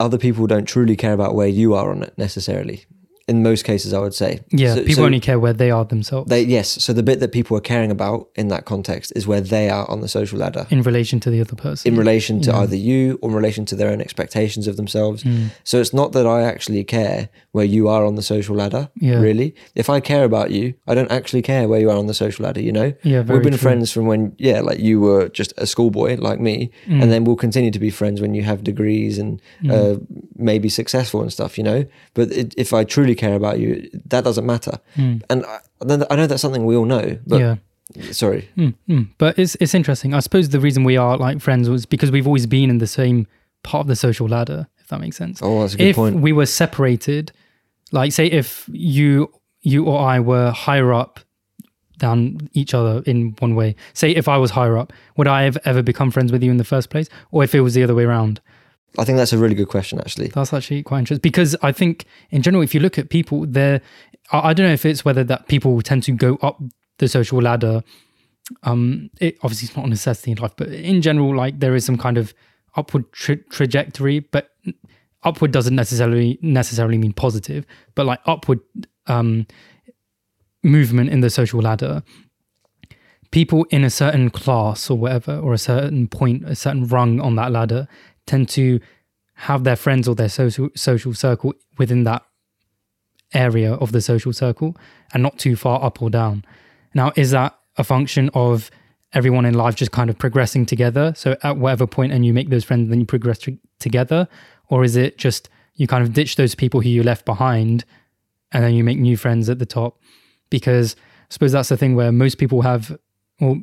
other 0.00 0.18
people 0.18 0.46
don't 0.46 0.66
truly 0.66 0.96
care 0.96 1.12
about 1.12 1.34
where 1.34 1.46
you 1.46 1.74
are 1.74 1.90
on 1.90 2.02
it 2.02 2.18
necessarily. 2.18 2.84
In 3.28 3.42
most 3.42 3.64
cases, 3.64 3.92
I 3.92 3.98
would 4.00 4.14
say. 4.14 4.40
yeah, 4.50 4.74
So- 4.74 4.80
people 4.82 4.94
so 5.02 5.04
only 5.04 5.20
care 5.20 5.38
where 5.38 5.52
they 5.52 5.70
are 5.70 5.84
themselves 5.84 6.28
They 6.28 6.42
yes. 6.42 6.68
So 6.82 6.92
the 6.92 7.02
bit 7.02 7.20
that 7.20 7.30
people 7.32 7.56
are 7.56 7.60
caring 7.60 7.90
about 7.90 8.28
in 8.34 8.48
that 8.48 8.64
context 8.64 9.12
is 9.14 9.26
where 9.26 9.40
they 9.40 9.70
are 9.70 9.88
on 9.90 10.00
the 10.00 10.08
social 10.08 10.38
ladder 10.38 10.66
in 10.70 10.82
relation 10.82 11.20
to 11.20 11.30
the 11.30 11.40
other 11.40 11.54
person. 11.54 11.92
in 11.92 11.96
relation 11.98 12.40
to 12.42 12.50
Yeah. 12.50 12.60
either 12.60 12.76
you 12.76 13.18
or 13.22 13.30
in 13.30 13.36
relation 13.36 13.64
to 13.66 13.76
their 13.76 13.90
own 13.90 14.00
expectations 14.00 14.66
of 14.66 14.76
themselves. 14.76 15.22
Mm. 15.22 15.50
So 15.64 15.78
it's 15.80 15.94
not 15.94 16.12
that 16.12 16.26
I 16.26 16.42
actually 16.42 16.82
care 16.84 17.28
where 17.52 17.64
you 17.64 17.88
are 17.88 18.04
on 18.04 18.14
the 18.16 18.22
social 18.22 18.56
ladder. 18.56 18.88
Yeah. 19.00 19.20
Really, 19.20 19.54
if 19.74 19.88
I 19.88 20.00
care 20.00 20.24
about 20.24 20.50
you, 20.50 20.74
I 20.88 20.94
don't 20.94 21.10
actually 21.12 21.42
care 21.42 21.68
where 21.68 21.80
you 21.80 21.90
are 21.90 21.96
on 21.96 22.06
the 22.08 22.14
social 22.14 22.44
ladder. 22.44 22.60
You 22.60 22.72
know. 22.72 22.92
Yeah, 23.04 23.20
We've 23.22 23.42
been 23.42 23.52
true. 23.52 23.58
friends 23.68 23.92
from 23.92 24.06
when, 24.06 24.32
yeah, 24.38 24.60
like 24.60 24.80
you 24.80 25.00
were 25.00 25.28
just 25.28 25.52
a 25.58 25.66
schoolboy 25.66 26.16
like 26.18 26.40
me, 26.40 26.70
Mm. 26.88 27.02
and 27.02 27.12
then 27.12 27.24
we'll 27.24 27.36
continue 27.36 27.70
to 27.70 27.78
be 27.78 27.90
friends 27.90 28.20
when 28.20 28.34
you 28.34 28.42
have 28.42 28.62
degrees 28.64 29.18
and 29.18 29.40
uh, 29.70 29.94
maybe 30.36 30.68
successful 30.68 31.20
and 31.22 31.32
stuff, 31.32 31.56
you 31.58 31.64
know. 31.64 31.84
But 32.14 32.32
it, 32.32 32.54
if 32.56 32.72
I 32.72 32.84
truly 32.84 33.11
care 33.14 33.34
about 33.34 33.58
you, 33.58 33.88
that 34.06 34.24
doesn't 34.24 34.46
matter. 34.46 34.78
Mm. 34.96 35.22
And 35.30 35.46
I, 35.46 35.60
I 36.10 36.16
know 36.16 36.26
that's 36.26 36.42
something 36.42 36.64
we 36.64 36.76
all 36.76 36.84
know, 36.84 37.18
but 37.26 37.40
yeah. 37.40 37.56
sorry, 38.12 38.48
Mm, 38.56 38.74
mm. 38.88 39.08
But 39.18 39.38
it's 39.38 39.56
it's 39.56 39.74
interesting. 39.74 40.14
I 40.14 40.20
suppose 40.20 40.48
the 40.50 40.60
reason 40.60 40.84
we 40.84 40.96
are 40.96 41.16
like 41.16 41.40
friends 41.40 41.68
was 41.68 41.86
because 41.86 42.10
we've 42.10 42.26
always 42.26 42.46
been 42.46 42.70
in 42.70 42.78
the 42.78 42.86
same 42.86 43.26
part 43.62 43.82
of 43.82 43.88
the 43.88 43.96
social 43.96 44.28
ladder. 44.28 44.68
If 44.78 44.88
that 44.88 45.00
makes 45.00 45.16
sense. 45.16 45.40
oh, 45.42 45.60
that's 45.60 45.74
a 45.74 45.76
good 45.76 45.86
if 45.88 45.96
point. 45.96 46.16
If 46.16 46.22
we 46.22 46.32
were 46.32 46.46
separated, 46.46 47.32
like 47.90 48.12
say 48.12 48.26
if 48.26 48.68
you 48.72 49.32
you 49.60 49.84
or 49.84 50.00
I 50.00 50.20
were 50.20 50.50
higher 50.50 50.92
up 50.92 51.20
down 52.02 52.48
each 52.52 52.74
other 52.74 53.02
in 53.06 53.34
one 53.38 53.54
way. 53.54 53.76
Say 53.94 54.10
if 54.10 54.28
I 54.28 54.36
was 54.36 54.50
higher 54.50 54.76
up, 54.76 54.92
would 55.16 55.28
I 55.28 55.42
have 55.42 55.56
ever 55.64 55.82
become 55.82 56.10
friends 56.10 56.32
with 56.32 56.42
you 56.42 56.50
in 56.50 56.56
the 56.56 56.64
first 56.64 56.90
place, 56.90 57.08
or 57.30 57.44
if 57.44 57.54
it 57.54 57.60
was 57.60 57.74
the 57.74 57.82
other 57.82 57.94
way 57.94 58.04
around? 58.04 58.40
I 58.98 59.04
think 59.04 59.16
that's 59.16 59.32
a 59.32 59.38
really 59.38 59.54
good 59.54 59.68
question, 59.68 59.98
actually. 60.00 60.28
That's 60.28 60.52
actually 60.52 60.82
quite 60.82 61.00
interesting 61.00 61.22
because 61.22 61.56
I 61.62 61.72
think 61.72 62.04
in 62.30 62.42
general, 62.42 62.62
if 62.62 62.74
you 62.74 62.80
look 62.80 62.98
at 62.98 63.08
people, 63.08 63.46
they're 63.46 63.80
I, 64.30 64.50
I 64.50 64.52
don't 64.52 64.66
know 64.66 64.72
if 64.72 64.84
it's 64.84 65.04
whether 65.04 65.24
that 65.24 65.48
people 65.48 65.80
tend 65.82 66.02
to 66.04 66.12
go 66.12 66.36
up 66.42 66.60
the 66.98 67.08
social 67.08 67.40
ladder. 67.40 67.82
Um, 68.64 69.10
it 69.20 69.38
obviously 69.42 69.66
it's 69.66 69.76
not 69.76 69.86
a 69.86 69.88
necessity 69.88 70.32
in 70.32 70.38
life, 70.38 70.52
but 70.56 70.68
in 70.68 71.00
general, 71.00 71.34
like 71.34 71.60
there 71.60 71.74
is 71.74 71.84
some 71.84 71.96
kind 71.96 72.18
of 72.18 72.34
upward 72.76 73.10
tra- 73.12 73.36
trajectory, 73.36 74.20
but 74.20 74.50
upward 75.22 75.52
doesn't 75.52 75.76
necessarily 75.76 76.38
necessarily 76.42 76.98
mean 76.98 77.12
positive, 77.12 77.64
but 77.94 78.06
like 78.06 78.20
upward 78.26 78.60
um, 79.06 79.46
movement 80.62 81.10
in 81.10 81.20
the 81.20 81.30
social 81.30 81.60
ladder. 81.60 82.02
People 83.30 83.64
in 83.70 83.82
a 83.82 83.88
certain 83.88 84.28
class 84.28 84.90
or 84.90 84.98
whatever, 84.98 85.38
or 85.38 85.54
a 85.54 85.58
certain 85.58 86.06
point, 86.06 86.44
a 86.46 86.54
certain 86.54 86.86
rung 86.86 87.18
on 87.18 87.34
that 87.36 87.50
ladder, 87.50 87.88
tend 88.26 88.48
to 88.50 88.80
have 89.34 89.64
their 89.64 89.76
friends 89.76 90.06
or 90.06 90.14
their 90.14 90.28
social 90.28 90.68
social 90.76 91.14
circle 91.14 91.54
within 91.78 92.04
that 92.04 92.24
area 93.34 93.74
of 93.74 93.92
the 93.92 94.00
social 94.00 94.32
circle 94.32 94.76
and 95.12 95.22
not 95.22 95.38
too 95.38 95.56
far 95.56 95.82
up 95.82 96.02
or 96.02 96.10
down. 96.10 96.44
Now, 96.94 97.12
is 97.16 97.30
that 97.30 97.58
a 97.76 97.84
function 97.84 98.30
of 98.34 98.70
everyone 99.14 99.44
in 99.44 99.54
life 99.54 99.74
just 99.74 99.90
kind 99.90 100.10
of 100.10 100.18
progressing 100.18 100.66
together? 100.66 101.12
So 101.16 101.36
at 101.42 101.56
whatever 101.56 101.86
point 101.86 102.12
and 102.12 102.24
you 102.24 102.32
make 102.32 102.50
those 102.50 102.64
friends, 102.64 102.90
then 102.90 103.00
you 103.00 103.06
progress 103.06 103.38
t- 103.38 103.58
together, 103.78 104.28
or 104.68 104.84
is 104.84 104.96
it 104.96 105.18
just 105.18 105.48
you 105.74 105.86
kind 105.86 106.02
of 106.02 106.12
ditch 106.12 106.36
those 106.36 106.54
people 106.54 106.80
who 106.82 106.88
you 106.90 107.02
left 107.02 107.24
behind, 107.24 107.84
and 108.52 108.62
then 108.62 108.74
you 108.74 108.84
make 108.84 108.98
new 108.98 109.16
friends 109.16 109.48
at 109.48 109.58
the 109.58 109.66
top? 109.66 109.98
Because 110.50 110.94
I 110.94 111.32
suppose 111.32 111.52
that's 111.52 111.70
the 111.70 111.76
thing 111.76 111.94
where 111.94 112.12
most 112.12 112.36
people 112.36 112.62
have, 112.62 112.98
well, 113.40 113.62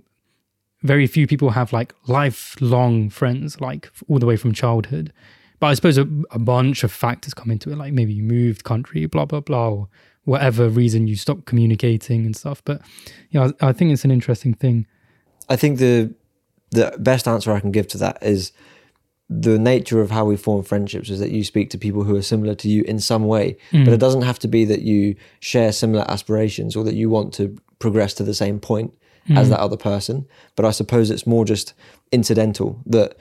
very 0.83 1.07
few 1.07 1.27
people 1.27 1.49
have 1.51 1.73
like 1.73 1.93
lifelong 2.07 3.09
friends, 3.09 3.59
like 3.59 3.89
all 4.07 4.19
the 4.19 4.25
way 4.25 4.37
from 4.37 4.53
childhood. 4.53 5.11
But 5.59 5.67
I 5.67 5.73
suppose 5.73 5.97
a, 5.97 6.07
a 6.31 6.39
bunch 6.39 6.83
of 6.83 6.91
factors 6.91 7.33
come 7.33 7.51
into 7.51 7.69
it, 7.71 7.77
like 7.77 7.91
maybe 7.93 8.13
you 8.13 8.23
moved 8.23 8.63
country, 8.63 9.05
blah 9.05 9.25
blah 9.25 9.41
blah, 9.41 9.69
or 9.69 9.87
whatever 10.23 10.69
reason 10.69 11.07
you 11.07 11.15
stopped 11.15 11.45
communicating 11.45 12.25
and 12.25 12.35
stuff. 12.35 12.61
But 12.63 12.81
yeah, 13.31 13.49
I, 13.61 13.69
I 13.69 13.73
think 13.73 13.91
it's 13.91 14.05
an 14.05 14.11
interesting 14.11 14.53
thing. 14.53 14.85
I 15.49 15.55
think 15.55 15.79
the 15.79 16.13
the 16.71 16.95
best 16.99 17.27
answer 17.27 17.51
I 17.51 17.59
can 17.59 17.71
give 17.71 17.87
to 17.89 17.97
that 17.97 18.21
is 18.21 18.51
the 19.31 19.59
nature 19.59 20.01
of 20.01 20.09
how 20.11 20.25
we 20.25 20.35
form 20.37 20.63
friendships 20.63 21.09
is 21.09 21.19
that 21.19 21.29
you 21.31 21.43
speak 21.43 21.69
to 21.71 21.77
people 21.77 22.03
who 22.03 22.15
are 22.15 22.21
similar 22.21 22.55
to 22.55 22.67
you 22.69 22.83
in 22.83 22.99
some 22.99 23.25
way, 23.27 23.57
Mm. 23.71 23.85
but 23.85 23.93
it 23.93 23.99
doesn't 23.99 24.23
have 24.23 24.39
to 24.39 24.47
be 24.47 24.65
that 24.65 24.81
you 24.81 25.15
share 25.39 25.71
similar 25.71 26.03
aspirations 26.09 26.75
or 26.75 26.83
that 26.83 26.95
you 26.95 27.09
want 27.11 27.33
to 27.35 27.55
progress 27.79 28.13
to 28.15 28.23
the 28.23 28.33
same 28.33 28.59
point 28.59 28.91
Mm. 29.29 29.37
as 29.37 29.49
that 29.49 29.59
other 29.59 29.77
person. 29.77 30.25
But 30.55 30.65
I 30.65 30.71
suppose 30.71 31.09
it's 31.11 31.25
more 31.27 31.45
just 31.45 31.73
incidental 32.11 32.81
that 32.87 33.15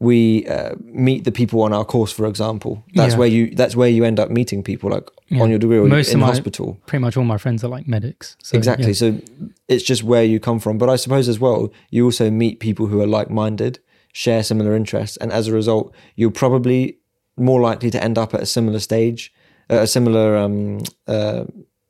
we 0.00 0.46
uh, 0.46 0.74
meet 0.84 1.24
the 1.24 1.32
people 1.32 1.60
on 1.62 1.72
our 1.72 1.84
course, 1.84 2.12
for 2.12 2.26
example. 2.26 2.84
That's 2.94 3.14
Yeah. 3.14 3.18
where 3.18 3.28
you 3.28 3.54
that's 3.54 3.74
where 3.74 3.88
you 3.88 4.04
end 4.04 4.20
up 4.20 4.30
meeting 4.30 4.62
people, 4.62 4.90
like 4.90 5.08
Yeah. 5.28 5.42
on 5.42 5.50
your 5.50 5.58
degree 5.58 5.78
or 5.78 5.88
Most 5.88 6.08
of 6.08 6.14
in 6.14 6.20
my- 6.20 6.26
hospital. 6.26 6.78
Pretty 6.86 7.02
much 7.02 7.16
all 7.16 7.24
my 7.24 7.38
friends 7.38 7.64
are 7.64 7.68
like 7.76 7.88
medics. 7.88 8.36
So, 8.42 8.56
exactly. 8.56 8.86
yeah. 8.88 8.92
So 8.92 9.18
it's 9.66 9.82
just 9.82 10.04
where 10.04 10.22
you 10.24 10.38
come 10.38 10.60
from. 10.60 10.78
But 10.78 10.88
I 10.88 10.96
suppose 10.96 11.28
as 11.28 11.40
well, 11.40 11.72
you 11.90 12.04
also 12.04 12.30
meet 12.30 12.60
people 12.60 12.86
who 12.86 13.00
are 13.00 13.08
like 13.08 13.28
minded, 13.28 13.80
share 14.12 14.42
similar 14.44 14.76
interests, 14.76 15.16
and 15.16 15.32
as 15.32 15.48
a 15.48 15.52
result, 15.52 15.92
you're 16.14 16.30
probably 16.30 16.98
more 17.36 17.60
likely 17.60 17.90
to 17.90 18.02
end 18.02 18.18
up 18.18 18.34
at 18.34 18.40
a 18.40 18.46
similar 18.46 18.78
stage, 18.78 19.32
a 19.68 19.86
similar 19.86 20.36
um, 20.36 20.78
uh, 21.08 21.44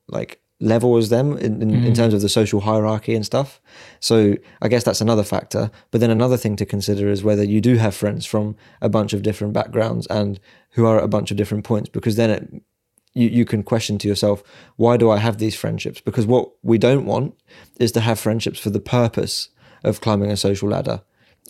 like 0.08 0.40
level 0.60 0.96
as 0.96 1.08
them 1.08 1.36
in, 1.38 1.62
in, 1.62 1.70
in 1.70 1.92
Mhm. 1.92 1.94
terms 1.94 2.14
of 2.14 2.20
the 2.20 2.28
social 2.28 2.60
hierarchy 2.62 3.14
and 3.14 3.24
stuff. 3.24 3.60
So 4.00 4.34
I 4.60 4.68
guess 4.68 4.82
that's 4.84 5.00
another 5.00 5.22
factor. 5.22 5.70
But 5.92 6.00
then 6.00 6.10
another 6.10 6.36
thing 6.36 6.56
to 6.56 6.66
consider 6.66 7.08
is 7.08 7.22
whether 7.22 7.44
you 7.44 7.60
do 7.60 7.76
have 7.76 7.94
friends 7.94 8.26
from 8.26 8.56
a 8.80 8.88
bunch 8.88 9.12
of 9.12 9.22
different 9.22 9.52
backgrounds 9.52 10.06
and 10.08 10.40
who 10.72 10.84
are 10.84 10.98
at 10.98 11.04
a 11.04 11.08
bunch 11.08 11.30
of 11.30 11.36
different 11.36 11.64
points, 11.64 11.88
because 11.90 12.16
then 12.16 12.30
it 12.30 12.62
you, 13.14 13.28
you 13.28 13.44
can 13.44 13.62
question 13.62 13.98
to 13.98 14.06
yourself, 14.06 14.42
why 14.76 14.96
do 14.96 15.10
I 15.10 15.16
have 15.16 15.38
these 15.38 15.56
friendships? 15.56 16.00
Because 16.00 16.26
what 16.26 16.50
we 16.62 16.76
don't 16.78 17.04
want 17.06 17.34
is 17.80 17.90
to 17.92 18.00
have 18.00 18.20
friendships 18.20 18.60
for 18.60 18.70
the 18.70 18.78
purpose 18.80 19.48
of 19.82 20.00
climbing 20.00 20.30
a 20.30 20.36
social 20.36 20.68
ladder. 20.68 21.00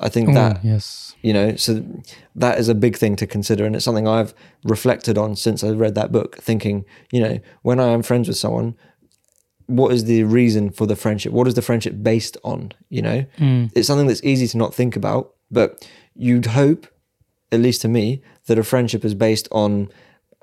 I 0.00 0.08
think 0.08 0.30
Oh, 0.30 0.34
that, 0.34 0.64
yes. 0.64 1.14
you 1.20 1.32
know, 1.32 1.56
so 1.56 1.84
that 2.36 2.58
is 2.58 2.68
a 2.68 2.74
big 2.74 2.96
thing 2.96 3.16
to 3.16 3.26
consider. 3.26 3.66
And 3.66 3.74
it's 3.74 3.84
something 3.84 4.06
I've 4.06 4.32
reflected 4.62 5.18
on 5.18 5.34
since 5.36 5.64
I 5.64 5.70
read 5.70 5.94
that 5.96 6.12
book, 6.12 6.36
thinking, 6.38 6.84
you 7.12 7.20
know, 7.20 7.38
when 7.62 7.80
I 7.80 7.88
am 7.88 8.02
friends 8.02 8.28
with 8.28 8.36
someone, 8.38 8.76
what 9.68 9.92
is 9.92 10.04
the 10.04 10.24
reason 10.24 10.70
for 10.70 10.86
the 10.86 10.96
friendship? 10.96 11.32
What 11.32 11.46
is 11.46 11.54
the 11.54 11.62
friendship 11.62 11.94
based 12.02 12.36
on? 12.42 12.72
You 12.90 13.02
know, 13.02 13.24
Mm. 13.38 13.70
it's 13.74 13.86
something 13.86 14.06
that's 14.08 14.24
easy 14.24 14.48
to 14.48 14.58
not 14.58 14.74
think 14.74 14.96
about, 14.96 15.34
but 15.50 15.86
you'd 16.16 16.46
hope, 16.46 16.86
at 17.52 17.60
least 17.60 17.80
to 17.82 17.88
me, 17.88 18.20
that 18.46 18.58
a 18.58 18.64
friendship 18.64 19.04
is 19.04 19.14
based 19.14 19.46
on 19.52 19.88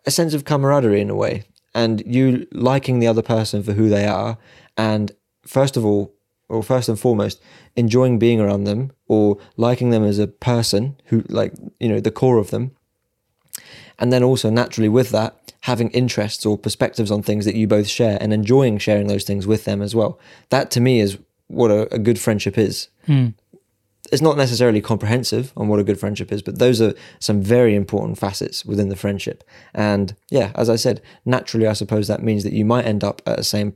a 0.05 0.11
sense 0.11 0.33
of 0.33 0.45
camaraderie 0.45 1.01
in 1.01 1.09
a 1.09 1.15
way, 1.15 1.43
and 1.73 2.01
you 2.05 2.47
liking 2.51 2.99
the 2.99 3.07
other 3.07 3.23
person 3.23 3.61
for 3.63 3.73
who 3.73 3.89
they 3.89 4.05
are, 4.05 4.37
and 4.77 5.11
first 5.45 5.75
of 5.77 5.83
all, 5.85 6.13
or 6.47 6.61
first 6.61 6.87
and 6.87 6.99
foremost, 6.99 7.41
enjoying 7.75 8.19
being 8.19 8.39
around 8.39 8.65
them 8.65 8.91
or 9.07 9.37
liking 9.57 9.89
them 9.89 10.03
as 10.03 10.19
a 10.19 10.27
person 10.27 10.95
who, 11.05 11.23
like, 11.29 11.53
you 11.79 11.89
know, 11.89 11.99
the 11.99 12.11
core 12.11 12.37
of 12.37 12.51
them. 12.51 12.71
And 13.99 14.11
then 14.11 14.23
also, 14.23 14.49
naturally, 14.49 14.89
with 14.89 15.09
that, 15.11 15.53
having 15.61 15.89
interests 15.91 16.45
or 16.45 16.57
perspectives 16.57 17.09
on 17.11 17.23
things 17.23 17.45
that 17.45 17.55
you 17.55 17.67
both 17.67 17.87
share 17.87 18.17
and 18.21 18.31
enjoying 18.33 18.77
sharing 18.77 19.07
those 19.07 19.23
things 19.23 19.47
with 19.47 19.65
them 19.65 19.81
as 19.81 19.95
well. 19.95 20.19
That 20.49 20.69
to 20.71 20.79
me 20.81 20.99
is 20.99 21.17
what 21.47 21.71
a, 21.71 21.93
a 21.93 21.99
good 21.99 22.19
friendship 22.19 22.57
is 22.57 22.89
Mm. 23.07 23.33
it's 24.11 24.21
not 24.21 24.37
necessarily 24.37 24.81
comprehensive 24.81 25.53
on 25.55 25.67
what 25.67 25.79
a 25.79 25.83
good 25.83 25.99
friendship 25.99 26.31
is, 26.31 26.41
but 26.41 26.59
those 26.59 26.81
are 26.81 26.93
some 27.19 27.41
very 27.41 27.75
important 27.75 28.17
facets 28.17 28.65
within 28.65 28.89
the 28.89 28.95
friendship. 28.95 29.43
And 29.73 30.15
yeah, 30.29 30.51
as 30.55 30.69
I 30.69 30.75
said, 30.75 31.01
naturally, 31.25 31.67
I 31.67 31.73
suppose 31.73 32.07
that 32.07 32.23
means 32.23 32.43
that 32.43 32.53
you 32.53 32.65
might 32.65 32.85
end 32.85 33.03
up 33.03 33.21
at 33.25 33.37
the 33.37 33.43
same, 33.43 33.73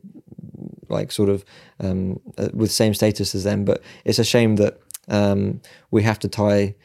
like 0.88 1.12
sort 1.12 1.30
of 1.30 1.44
um, 1.80 2.20
uh, 2.38 2.50
with 2.54 2.72
same 2.72 2.94
status 2.94 3.36
as 3.36 3.44
them. 3.44 3.66
But 3.66 3.82
it's 4.06 4.20
a 4.20 4.24
shame 4.24 4.56
that 4.58 4.80
um, 5.08 5.62
we 5.92 6.04
have 6.04 6.20
to 6.20 6.28
tie 6.28 6.76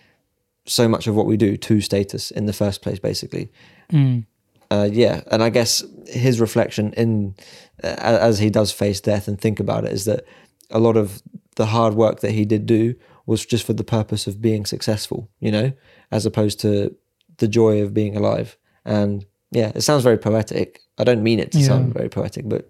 so 0.66 0.88
much 0.88 1.06
of 1.06 1.14
what 1.14 1.26
we 1.26 1.36
do 1.36 1.56
to 1.56 1.80
status 1.80 2.30
in 2.30 2.46
the 2.46 2.52
first 2.52 2.82
place, 2.82 2.98
basically. 2.98 3.50
Mm. 3.92 4.24
Uh, 4.70 4.88
yeah, 4.90 5.22
and 5.30 5.42
I 5.42 5.50
guess 5.50 5.84
his 6.06 6.40
reflection 6.40 6.92
in 6.94 7.34
uh, 7.82 7.96
as 7.98 8.38
he 8.38 8.50
does 8.50 8.72
face 8.72 9.00
death 9.00 9.28
and 9.28 9.40
think 9.40 9.60
about 9.60 9.84
it 9.84 9.92
is 9.92 10.04
that 10.06 10.24
a 10.70 10.78
lot 10.78 10.96
of 10.96 11.22
the 11.56 11.66
hard 11.66 11.94
work 11.94 12.20
that 12.20 12.32
he 12.32 12.44
did 12.44 12.66
do 12.66 12.94
was 13.26 13.44
just 13.46 13.64
for 13.66 13.72
the 13.74 13.84
purpose 13.84 14.26
of 14.26 14.40
being 14.40 14.66
successful, 14.66 15.28
you 15.38 15.50
know, 15.52 15.72
as 16.10 16.26
opposed 16.26 16.60
to 16.60 16.94
the 17.38 17.48
joy 17.48 17.82
of 17.82 17.92
being 17.94 18.16
alive. 18.16 18.56
And 18.84 19.24
yeah, 19.50 19.70
it 19.74 19.82
sounds 19.82 20.02
very 20.02 20.18
poetic. 20.18 20.80
I 20.98 21.04
don't 21.04 21.22
mean 21.22 21.38
it 21.38 21.52
to 21.52 21.58
Yeah. 21.58 21.66
sound 21.66 21.94
very 21.94 22.08
poetic, 22.08 22.48
but 22.48 22.68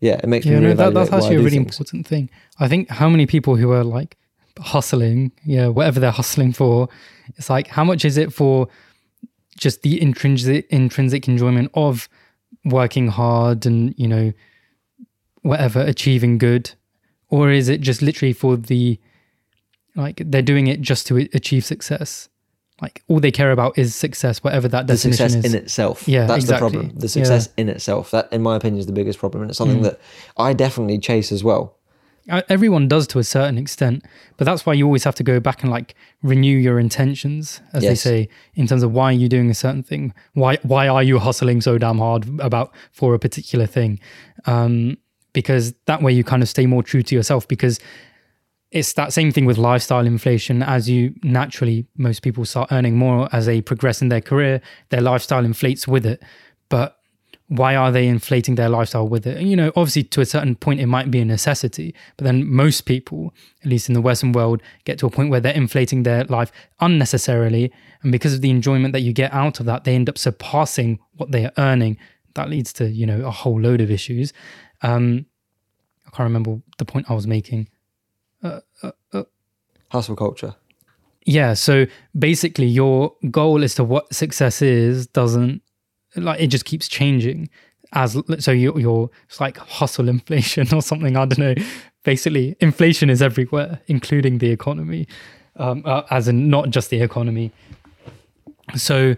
yeah, 0.00 0.14
it 0.22 0.26
makes 0.28 0.46
Yeah, 0.46 0.60
me 0.60 0.66
no, 0.66 0.74
reevaluate 0.74 0.76
that, 0.76 0.94
that's 0.94 1.12
actually 1.12 1.36
a 1.36 1.38
really 1.38 1.50
things. 1.50 1.78
important 1.78 2.06
thing. 2.06 2.28
I 2.58 2.68
think 2.68 2.90
how 2.90 3.08
many 3.08 3.26
people 3.26 3.56
who 3.56 3.70
are 3.72 3.84
like 3.84 4.16
hustling, 4.58 5.32
yeah, 5.44 5.68
whatever 5.68 6.00
they're 6.00 6.10
hustling 6.10 6.52
for, 6.52 6.88
it's 7.36 7.50
like 7.50 7.66
how 7.68 7.84
much 7.84 8.04
is 8.04 8.16
it 8.16 8.32
for 8.32 8.68
just 9.56 9.82
the 9.82 10.00
intrinsic 10.00 10.66
intrinsic 10.70 11.26
enjoyment 11.28 11.70
of 11.74 12.08
working 12.64 13.08
hard 13.08 13.66
and 13.66 13.94
you 13.96 14.06
know 14.08 14.32
whatever 15.42 15.80
achieving 15.80 16.38
good, 16.38 16.72
or 17.28 17.50
is 17.50 17.68
it 17.68 17.80
just 17.80 18.02
literally 18.02 18.32
for 18.32 18.56
the 18.56 18.98
like 19.94 20.20
they're 20.24 20.42
doing 20.42 20.66
it 20.66 20.80
just 20.80 21.06
to 21.06 21.16
achieve 21.32 21.64
success? 21.64 22.28
Like 22.82 23.02
all 23.08 23.20
they 23.20 23.30
care 23.30 23.52
about 23.52 23.78
is 23.78 23.94
success, 23.94 24.44
whatever 24.44 24.68
that 24.68 24.86
the 24.86 24.94
definition 24.94 25.30
success 25.30 25.44
is. 25.46 25.54
in 25.54 25.58
itself. 25.62 26.06
Yeah, 26.06 26.26
that's 26.26 26.44
exactly. 26.44 26.68
the 26.70 26.76
problem. 26.78 26.98
The 26.98 27.08
success 27.08 27.48
in 27.56 27.70
itself. 27.70 28.10
That, 28.10 28.30
in 28.30 28.42
my 28.42 28.56
opinion, 28.56 28.80
is 28.80 28.86
the 28.86 28.92
biggest 28.92 29.18
problem, 29.18 29.42
and 29.42 29.50
it's 29.50 29.56
something 29.56 29.78
Mm. 29.80 29.84
that 29.84 30.00
I 30.36 30.52
definitely 30.52 30.98
chase 30.98 31.32
as 31.32 31.42
well. 31.42 31.78
Uh, 32.28 32.42
everyone 32.48 32.88
does 32.88 33.06
to 33.06 33.20
a 33.20 33.24
certain 33.24 33.56
extent 33.56 34.04
but 34.36 34.44
that's 34.44 34.66
why 34.66 34.72
you 34.72 34.84
always 34.84 35.04
have 35.04 35.14
to 35.14 35.22
go 35.22 35.38
back 35.38 35.62
and 35.62 35.70
like 35.70 35.94
renew 36.22 36.56
your 36.56 36.80
intentions 36.80 37.60
as 37.72 37.82
they 37.90 37.94
say 37.94 38.28
in 38.54 38.66
terms 38.66 38.82
of 38.82 38.92
why 38.92 39.10
are 39.10 39.12
you 39.12 39.28
doing 39.28 39.48
a 39.50 39.54
certain 39.54 39.82
thing? 39.82 40.12
Why 40.34 40.58
why 40.62 40.88
are 40.88 41.02
you 41.02 41.18
hustling 41.18 41.60
so 41.60 41.78
damn 41.78 41.98
hard 41.98 42.26
about 42.40 42.74
for 42.90 43.14
a 43.14 43.18
particular 43.18 43.66
thing? 43.66 44.00
Um 44.46 44.98
because 45.32 45.74
that 45.84 46.02
way 46.02 46.12
you 46.12 46.24
kind 46.24 46.42
of 46.42 46.48
stay 46.48 46.66
more 46.66 46.82
true 46.82 47.02
to 47.02 47.14
yourself 47.14 47.46
because 47.46 47.78
it's 48.72 48.94
that 48.94 49.12
same 49.12 49.30
thing 49.30 49.44
with 49.44 49.58
lifestyle 49.58 50.06
inflation. 50.06 50.62
As 50.62 50.90
you 50.90 51.14
naturally 51.22 51.86
most 51.96 52.22
people 52.22 52.44
start 52.44 52.72
earning 52.72 52.96
more 52.96 53.28
as 53.32 53.46
they 53.46 53.60
progress 53.60 54.02
in 54.02 54.08
their 54.08 54.20
career 54.20 54.60
their 54.88 55.00
lifestyle 55.00 55.44
inflates 55.44 55.86
with 55.86 56.04
it. 56.04 56.22
But 56.68 56.95
why 57.48 57.76
are 57.76 57.92
they 57.92 58.08
inflating 58.08 58.56
their 58.56 58.68
lifestyle 58.68 59.08
with 59.08 59.26
it? 59.26 59.36
And, 59.36 59.48
you 59.48 59.56
know, 59.56 59.68
obviously 59.76 60.02
to 60.04 60.20
a 60.20 60.26
certain 60.26 60.56
point 60.56 60.80
it 60.80 60.86
might 60.86 61.10
be 61.10 61.20
a 61.20 61.24
necessity, 61.24 61.94
but 62.16 62.24
then 62.24 62.46
most 62.46 62.82
people, 62.82 63.32
at 63.62 63.70
least 63.70 63.88
in 63.88 63.94
the 63.94 64.00
Western 64.00 64.32
world, 64.32 64.60
get 64.84 64.98
to 64.98 65.06
a 65.06 65.10
point 65.10 65.30
where 65.30 65.40
they're 65.40 65.54
inflating 65.54 66.02
their 66.02 66.24
life 66.24 66.50
unnecessarily, 66.80 67.72
and 68.02 68.10
because 68.10 68.34
of 68.34 68.40
the 68.40 68.50
enjoyment 68.50 68.92
that 68.92 69.00
you 69.00 69.12
get 69.12 69.32
out 69.32 69.60
of 69.60 69.66
that, 69.66 69.84
they 69.84 69.94
end 69.94 70.08
up 70.08 70.18
surpassing 70.18 70.98
what 71.16 71.30
they 71.30 71.44
are 71.44 71.52
earning. 71.58 71.98
That 72.34 72.50
leads 72.50 72.72
to 72.74 72.88
you 72.88 73.06
know 73.06 73.24
a 73.24 73.30
whole 73.30 73.60
load 73.60 73.80
of 73.80 73.90
issues. 73.90 74.32
Um, 74.82 75.26
I 76.06 76.10
can't 76.10 76.26
remember 76.26 76.60
the 76.78 76.84
point 76.84 77.06
I 77.08 77.14
was 77.14 77.26
making. 77.26 77.68
Uh, 78.42 78.60
uh, 78.82 78.92
uh. 79.12 79.24
Hustle 79.88 80.16
culture. 80.16 80.54
Yeah, 81.24 81.54
so 81.54 81.86
basically 82.16 82.66
your 82.66 83.14
goal 83.30 83.64
as 83.64 83.74
to 83.76 83.84
what 83.84 84.14
success 84.14 84.62
is 84.62 85.08
doesn't 85.08 85.62
like 86.16 86.40
it 86.40 86.48
just 86.48 86.64
keeps 86.64 86.88
changing 86.88 87.48
as 87.92 88.20
so 88.38 88.50
you 88.50 88.76
you're 88.78 89.10
it's 89.28 89.40
like 89.40 89.56
hustle 89.58 90.08
inflation 90.08 90.66
or 90.74 90.82
something, 90.82 91.16
I 91.16 91.24
don't 91.26 91.38
know. 91.38 91.54
Basically, 92.04 92.56
inflation 92.60 93.10
is 93.10 93.20
everywhere, 93.22 93.80
including 93.86 94.38
the 94.38 94.50
economy. 94.50 95.06
Um, 95.58 95.82
uh, 95.86 96.02
as 96.10 96.28
in 96.28 96.50
not 96.50 96.68
just 96.68 96.90
the 96.90 97.00
economy. 97.00 97.50
So 98.74 99.16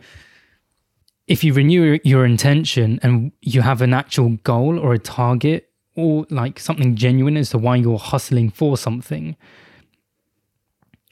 if 1.26 1.42
you 1.42 1.52
renew 1.52 1.98
your 2.04 2.24
intention 2.24 3.00
and 3.02 3.32
you 3.42 3.60
have 3.62 3.82
an 3.82 3.92
actual 3.92 4.30
goal 4.44 4.78
or 4.78 4.94
a 4.94 4.98
target 5.00 5.68
or 5.96 6.26
like 6.30 6.60
something 6.60 6.94
genuine 6.94 7.36
as 7.36 7.50
to 7.50 7.58
why 7.58 7.74
you're 7.74 7.98
hustling 7.98 8.50
for 8.50 8.76
something, 8.76 9.36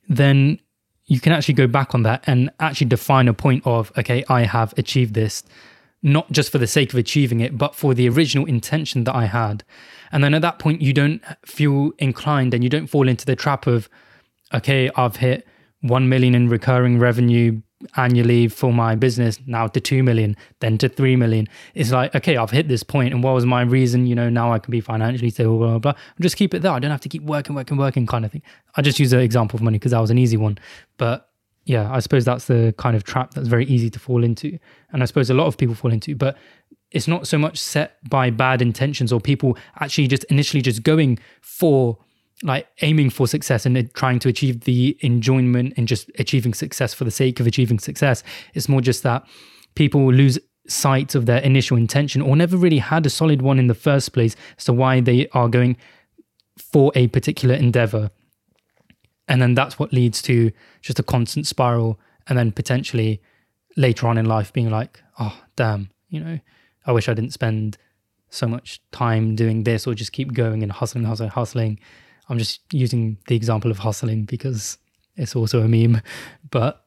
then 0.09 0.61
you 1.07 1.21
can 1.21 1.33
actually 1.33 1.55
go 1.55 1.67
back 1.67 1.95
on 1.95 2.03
that 2.05 2.23
and 2.27 2.51
actually 2.61 2.87
define 2.87 3.27
a 3.27 3.35
point 3.35 3.63
of, 3.67 3.93
okay, 3.99 4.25
I 4.29 4.43
have 4.43 4.75
achieved 4.79 5.15
this, 5.15 5.43
not 6.03 6.31
just 6.31 6.53
for 6.53 6.59
the 6.59 6.67
sake 6.67 6.93
of 6.93 6.99
achieving 6.99 7.41
it, 7.41 7.57
but 7.59 7.75
for 7.75 7.95
the 7.95 8.09
original 8.09 8.47
intention 8.47 9.05
that 9.05 9.15
I 9.15 9.27
had. 9.27 9.65
And 10.13 10.23
then 10.23 10.35
at 10.35 10.43
that 10.43 10.59
point, 10.59 10.83
you 10.83 10.93
don't 10.93 11.23
feel 11.45 11.93
inclined 11.99 12.55
and 12.55 12.63
you 12.63 12.71
don't 12.71 12.87
fall 12.87 13.09
into 13.09 13.27
the 13.27 13.37
trap 13.37 13.67
of, 13.67 13.89
okay, 14.55 14.91
I've 14.97 15.17
hit 15.17 15.47
1 15.81 16.09
million 16.09 16.35
in 16.35 16.49
recurring 16.49 16.99
revenue 16.99 17.61
annually 17.97 18.49
for 18.49 18.73
my 18.73 18.95
business 18.95 19.39
now 19.47 19.67
to 19.67 19.81
2 19.81 20.03
million 20.03 20.35
then 20.61 20.79
to 20.79 20.89
3 20.89 21.15
million. 21.17 21.47
It's 21.75 21.91
like 21.91 22.15
okay 22.15 22.37
i've 22.37 22.51
hit 22.51 22.69
this 22.69 22.83
point 22.83 23.13
and 23.13 23.23
what 23.23 23.35
was 23.35 23.45
my 23.45 23.63
reason? 23.63 24.07
You 24.07 24.15
know 24.15 24.31
now 24.31 24.53
i 24.53 24.59
can 24.59 24.71
be 24.71 24.81
financially 24.81 25.31
stable 25.31 25.59
blah 25.59 25.69
blah 25.69 25.79
blah. 25.79 25.91
I'll 25.93 26.23
just 26.23 26.37
keep 26.37 26.55
it 26.55 26.63
there. 26.63 26.73
I 26.73 26.79
don't 26.79 26.91
have 26.91 27.03
to 27.03 27.09
keep 27.09 27.23
working 27.23 27.55
working 27.55 27.77
working 27.77 28.07
kind 28.07 28.25
of 28.25 28.33
thing. 28.33 28.43
I 28.77 28.83
just 28.83 28.99
use 28.99 29.13
an 29.13 29.21
example 29.21 29.59
of 29.59 29.63
money 29.63 29.79
because 29.79 29.93
that 29.93 30.01
was 30.01 30.11
an 30.11 30.19
easy 30.19 30.39
one. 30.39 30.59
But 30.97 31.26
yeah 31.67 31.93
i 31.93 32.01
suppose 32.01 32.25
that's 32.25 32.47
the 32.47 32.75
kind 32.79 32.97
of 32.97 33.05
trap 33.05 33.35
that's 33.35 33.49
very 33.49 33.67
easy 33.67 33.91
to 33.91 33.99
fall 33.99 34.25
into 34.25 34.59
and 34.93 35.03
i 35.03 35.07
suppose 35.07 35.29
a 35.29 35.35
lot 35.35 35.47
of 35.47 35.59
people 35.59 35.75
fall 35.75 35.93
into 35.93 36.17
but 36.17 36.37
it's 36.91 37.07
not 37.07 37.27
so 37.27 37.37
much 37.37 37.59
set 37.59 37.99
by 38.09 38.31
bad 38.31 38.63
intentions 38.63 39.13
or 39.13 39.21
people 39.21 39.59
actually 39.81 40.07
just 40.07 40.25
initially 40.25 40.63
just 40.63 40.83
going 40.83 41.19
for 41.43 41.99
like 42.43 42.67
aiming 42.83 43.11
for 43.11 43.27
success 43.27 43.65
and 43.65 43.93
trying 43.95 44.19
to 44.19 44.29
achieve 44.29 44.61
the 44.63 44.97
enjoyment 45.01 45.73
and 45.77 45.89
just 45.89 46.11
achieving 46.19 46.53
success 46.53 46.93
for 46.93 47.05
the 47.05 47.11
sake 47.11 47.41
of 47.41 47.47
achieving 47.47 47.79
success. 47.79 48.23
It's 48.55 48.69
more 48.69 48.81
just 48.81 49.03
that 49.05 49.27
people 49.75 50.13
lose 50.13 50.39
sight 50.69 51.15
of 51.15 51.27
their 51.27 51.39
initial 51.39 51.77
intention 51.77 52.21
or 52.21 52.37
never 52.37 52.57
really 52.57 52.79
had 52.79 53.07
a 53.07 53.11
solid 53.11 53.41
one 53.41 53.59
in 53.59 53.69
the 53.69 53.75
first 53.75 54.13
place 54.13 54.37
as 54.59 54.65
to 54.65 54.73
why 54.73 55.01
they 55.01 55.29
are 55.33 55.49
going 55.49 55.77
for 56.59 56.93
a 56.95 57.09
particular 57.09 57.55
endeavor. 57.55 58.11
And 59.29 59.43
then 59.43 59.55
that's 59.55 59.79
what 59.79 59.93
leads 59.93 60.23
to 60.23 60.53
just 60.83 60.99
a 60.99 61.03
constant 61.03 61.47
spiral. 61.47 61.99
And 62.29 62.39
then 62.39 62.53
potentially 62.53 63.21
later 63.77 64.07
on 64.07 64.19
in 64.19 64.27
life 64.27 64.53
being 64.53 64.71
like, 64.71 65.03
oh, 65.19 65.39
damn, 65.57 65.91
you 66.09 66.21
know, 66.21 66.39
I 66.87 66.93
wish 66.93 67.09
I 67.09 67.15
didn't 67.15 67.33
spend 67.33 67.79
so 68.31 68.47
much 68.47 68.81
time 68.93 69.35
doing 69.35 69.65
this 69.65 69.87
or 69.87 69.95
just 69.95 70.13
keep 70.13 70.33
going 70.33 70.63
and 70.63 70.71
hustling, 70.71 71.05
hustling, 71.05 71.31
hustling 71.31 71.79
I'm 72.29 72.39
just 72.39 72.61
using 72.73 73.19
the 73.29 73.37
example 73.37 73.71
of 73.71 73.79
hustling 73.79 74.25
because 74.25 74.79
it's 75.17 75.37
also 75.37 75.63
a 75.63 75.69
meme. 75.69 76.03
But 76.51 76.85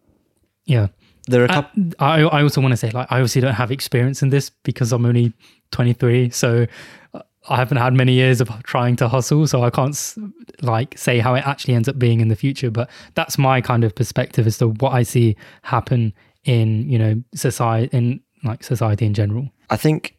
yeah. 0.66 0.88
There 1.28 1.42
are 1.42 1.46
a 1.46 1.50
couple. 1.50 1.84
I, 2.00 2.22
I 2.22 2.42
also 2.42 2.60
want 2.60 2.72
to 2.72 2.78
say, 2.78 2.90
like, 2.90 3.08
I 3.12 3.18
obviously 3.18 3.42
don't 3.42 3.54
have 3.54 3.72
experience 3.72 4.24
in 4.24 4.30
this 4.30 4.50
because 4.50 4.92
I'm 4.92 5.06
only 5.06 5.34
23. 5.72 6.32
So 6.32 6.66
uh, 7.14 7.22
I 7.48 7.56
haven't 7.56 7.78
had 7.78 7.94
many 7.94 8.14
years 8.14 8.42
of 8.42 8.50
trying 8.64 8.96
to 8.98 9.08
hustle. 9.08 9.48
So 9.48 9.64
I 9.64 9.70
can't, 9.70 10.16
like, 10.62 10.98
say 10.98 11.20
how 11.20 11.36
it 11.36 11.48
actually 11.48 11.74
ends 11.74 11.88
up 11.88 11.98
being 11.98 12.20
in 12.20 12.28
the 12.28 12.36
future. 12.36 12.70
But 12.70 12.90
that's 13.16 13.38
my 13.38 13.62
kind 13.62 13.84
of 13.84 13.96
perspective 13.96 14.46
as 14.46 14.58
to 14.58 14.70
what 14.70 14.92
I 14.92 15.04
see 15.04 15.36
happen 15.62 16.14
in, 16.44 16.90
you 16.90 17.00
know, 17.00 17.24
society, 17.34 17.96
in 17.96 18.22
like 18.44 18.64
society 18.64 19.06
in 19.06 19.14
general. 19.14 19.50
I 19.70 19.78
think 19.78 20.18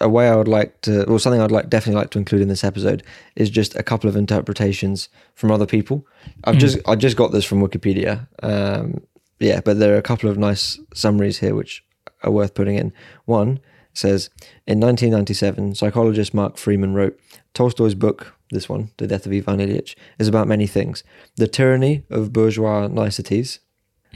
a 0.00 0.08
way 0.08 0.28
I 0.28 0.36
would 0.36 0.48
like 0.48 0.80
to, 0.82 1.04
or 1.04 1.18
something 1.18 1.40
I'd 1.40 1.50
like 1.50 1.68
definitely 1.68 2.00
like 2.00 2.10
to 2.10 2.18
include 2.18 2.42
in 2.42 2.48
this 2.48 2.64
episode 2.64 3.02
is 3.36 3.50
just 3.50 3.76
a 3.76 3.82
couple 3.82 4.08
of 4.08 4.16
interpretations 4.16 5.08
from 5.34 5.50
other 5.50 5.66
people. 5.66 6.06
I've 6.44 6.56
mm. 6.56 6.60
just 6.60 6.78
I 6.88 6.96
just 6.96 7.16
got 7.16 7.32
this 7.32 7.44
from 7.44 7.60
Wikipedia. 7.60 8.26
Um, 8.42 9.02
yeah, 9.38 9.60
but 9.60 9.78
there 9.78 9.94
are 9.94 9.98
a 9.98 10.02
couple 10.02 10.28
of 10.28 10.38
nice 10.38 10.78
summaries 10.94 11.38
here 11.38 11.54
which 11.54 11.84
are 12.22 12.30
worth 12.30 12.54
putting 12.54 12.76
in. 12.76 12.92
One 13.24 13.60
says 14.00 14.30
in 14.66 14.80
1997, 14.80 15.74
psychologist 15.74 16.34
Mark 16.34 16.56
Freeman 16.56 16.94
wrote 16.94 17.18
Tolstoy's 17.54 17.94
book. 17.94 18.34
This 18.50 18.68
one, 18.68 18.90
The 18.96 19.06
Death 19.06 19.26
of 19.26 19.32
Ivan 19.32 19.60
Ilyich, 19.60 19.94
is 20.18 20.26
about 20.26 20.48
many 20.48 20.66
things: 20.66 21.04
the 21.36 21.46
tyranny 21.46 22.04
of 22.10 22.32
bourgeois 22.32 22.88
niceties, 22.88 23.60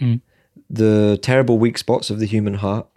mm. 0.01 0.21
the 0.69 1.19
terrible 1.23 1.59
weak 1.59 1.79
spots 1.79 2.11
of 2.11 2.19
the 2.19 2.27
human 2.27 2.55
heart, 2.55 2.89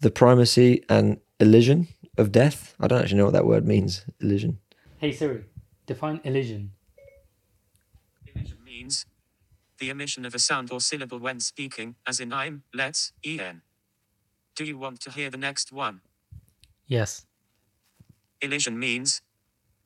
the 0.00 0.10
primacy 0.10 0.84
and 0.88 1.20
elision 1.38 1.88
of 2.18 2.32
death. 2.32 2.74
I 2.80 2.88
don't 2.88 3.00
actually 3.02 3.18
know 3.18 3.26
what 3.26 3.34
that 3.34 3.46
word 3.46 3.66
means. 3.66 4.04
Elision. 4.20 4.58
Hey 4.98 5.12
Siri, 5.12 5.44
define 5.86 6.20
elision. 6.24 6.70
Elision 8.26 8.64
means 8.64 9.06
the 9.78 9.90
emission 9.90 10.24
of 10.24 10.34
a 10.34 10.38
sound 10.38 10.72
or 10.72 10.80
syllable 10.80 11.18
when 11.18 11.40
speaking, 11.40 11.96
as 12.06 12.18
in 12.20 12.32
I'm, 12.32 12.62
let's, 12.72 13.12
en. 13.24 13.62
Do 14.54 14.64
you 14.64 14.78
want 14.78 15.00
to 15.00 15.10
hear 15.10 15.30
the 15.30 15.36
next 15.36 15.72
one? 15.72 16.00
Yes. 16.86 17.26
Elision 18.40 18.78
means 18.78 19.22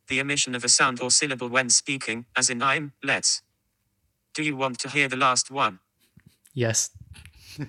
the 0.09 0.19
emission 0.19 0.55
of 0.55 0.65
a 0.65 0.69
sound 0.69 1.01
or 1.01 1.11
syllable 1.11 1.49
when 1.49 1.71
speaking, 1.71 2.27
as 2.37 2.51
in 2.51 2.63
I'm, 2.63 2.93
let's. 3.03 3.43
Do 4.35 4.43
you 4.43 4.57
want 4.57 4.79
to 4.81 4.89
hear 4.89 5.09
the 5.09 5.17
last 5.17 5.51
one? 5.51 5.81
Yes. 6.55 6.91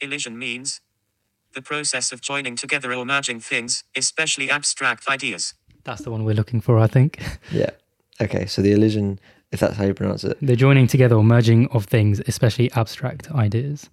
Elision 0.00 0.38
means 0.38 0.80
the 1.54 1.62
process 1.62 2.12
of 2.12 2.20
joining 2.20 2.56
together 2.56 2.92
or 2.92 3.04
merging 3.04 3.40
things, 3.40 3.84
especially 3.96 4.50
abstract 4.50 5.08
ideas. 5.08 5.54
That's 5.84 6.02
the 6.02 6.10
one 6.10 6.24
we're 6.24 6.34
looking 6.34 6.60
for, 6.60 6.78
I 6.78 6.86
think. 6.86 7.22
Yeah. 7.50 7.70
Okay. 8.20 8.46
So 8.46 8.62
the 8.62 8.72
elision, 8.72 9.18
if 9.52 9.60
that's 9.60 9.76
how 9.76 9.84
you 9.84 9.94
pronounce 9.94 10.24
it, 10.24 10.36
the 10.42 10.56
joining 10.56 10.86
together 10.86 11.16
or 11.16 11.24
merging 11.24 11.68
of 11.68 11.86
things, 11.86 12.20
especially 12.26 12.70
abstract 12.72 13.30
ideas. 13.30 13.88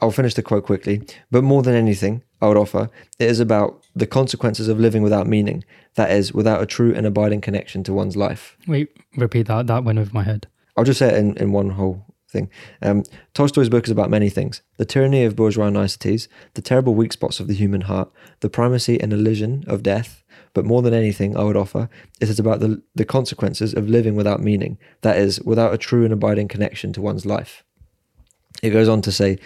I'll 0.00 0.10
finish 0.10 0.34
the 0.34 0.42
quote 0.42 0.64
quickly. 0.64 1.02
But 1.30 1.44
more 1.44 1.62
than 1.62 1.74
anything, 1.74 2.22
I 2.40 2.48
would 2.48 2.56
offer, 2.56 2.90
it 3.18 3.28
is 3.28 3.40
about 3.40 3.84
the 3.94 4.06
consequences 4.06 4.68
of 4.68 4.80
living 4.80 5.02
without 5.02 5.26
meaning. 5.26 5.64
That 5.94 6.10
is, 6.10 6.32
without 6.32 6.62
a 6.62 6.66
true 6.66 6.94
and 6.94 7.06
abiding 7.06 7.40
connection 7.40 7.82
to 7.84 7.92
one's 7.92 8.16
life. 8.16 8.56
Wait, 8.66 8.96
repeat 9.16 9.48
that. 9.48 9.66
That 9.66 9.84
went 9.84 9.98
over 9.98 10.10
my 10.12 10.22
head. 10.22 10.46
I'll 10.76 10.84
just 10.84 10.98
say 10.98 11.08
it 11.08 11.18
in, 11.18 11.36
in 11.36 11.52
one 11.52 11.70
whole 11.70 12.06
thing. 12.30 12.48
Um, 12.80 13.02
Tolstoy's 13.34 13.68
book 13.68 13.84
is 13.84 13.90
about 13.90 14.08
many 14.08 14.30
things 14.30 14.62
the 14.76 14.84
tyranny 14.84 15.24
of 15.24 15.36
bourgeois 15.36 15.68
niceties, 15.68 16.28
the 16.54 16.62
terrible 16.62 16.94
weak 16.94 17.12
spots 17.12 17.40
of 17.40 17.48
the 17.48 17.54
human 17.54 17.82
heart, 17.82 18.10
the 18.38 18.48
primacy 18.48 19.00
and 19.00 19.12
elision 19.12 19.64
of 19.66 19.82
death. 19.82 20.22
But 20.52 20.64
more 20.64 20.82
than 20.82 20.94
anything, 20.94 21.36
I 21.36 21.44
would 21.44 21.56
offer, 21.56 21.88
it 22.20 22.28
is 22.28 22.40
about 22.40 22.60
the, 22.60 22.82
the 22.94 23.04
consequences 23.04 23.74
of 23.74 23.88
living 23.88 24.16
without 24.16 24.40
meaning, 24.40 24.78
that 25.02 25.16
is, 25.16 25.40
without 25.42 25.74
a 25.74 25.78
true 25.78 26.04
and 26.04 26.12
abiding 26.12 26.48
connection 26.48 26.92
to 26.94 27.00
one's 27.00 27.26
life. 27.26 27.62
It 28.62 28.70
goes 28.70 28.88
on 28.88 29.02
to 29.02 29.12
say, 29.12 29.38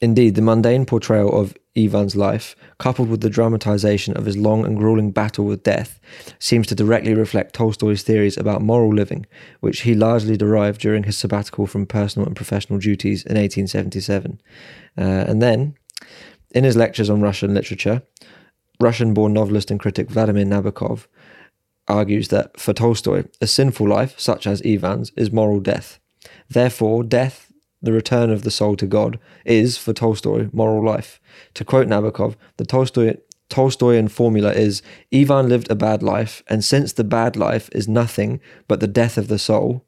indeed, 0.00 0.34
the 0.34 0.42
mundane 0.42 0.86
portrayal 0.86 1.38
of 1.38 1.56
Ivan's 1.74 2.16
life, 2.16 2.54
coupled 2.78 3.08
with 3.08 3.20
the 3.20 3.30
dramatization 3.30 4.16
of 4.16 4.26
his 4.26 4.36
long 4.36 4.64
and 4.66 4.76
grueling 4.76 5.10
battle 5.10 5.44
with 5.44 5.62
death, 5.62 5.98
seems 6.38 6.66
to 6.66 6.74
directly 6.74 7.14
reflect 7.14 7.54
Tolstoy's 7.54 8.02
theories 8.02 8.36
about 8.36 8.62
moral 8.62 8.94
living, 8.94 9.26
which 9.60 9.82
he 9.82 9.94
largely 9.94 10.36
derived 10.36 10.80
during 10.80 11.04
his 11.04 11.16
sabbatical 11.16 11.66
from 11.66 11.86
personal 11.86 12.26
and 12.26 12.36
professional 12.36 12.78
duties 12.78 13.22
in 13.24 13.36
1877. 13.36 14.40
Uh, 14.98 15.00
and 15.00 15.40
then, 15.40 15.74
in 16.50 16.64
his 16.64 16.76
lectures 16.76 17.08
on 17.08 17.22
Russian 17.22 17.54
literature, 17.54 18.02
Russian 18.80 19.14
born 19.14 19.32
novelist 19.32 19.70
and 19.70 19.80
critic 19.80 20.10
Vladimir 20.10 20.44
Nabokov 20.44 21.06
argues 21.88 22.28
that 22.28 22.58
for 22.58 22.72
Tolstoy, 22.72 23.24
a 23.40 23.46
sinful 23.46 23.88
life, 23.88 24.18
such 24.18 24.46
as 24.46 24.60
Ivan's, 24.62 25.10
is 25.16 25.32
moral 25.32 25.60
death. 25.60 25.98
Therefore, 26.48 27.02
death 27.02 27.51
the 27.82 27.92
return 27.92 28.30
of 28.30 28.42
the 28.42 28.50
soul 28.50 28.76
to 28.76 28.86
God, 28.86 29.18
is, 29.44 29.76
for 29.76 29.92
Tolstoy, 29.92 30.48
moral 30.52 30.84
life. 30.84 31.20
To 31.54 31.64
quote 31.64 31.88
Nabokov, 31.88 32.36
the 32.56 32.64
Tolstoy, 32.64 33.16
Tolstoyan 33.50 34.10
formula 34.10 34.52
is 34.52 34.80
Ivan 35.12 35.48
lived 35.48 35.70
a 35.70 35.74
bad 35.74 36.02
life, 36.02 36.42
and 36.46 36.64
since 36.64 36.94
the 36.94 37.04
bad 37.04 37.36
life 37.36 37.68
is 37.72 37.86
nothing 37.86 38.40
but 38.66 38.80
the 38.80 38.86
death 38.86 39.18
of 39.18 39.28
the 39.28 39.38
soul, 39.38 39.84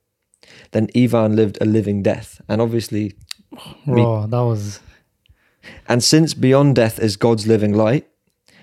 then 0.72 0.88
Ivan 0.94 1.34
lived 1.34 1.56
a 1.60 1.64
living 1.64 2.02
death. 2.02 2.42
And 2.46 2.60
obviously, 2.60 3.14
oh, 3.88 4.26
that 4.26 4.40
was. 4.40 4.80
And 5.88 6.04
since 6.04 6.34
beyond 6.34 6.76
death 6.76 6.98
is 6.98 7.16
God's 7.16 7.46
living 7.46 7.72
light, 7.72 8.06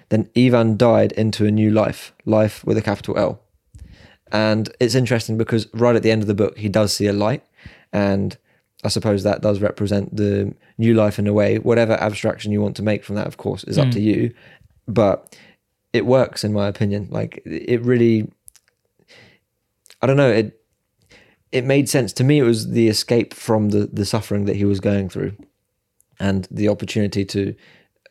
then 0.09 0.29
Ivan 0.37 0.77
died 0.77 1.13
into 1.13 1.45
a 1.45 1.51
new 1.51 1.71
life, 1.71 2.13
life 2.25 2.63
with 2.63 2.77
a 2.77 2.81
capital 2.81 3.17
L. 3.17 3.41
And 4.31 4.69
it's 4.79 4.93
interesting 4.93 5.37
because 5.37 5.67
right 5.73 5.95
at 5.95 6.03
the 6.03 6.11
end 6.11 6.21
of 6.21 6.27
the 6.27 6.35
book, 6.35 6.57
he 6.57 6.69
does 6.69 6.93
see 6.93 7.07
a 7.07 7.13
light, 7.13 7.43
and 7.91 8.37
I 8.83 8.89
suppose 8.89 9.23
that 9.23 9.41
does 9.41 9.59
represent 9.59 10.15
the 10.15 10.53
new 10.77 10.93
life 10.93 11.19
in 11.19 11.27
a 11.27 11.33
way. 11.33 11.59
Whatever 11.59 11.93
abstraction 11.93 12.51
you 12.51 12.61
want 12.61 12.75
to 12.77 12.83
make 12.83 13.03
from 13.03 13.15
that, 13.15 13.27
of 13.27 13.37
course, 13.37 13.63
is 13.65 13.77
up 13.77 13.87
mm. 13.87 13.93
to 13.93 14.01
you. 14.01 14.33
But 14.87 15.37
it 15.93 16.05
works 16.05 16.43
in 16.43 16.53
my 16.53 16.67
opinion. 16.67 17.07
Like 17.11 17.41
it 17.45 17.81
really, 17.81 18.31
I 20.01 20.07
don't 20.07 20.17
know 20.17 20.29
it. 20.29 20.57
It 21.51 21.65
made 21.65 21.89
sense 21.89 22.13
to 22.13 22.23
me. 22.23 22.39
It 22.39 22.43
was 22.43 22.71
the 22.71 22.87
escape 22.87 23.33
from 23.33 23.69
the 23.69 23.87
the 23.91 24.05
suffering 24.05 24.45
that 24.45 24.55
he 24.55 24.65
was 24.65 24.79
going 24.79 25.09
through, 25.09 25.35
and 26.19 26.47
the 26.49 26.69
opportunity 26.69 27.25
to 27.25 27.53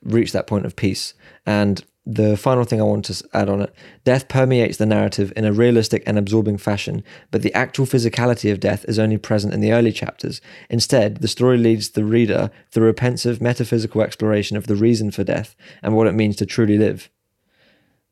reach 0.02 0.32
that 0.32 0.46
point 0.46 0.66
of 0.66 0.76
peace. 0.76 1.14
And 1.46 1.84
the 2.06 2.36
final 2.36 2.64
thing 2.64 2.80
I 2.80 2.84
want 2.84 3.04
to 3.06 3.28
add 3.34 3.48
on 3.48 3.60
it 3.60 3.74
death 4.04 4.28
permeates 4.28 4.78
the 4.78 4.86
narrative 4.86 5.32
in 5.36 5.44
a 5.44 5.52
realistic 5.52 6.02
and 6.06 6.18
absorbing 6.18 6.56
fashion, 6.58 7.04
but 7.30 7.42
the 7.42 7.52
actual 7.54 7.86
physicality 7.86 8.50
of 8.50 8.60
death 8.60 8.84
is 8.88 8.98
only 8.98 9.18
present 9.18 9.52
in 9.52 9.60
the 9.60 9.72
early 9.72 9.92
chapters. 9.92 10.40
Instead, 10.70 11.18
the 11.18 11.28
story 11.28 11.58
leads 11.58 11.90
the 11.90 12.04
reader 12.04 12.50
through 12.70 12.88
a 12.88 12.94
pensive 12.94 13.40
metaphysical 13.40 14.00
exploration 14.00 14.56
of 14.56 14.66
the 14.66 14.76
reason 14.76 15.10
for 15.10 15.24
death 15.24 15.54
and 15.82 15.94
what 15.94 16.06
it 16.06 16.14
means 16.14 16.36
to 16.36 16.46
truly 16.46 16.78
live. 16.78 17.10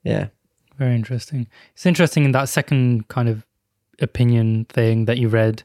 Yeah. 0.03 0.29
Very 0.77 0.95
interesting. 0.95 1.49
It's 1.75 1.87
interesting 1.87 2.25
in 2.25 2.33
that 2.33 2.49
second 2.49 3.09
kind 3.09 3.29
of 3.29 3.45
opinion 4.01 4.67
thing 4.67 5.07
that 5.07 5.19
you 5.19 5.29
read. 5.29 5.63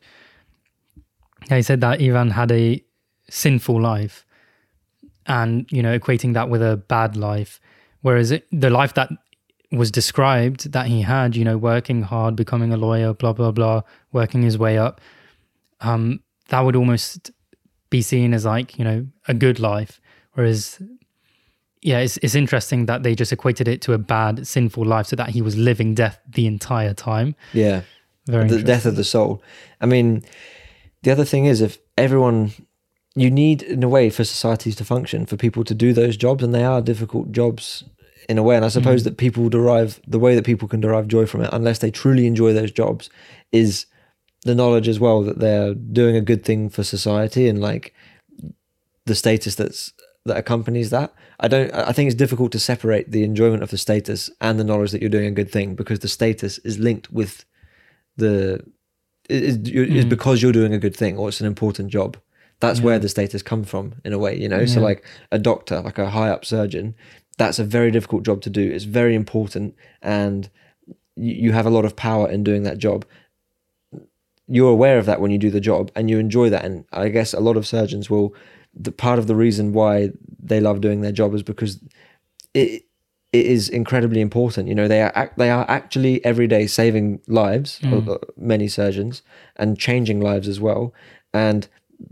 He 1.49 1.61
said 1.61 1.81
that 1.81 2.01
Ivan 2.01 2.31
had 2.31 2.51
a 2.51 2.83
sinful 3.29 3.79
life 3.79 4.25
and, 5.27 5.71
you 5.71 5.83
know, 5.83 5.97
equating 5.97 6.33
that 6.33 6.49
with 6.49 6.61
a 6.61 6.77
bad 6.77 7.15
life 7.15 7.59
Whereas 8.03 8.31
it, 8.31 8.47
the 8.51 8.69
life 8.69 8.93
that 8.93 9.09
was 9.71 9.89
described 9.89 10.71
that 10.73 10.87
he 10.87 11.01
had, 11.01 11.35
you 11.35 11.43
know, 11.43 11.57
working 11.57 12.03
hard, 12.03 12.35
becoming 12.35 12.71
a 12.71 12.77
lawyer, 12.77 13.13
blah 13.13 13.33
blah 13.33 13.51
blah, 13.51 13.81
working 14.11 14.43
his 14.43 14.57
way 14.57 14.77
up, 14.77 15.01
um, 15.81 16.19
that 16.49 16.59
would 16.59 16.75
almost 16.75 17.31
be 17.89 18.01
seen 18.01 18.33
as 18.33 18.45
like 18.45 18.77
you 18.77 18.83
know 18.83 19.07
a 19.27 19.33
good 19.33 19.59
life. 19.59 20.01
Whereas, 20.33 20.81
yeah, 21.81 21.99
it's 21.99 22.17
it's 22.17 22.35
interesting 22.35 22.87
that 22.87 23.03
they 23.03 23.15
just 23.15 23.31
equated 23.31 23.67
it 23.69 23.81
to 23.83 23.93
a 23.93 23.97
bad, 23.97 24.45
sinful 24.45 24.85
life, 24.85 25.07
so 25.07 25.15
that 25.15 25.29
he 25.29 25.41
was 25.41 25.55
living 25.55 25.95
death 25.95 26.19
the 26.27 26.45
entire 26.45 26.93
time. 26.93 27.35
Yeah, 27.53 27.83
Very 28.27 28.49
the 28.49 28.61
death 28.61 28.85
of 28.85 28.97
the 28.97 29.03
soul. 29.05 29.41
I 29.79 29.85
mean, 29.85 30.23
the 31.03 31.11
other 31.11 31.25
thing 31.25 31.45
is 31.45 31.61
if 31.61 31.77
everyone 31.97 32.51
you 33.15 33.29
need 33.29 33.61
in 33.61 33.83
a 33.83 33.89
way 33.89 34.09
for 34.09 34.23
societies 34.23 34.75
to 34.77 34.85
function 34.85 35.25
for 35.25 35.37
people 35.37 35.63
to 35.63 35.75
do 35.75 35.93
those 35.93 36.17
jobs 36.17 36.43
and 36.43 36.53
they 36.53 36.63
are 36.63 36.81
difficult 36.81 37.31
jobs 37.31 37.83
in 38.27 38.37
a 38.37 38.43
way. 38.43 38.55
And 38.55 38.65
I 38.65 38.69
suppose 38.69 39.01
mm. 39.01 39.05
that 39.05 39.17
people 39.17 39.49
derive 39.49 39.99
the 40.07 40.19
way 40.19 40.35
that 40.35 40.45
people 40.45 40.67
can 40.67 40.81
derive 40.81 41.07
joy 41.07 41.25
from 41.25 41.41
it, 41.41 41.49
unless 41.53 41.79
they 41.79 41.91
truly 41.91 42.25
enjoy 42.25 42.53
those 42.53 42.71
jobs, 42.71 43.09
is 43.51 43.85
the 44.43 44.55
knowledge 44.55 44.87
as 44.87 44.99
well 44.99 45.21
that 45.23 45.39
they're 45.39 45.73
doing 45.73 46.15
a 46.15 46.21
good 46.21 46.43
thing 46.43 46.69
for 46.69 46.83
society 46.83 47.47
and 47.47 47.61
like 47.61 47.93
the 49.05 49.15
status 49.15 49.55
that's 49.55 49.93
that 50.25 50.37
accompanies 50.37 50.89
that. 50.89 51.13
I 51.39 51.47
don't. 51.47 51.73
I 51.73 51.91
think 51.91 52.07
it's 52.07 52.15
difficult 52.15 52.51
to 52.53 52.59
separate 52.59 53.11
the 53.11 53.23
enjoyment 53.23 53.63
of 53.63 53.71
the 53.71 53.77
status 53.77 54.29
and 54.39 54.59
the 54.59 54.63
knowledge 54.63 54.91
that 54.91 55.01
you're 55.01 55.09
doing 55.09 55.27
a 55.27 55.31
good 55.31 55.51
thing 55.51 55.75
because 55.75 55.99
the 55.99 56.07
status 56.07 56.59
is 56.59 56.79
linked 56.79 57.11
with 57.11 57.43
the 58.15 58.63
is, 59.29 59.57
is 59.57 60.05
mm. 60.05 60.09
because 60.09 60.41
you're 60.41 60.51
doing 60.51 60.73
a 60.73 60.79
good 60.79 60.95
thing 60.95 61.17
or 61.17 61.27
it's 61.27 61.41
an 61.41 61.47
important 61.47 61.89
job. 61.89 62.17
That's 62.63 62.79
yeah. 62.79 62.85
where 62.85 62.99
the 62.99 63.09
status 63.09 63.43
comes 63.43 63.69
from 63.69 63.95
in 64.05 64.13
a 64.13 64.17
way, 64.17 64.39
you 64.39 64.47
know. 64.47 64.61
Yeah. 64.61 64.67
So 64.67 64.79
like 64.79 65.03
a 65.33 65.37
doctor, 65.37 65.81
like 65.81 65.97
a 65.97 66.09
high 66.09 66.29
up 66.29 66.45
surgeon, 66.45 66.95
that's 67.37 67.59
a 67.59 67.65
very 67.65 67.91
difficult 67.91 68.23
job 68.23 68.41
to 68.43 68.49
do. 68.49 68.71
It's 68.71 68.85
very 68.85 69.15
important, 69.15 69.75
and 70.01 70.49
you, 71.17 71.33
you 71.33 71.51
have 71.51 71.65
a 71.65 71.69
lot 71.69 71.83
of 71.83 71.97
power 71.97 72.31
in 72.31 72.41
doing 72.41 72.63
that 72.63 72.77
job. 72.77 73.05
You're 74.47 74.71
aware 74.71 74.97
of 74.97 75.05
that 75.07 75.19
when 75.19 75.29
you 75.29 75.37
do 75.37 75.51
the 75.51 75.59
job, 75.59 75.91
and 75.93 76.09
you 76.09 76.19
enjoy 76.19 76.49
that. 76.51 76.63
And 76.63 76.85
I 76.93 77.09
guess 77.09 77.33
a 77.33 77.41
lot 77.41 77.57
of 77.57 77.67
surgeons 77.67 78.09
will. 78.09 78.33
The 78.73 78.93
part 78.93 79.19
of 79.19 79.27
the 79.27 79.35
reason 79.35 79.73
why 79.73 80.11
they 80.41 80.59
love 80.59 80.79
doing 80.79 81.01
their 81.01 81.11
job 81.11 81.35
is 81.35 81.43
because 81.43 81.79
it 82.53 82.85
it 83.33 83.45
is 83.45 83.67
incredibly 83.67 84.21
important. 84.21 84.69
You 84.69 84.75
know, 84.75 84.87
they 84.87 85.01
are 85.01 85.33
they 85.35 85.49
are 85.49 85.65
actually 85.67 86.23
every 86.23 86.47
day 86.47 86.65
saving 86.67 87.19
lives, 87.27 87.79
mm. 87.83 88.23
many 88.37 88.69
surgeons, 88.69 89.21
and 89.57 89.77
changing 89.77 90.21
lives 90.21 90.47
as 90.47 90.61
well. 90.61 90.93
And 91.33 91.67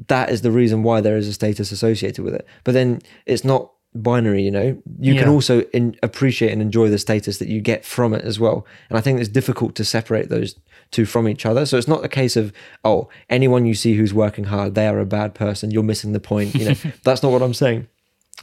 that 0.08 0.30
is 0.30 0.41
the 0.41 0.52
reason 0.52 0.84
why 0.84 1.02
there 1.02 1.17
is 1.17 1.28
a 1.28 1.34
status 1.34 1.72
associated 1.72 2.24
with 2.24 2.34
it. 2.34 2.48
But 2.63 2.74
then 2.74 3.02
it's 3.26 3.44
not 3.44 3.72
binary 3.94 4.41
you 4.41 4.52
know? 4.52 4.82
You 5.00 5.13
yeah. 5.13 5.22
can 5.22 5.30
also 5.30 5.62
in, 5.74 5.98
appreciate 6.02 6.52
and 6.52 6.62
enjoy 6.62 6.89
the 6.89 6.98
status 6.98 7.39
that 7.39 7.48
you 7.48 7.62
get 7.62 7.86
from 7.86 8.13
it 8.13 8.24
as 8.24 8.39
well. 8.39 8.65
And 8.89 8.98
i 8.98 9.02
think 9.02 9.20
it's 9.20 9.30
difficult 9.30 9.76
to 9.76 9.86
separate 9.86 10.30
those 10.30 10.56
two 10.91 11.06
from 11.06 11.28
each 11.28 11.46
other. 11.46 11.65
So 11.65 11.78
it's 11.78 11.88
not 11.88 12.04
a 12.04 12.10
case 12.10 12.36
of 12.36 12.54
oh 12.84 13.10
anyone 13.30 13.65
you 13.65 13.74
see 13.74 13.96
who's 13.96 14.13
working 14.13 14.46
hard 14.46 14.76
they 14.76 14.88
are 14.88 15.00
a 15.00 15.06
bad 15.06 15.34
person 15.34 15.72
you're 15.72 15.84
missing 15.84 16.13
the 16.13 16.20
point 16.20 16.56
you 16.56 16.70
know? 16.70 16.76
That's 17.04 17.24
not 17.24 17.32
what 17.32 17.41
i'm 17.41 17.54
saying. 17.54 17.88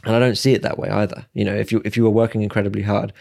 And 0.05 0.15
i 0.15 0.19
don't 0.19 0.37
see 0.37 0.53
it 0.53 0.61
that 0.61 0.77
way 0.77 0.89
either. 0.89 1.25
You 1.33 1.45
know 1.45 1.55
if 1.55 1.71
you 1.71 1.81
if 1.83 1.97
you 1.97 2.05
are 2.05 2.11
working 2.11 2.41
incredibly 2.41 2.83
hard 2.83 3.13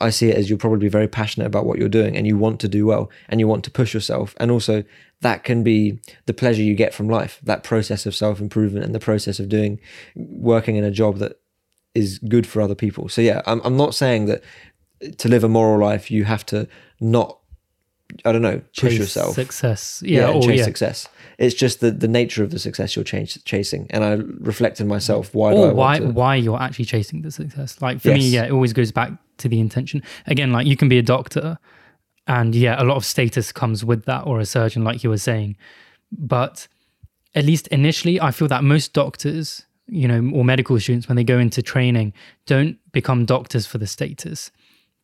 i 0.00 0.10
see 0.10 0.28
it 0.28 0.36
as 0.36 0.48
you're 0.48 0.58
probably 0.58 0.88
very 0.88 1.06
passionate 1.06 1.46
about 1.46 1.64
what 1.64 1.78
you're 1.78 1.88
doing 1.88 2.16
and 2.16 2.26
you 2.26 2.36
want 2.36 2.58
to 2.60 2.68
do 2.68 2.84
well 2.84 3.08
and 3.28 3.38
you 3.40 3.46
want 3.46 3.62
to 3.64 3.70
push 3.70 3.94
yourself. 3.94 4.34
And 4.38 4.50
also 4.50 4.84
that 5.20 5.44
can 5.44 5.62
be 5.62 5.98
the 6.26 6.34
pleasure 6.34 6.62
you 6.62 6.74
get 6.74 6.94
from 6.94 7.08
life 7.08 7.40
that 7.42 7.64
process 7.64 8.06
of 8.06 8.14
self 8.14 8.40
improvement 8.40 8.84
and 8.84 8.94
the 8.94 9.00
process 9.00 9.40
of 9.40 9.48
doing 9.48 9.80
working 10.14 10.76
in 10.76 10.84
a 10.84 10.90
job 10.90 11.18
that 11.18 11.40
is 11.94 12.18
good 12.20 12.46
for 12.46 12.60
other 12.60 12.74
people. 12.74 13.08
So 13.08 13.20
yeah, 13.20 13.42
I'm 13.46 13.60
I'm 13.64 13.76
not 13.76 13.94
saying 13.94 14.26
that 14.26 14.42
to 15.18 15.28
live 15.28 15.44
a 15.44 15.48
moral 15.48 15.78
life 15.78 16.10
you 16.10 16.24
have 16.24 16.44
to 16.46 16.68
not 17.00 17.38
I 18.24 18.32
don't 18.32 18.42
know 18.42 18.58
push 18.58 18.92
chase 18.92 18.98
yourself 18.98 19.34
success 19.34 20.02
yeah, 20.04 20.20
yeah 20.20 20.32
or, 20.32 20.42
chase 20.42 20.58
yeah. 20.60 20.64
success. 20.64 21.08
It's 21.38 21.54
just 21.54 21.80
the 21.80 21.90
the 21.90 22.08
nature 22.08 22.42
of 22.42 22.50
the 22.50 22.58
success 22.58 22.96
you're 22.96 23.04
ch- 23.04 23.44
chasing, 23.44 23.86
and 23.90 24.02
I 24.04 24.12
reflect 24.40 24.80
in 24.80 24.88
myself 24.88 25.34
why 25.34 25.52
or 25.52 25.74
why 25.74 25.98
to... 25.98 26.06
why 26.06 26.34
you're 26.36 26.60
actually 26.60 26.86
chasing 26.86 27.22
the 27.22 27.30
success. 27.30 27.80
Like 27.80 28.00
for 28.00 28.08
yes. 28.08 28.18
me, 28.18 28.28
yeah, 28.28 28.44
it 28.44 28.52
always 28.52 28.72
goes 28.72 28.90
back 28.92 29.12
to 29.38 29.48
the 29.48 29.60
intention. 29.60 30.02
Again, 30.26 30.52
like 30.52 30.66
you 30.66 30.76
can 30.76 30.88
be 30.88 30.98
a 30.98 31.02
doctor, 31.02 31.58
and 32.28 32.54
yeah, 32.54 32.80
a 32.80 32.84
lot 32.84 32.96
of 32.96 33.04
status 33.04 33.50
comes 33.50 33.84
with 33.84 34.04
that, 34.04 34.26
or 34.26 34.38
a 34.38 34.46
surgeon, 34.46 34.84
like 34.84 35.02
you 35.02 35.10
were 35.10 35.18
saying, 35.18 35.56
but 36.12 36.68
at 37.34 37.44
least 37.44 37.66
initially, 37.68 38.20
I 38.20 38.30
feel 38.30 38.48
that 38.48 38.62
most 38.62 38.92
doctors 38.92 39.64
you 39.88 40.06
know, 40.06 40.30
or 40.34 40.44
medical 40.44 40.78
students 40.78 41.08
when 41.08 41.16
they 41.16 41.24
go 41.24 41.38
into 41.38 41.62
training 41.62 42.12
don't 42.46 42.78
become 42.92 43.24
doctors 43.24 43.66
for 43.66 43.78
the 43.78 43.86
status. 43.86 44.50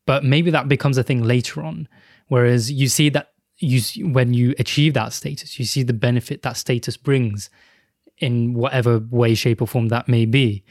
But 0.06 0.24
maybe 0.24 0.50
that 0.50 0.68
becomes 0.68 0.98
a 0.98 1.02
thing 1.02 1.22
later 1.22 1.62
on. 1.62 1.88
Whereas 2.28 2.70
you 2.70 2.88
see 2.88 3.08
that 3.10 3.32
you 3.58 3.80
when 4.08 4.34
you 4.34 4.54
achieve 4.58 4.94
that 4.94 5.12
status, 5.12 5.58
you 5.58 5.64
see 5.64 5.82
the 5.82 5.92
benefit 5.92 6.42
that 6.42 6.56
status 6.56 6.96
brings 6.96 7.48
in 8.18 8.54
whatever 8.54 8.98
way, 8.98 9.34
shape, 9.34 9.62
or 9.62 9.66
form 9.66 9.88
that 9.88 10.08
may 10.08 10.26
be 10.26 10.64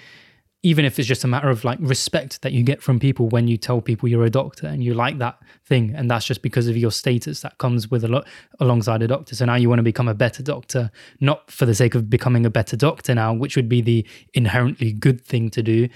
even 0.65 0.85
if 0.85 0.97
it's 0.97 1.07
just 1.07 1.25
a 1.25 1.27
matter 1.27 1.49
of 1.49 1.65
like 1.65 1.77
respect 1.81 2.41
that 2.41 2.53
you 2.53 2.63
get 2.63 2.81
from 2.81 2.99
people 2.99 3.27
when 3.29 3.47
you 3.47 3.57
tell 3.57 3.81
people 3.81 4.07
you're 4.07 4.23
a 4.23 4.29
doctor 4.29 4.65
and 4.65 4.81
you 4.81 4.93
like 4.93 5.17
that 5.19 5.37
thing 5.65 5.93
and 5.93 6.09
that's 6.09 6.25
just 6.25 6.41
because 6.41 6.67
of 6.69 6.77
your 6.77 6.91
status 6.91 7.41
that 7.41 7.57
comes 7.57 7.91
with 7.91 8.03
a 8.03 8.07
lot 8.07 8.25
alongside 8.61 9.01
a 9.01 9.07
doctor. 9.07 9.35
So 9.35 9.45
now 9.45 9.55
you 9.55 9.67
want 9.67 9.79
to 9.79 9.83
become 9.83 10.07
a 10.07 10.13
better 10.13 10.41
doctor 10.41 10.89
not 11.19 11.51
for 11.51 11.65
the 11.65 11.75
sake 11.75 11.95
of 11.95 12.09
becoming 12.09 12.45
a 12.45 12.49
better 12.49 12.77
doctor 12.77 13.13
now 13.13 13.33
which 13.33 13.57
would 13.57 13.69
be 13.69 13.81
the 13.81 14.07
inherently 14.33 14.93
good 14.93 15.21
thing 15.21 15.49
to 15.51 15.61
do 15.61 15.89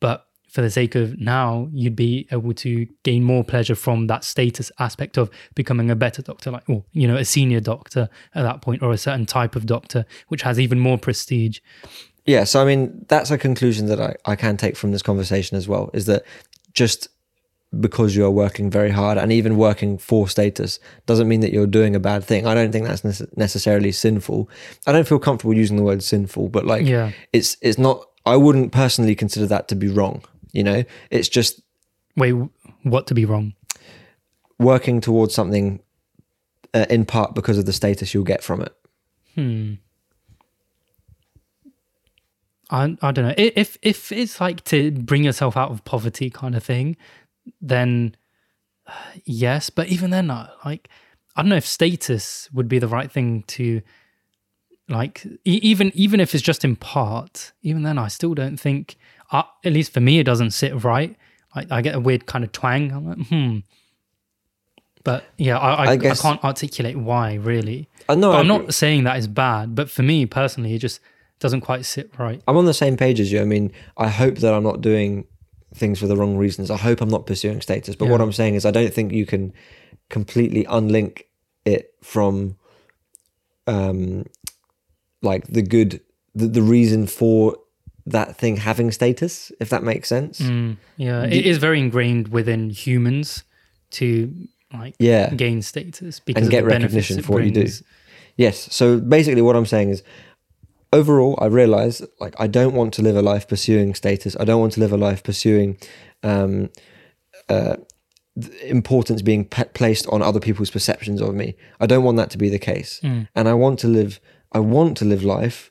but 0.00 0.26
for 0.48 0.62
the 0.62 0.70
sake 0.70 0.94
of 0.94 1.18
now 1.18 1.68
you'd 1.72 1.96
be 1.96 2.28
able 2.30 2.54
to 2.54 2.86
gain 3.02 3.24
more 3.24 3.42
pleasure 3.42 3.74
from 3.74 4.06
that 4.06 4.22
status 4.22 4.70
aspect 4.78 5.18
of 5.18 5.28
becoming 5.56 5.90
a 5.90 5.96
better 5.96 6.22
doctor 6.22 6.50
like 6.50 6.62
or 6.68 6.84
you 6.92 7.08
know 7.08 7.16
a 7.16 7.24
senior 7.24 7.60
doctor 7.60 8.08
at 8.34 8.44
that 8.44 8.62
point 8.62 8.80
or 8.80 8.92
a 8.92 8.96
certain 8.96 9.26
type 9.26 9.56
of 9.56 9.66
doctor 9.66 10.06
which 10.28 10.42
has 10.42 10.60
even 10.60 10.78
more 10.78 10.96
prestige 10.96 11.58
yeah, 12.26 12.44
so 12.44 12.62
I 12.62 12.64
mean, 12.64 13.04
that's 13.08 13.30
a 13.30 13.38
conclusion 13.38 13.86
that 13.86 14.00
I, 14.00 14.14
I 14.24 14.36
can 14.36 14.56
take 14.56 14.76
from 14.76 14.92
this 14.92 15.02
conversation 15.02 15.56
as 15.56 15.68
well 15.68 15.90
is 15.92 16.06
that 16.06 16.24
just 16.72 17.08
because 17.80 18.14
you're 18.14 18.30
working 18.30 18.70
very 18.70 18.90
hard 18.90 19.18
and 19.18 19.32
even 19.32 19.56
working 19.56 19.98
for 19.98 20.28
status 20.28 20.78
doesn't 21.06 21.28
mean 21.28 21.40
that 21.40 21.52
you're 21.52 21.66
doing 21.66 21.94
a 21.94 22.00
bad 22.00 22.24
thing. 22.24 22.46
I 22.46 22.54
don't 22.54 22.72
think 22.72 22.86
that's 22.86 23.04
necessarily 23.36 23.92
sinful. 23.92 24.48
I 24.86 24.92
don't 24.92 25.06
feel 25.06 25.18
comfortable 25.18 25.54
using 25.54 25.76
the 25.76 25.82
word 25.82 26.02
sinful, 26.02 26.48
but 26.48 26.64
like 26.66 26.86
yeah. 26.86 27.12
it's 27.32 27.56
it's 27.60 27.78
not 27.78 28.06
I 28.26 28.36
wouldn't 28.36 28.72
personally 28.72 29.14
consider 29.14 29.46
that 29.46 29.68
to 29.68 29.74
be 29.74 29.88
wrong, 29.88 30.22
you 30.52 30.62
know? 30.62 30.84
It's 31.10 31.28
just 31.28 31.60
Wait, 32.16 32.34
what 32.82 33.06
to 33.08 33.14
be 33.14 33.24
wrong? 33.24 33.54
Working 34.58 35.00
towards 35.00 35.34
something 35.34 35.80
uh, 36.72 36.86
in 36.88 37.04
part 37.04 37.34
because 37.34 37.58
of 37.58 37.66
the 37.66 37.72
status 37.72 38.14
you'll 38.14 38.24
get 38.24 38.42
from 38.42 38.62
it. 38.62 38.74
Hmm. 39.34 39.74
I, 42.74 42.96
I 43.02 43.12
don't 43.12 43.26
know 43.26 43.34
if 43.36 43.78
if 43.82 44.10
it's 44.10 44.40
like 44.40 44.64
to 44.64 44.90
bring 44.90 45.22
yourself 45.22 45.56
out 45.56 45.70
of 45.70 45.84
poverty 45.84 46.28
kind 46.28 46.56
of 46.56 46.64
thing, 46.64 46.96
then 47.60 48.16
uh, 48.86 48.92
yes. 49.24 49.70
But 49.70 49.88
even 49.88 50.10
then, 50.10 50.30
uh, 50.30 50.50
like 50.64 50.88
I 51.36 51.42
don't 51.42 51.50
know 51.50 51.56
if 51.56 51.66
status 51.66 52.48
would 52.52 52.68
be 52.68 52.78
the 52.78 52.88
right 52.88 53.10
thing 53.10 53.44
to 53.48 53.80
like 54.88 55.24
e- 55.44 55.60
even 55.62 55.92
even 55.94 56.18
if 56.18 56.34
it's 56.34 56.42
just 56.42 56.64
in 56.64 56.74
part. 56.74 57.52
Even 57.62 57.84
then, 57.84 57.96
I 57.96 58.08
still 58.08 58.34
don't 58.34 58.58
think. 58.58 58.96
Uh, 59.30 59.44
at 59.64 59.72
least 59.72 59.92
for 59.92 60.00
me, 60.00 60.18
it 60.18 60.24
doesn't 60.24 60.50
sit 60.50 60.84
right. 60.84 61.16
I, 61.54 61.66
I 61.70 61.80
get 61.80 61.94
a 61.94 62.00
weird 62.00 62.26
kind 62.26 62.44
of 62.44 62.52
twang. 62.52 62.92
I'm 62.92 63.08
like, 63.08 63.26
hmm. 63.28 63.58
But 65.02 65.24
yeah, 65.36 65.58
I, 65.58 65.74
I, 65.74 65.90
I, 65.92 65.96
guess, 65.96 66.20
I 66.20 66.22
can't 66.22 66.44
articulate 66.44 66.96
why 66.96 67.34
really. 67.34 67.88
I 68.08 68.14
know. 68.14 68.32
I'm 68.32 68.46
not 68.46 68.74
saying 68.74 69.04
that 69.04 69.18
is 69.18 69.28
bad, 69.28 69.74
but 69.74 69.90
for 69.90 70.02
me 70.02 70.26
personally, 70.26 70.74
it 70.74 70.78
just 70.78 71.00
doesn't 71.40 71.60
quite 71.62 71.84
sit 71.84 72.10
right. 72.18 72.42
I'm 72.48 72.56
on 72.56 72.64
the 72.66 72.74
same 72.74 72.96
page 72.96 73.20
as 73.20 73.30
you. 73.32 73.40
I 73.40 73.44
mean, 73.44 73.72
I 73.96 74.08
hope 74.08 74.36
that 74.38 74.54
I'm 74.54 74.62
not 74.62 74.80
doing 74.80 75.26
things 75.74 75.98
for 75.98 76.06
the 76.06 76.16
wrong 76.16 76.36
reasons. 76.36 76.70
I 76.70 76.76
hope 76.76 77.00
I'm 77.00 77.08
not 77.10 77.26
pursuing 77.26 77.60
status, 77.60 77.96
but 77.96 78.08
what 78.08 78.20
I'm 78.20 78.32
saying 78.32 78.54
is 78.54 78.64
I 78.64 78.70
don't 78.70 78.94
think 78.94 79.12
you 79.12 79.26
can 79.26 79.52
completely 80.10 80.64
unlink 80.64 81.22
it 81.64 81.94
from 82.02 82.56
um 83.66 84.24
like 85.22 85.46
the 85.46 85.62
good 85.62 86.00
the, 86.34 86.46
the 86.46 86.62
reason 86.62 87.06
for 87.06 87.56
that 88.06 88.36
thing 88.36 88.58
having 88.58 88.90
status, 88.92 89.50
if 89.60 89.70
that 89.70 89.82
makes 89.82 90.08
sense. 90.08 90.38
Mm, 90.40 90.76
yeah, 90.98 91.24
Do- 91.24 91.34
it 91.36 91.46
is 91.46 91.56
very 91.58 91.78
ingrained 91.80 92.28
within 92.28 92.68
humans 92.70 93.44
to 93.92 94.32
like 94.72 94.94
Yeah. 94.98 95.30
gain 95.34 95.62
status 95.62 96.20
because 96.20 96.42
And 96.42 96.46
of 96.48 96.50
get 96.50 96.60
the 96.64 96.66
recognition 96.68 97.22
for 97.22 97.32
what 97.34 97.44
you 97.44 97.50
do. 97.50 97.66
Yes. 98.36 98.68
So 98.74 98.98
basically, 99.00 99.40
what 99.42 99.56
I'm 99.56 99.64
saying 99.66 99.90
is, 99.90 100.02
overall, 100.98 101.34
I 101.44 101.46
realize 101.46 101.96
like 102.20 102.34
I 102.44 102.46
don't 102.46 102.74
want 102.74 102.94
to 102.94 103.02
live 103.02 103.16
a 103.16 103.22
life 103.32 103.46
pursuing 103.48 103.94
status. 103.94 104.36
I 104.40 104.44
don't 104.44 104.60
want 104.60 104.72
to 104.74 104.80
live 104.80 104.92
a 104.92 104.96
life 105.08 105.22
pursuing 105.22 105.76
um, 106.22 106.70
uh, 107.48 107.76
importance 108.62 109.22
being 109.22 109.44
pe- 109.44 109.72
placed 109.80 110.06
on 110.08 110.22
other 110.22 110.40
people's 110.40 110.70
perceptions 110.70 111.20
of 111.20 111.34
me. 111.34 111.48
I 111.80 111.86
don't 111.86 112.04
want 112.04 112.16
that 112.18 112.30
to 112.30 112.38
be 112.38 112.48
the 112.48 112.58
case, 112.72 113.00
Mm. 113.02 113.28
and 113.36 113.48
I 113.48 113.54
want 113.54 113.78
to 113.80 113.88
live. 113.88 114.20
I 114.52 114.60
want 114.60 114.96
to 114.98 115.04
live 115.04 115.22
life 115.38 115.70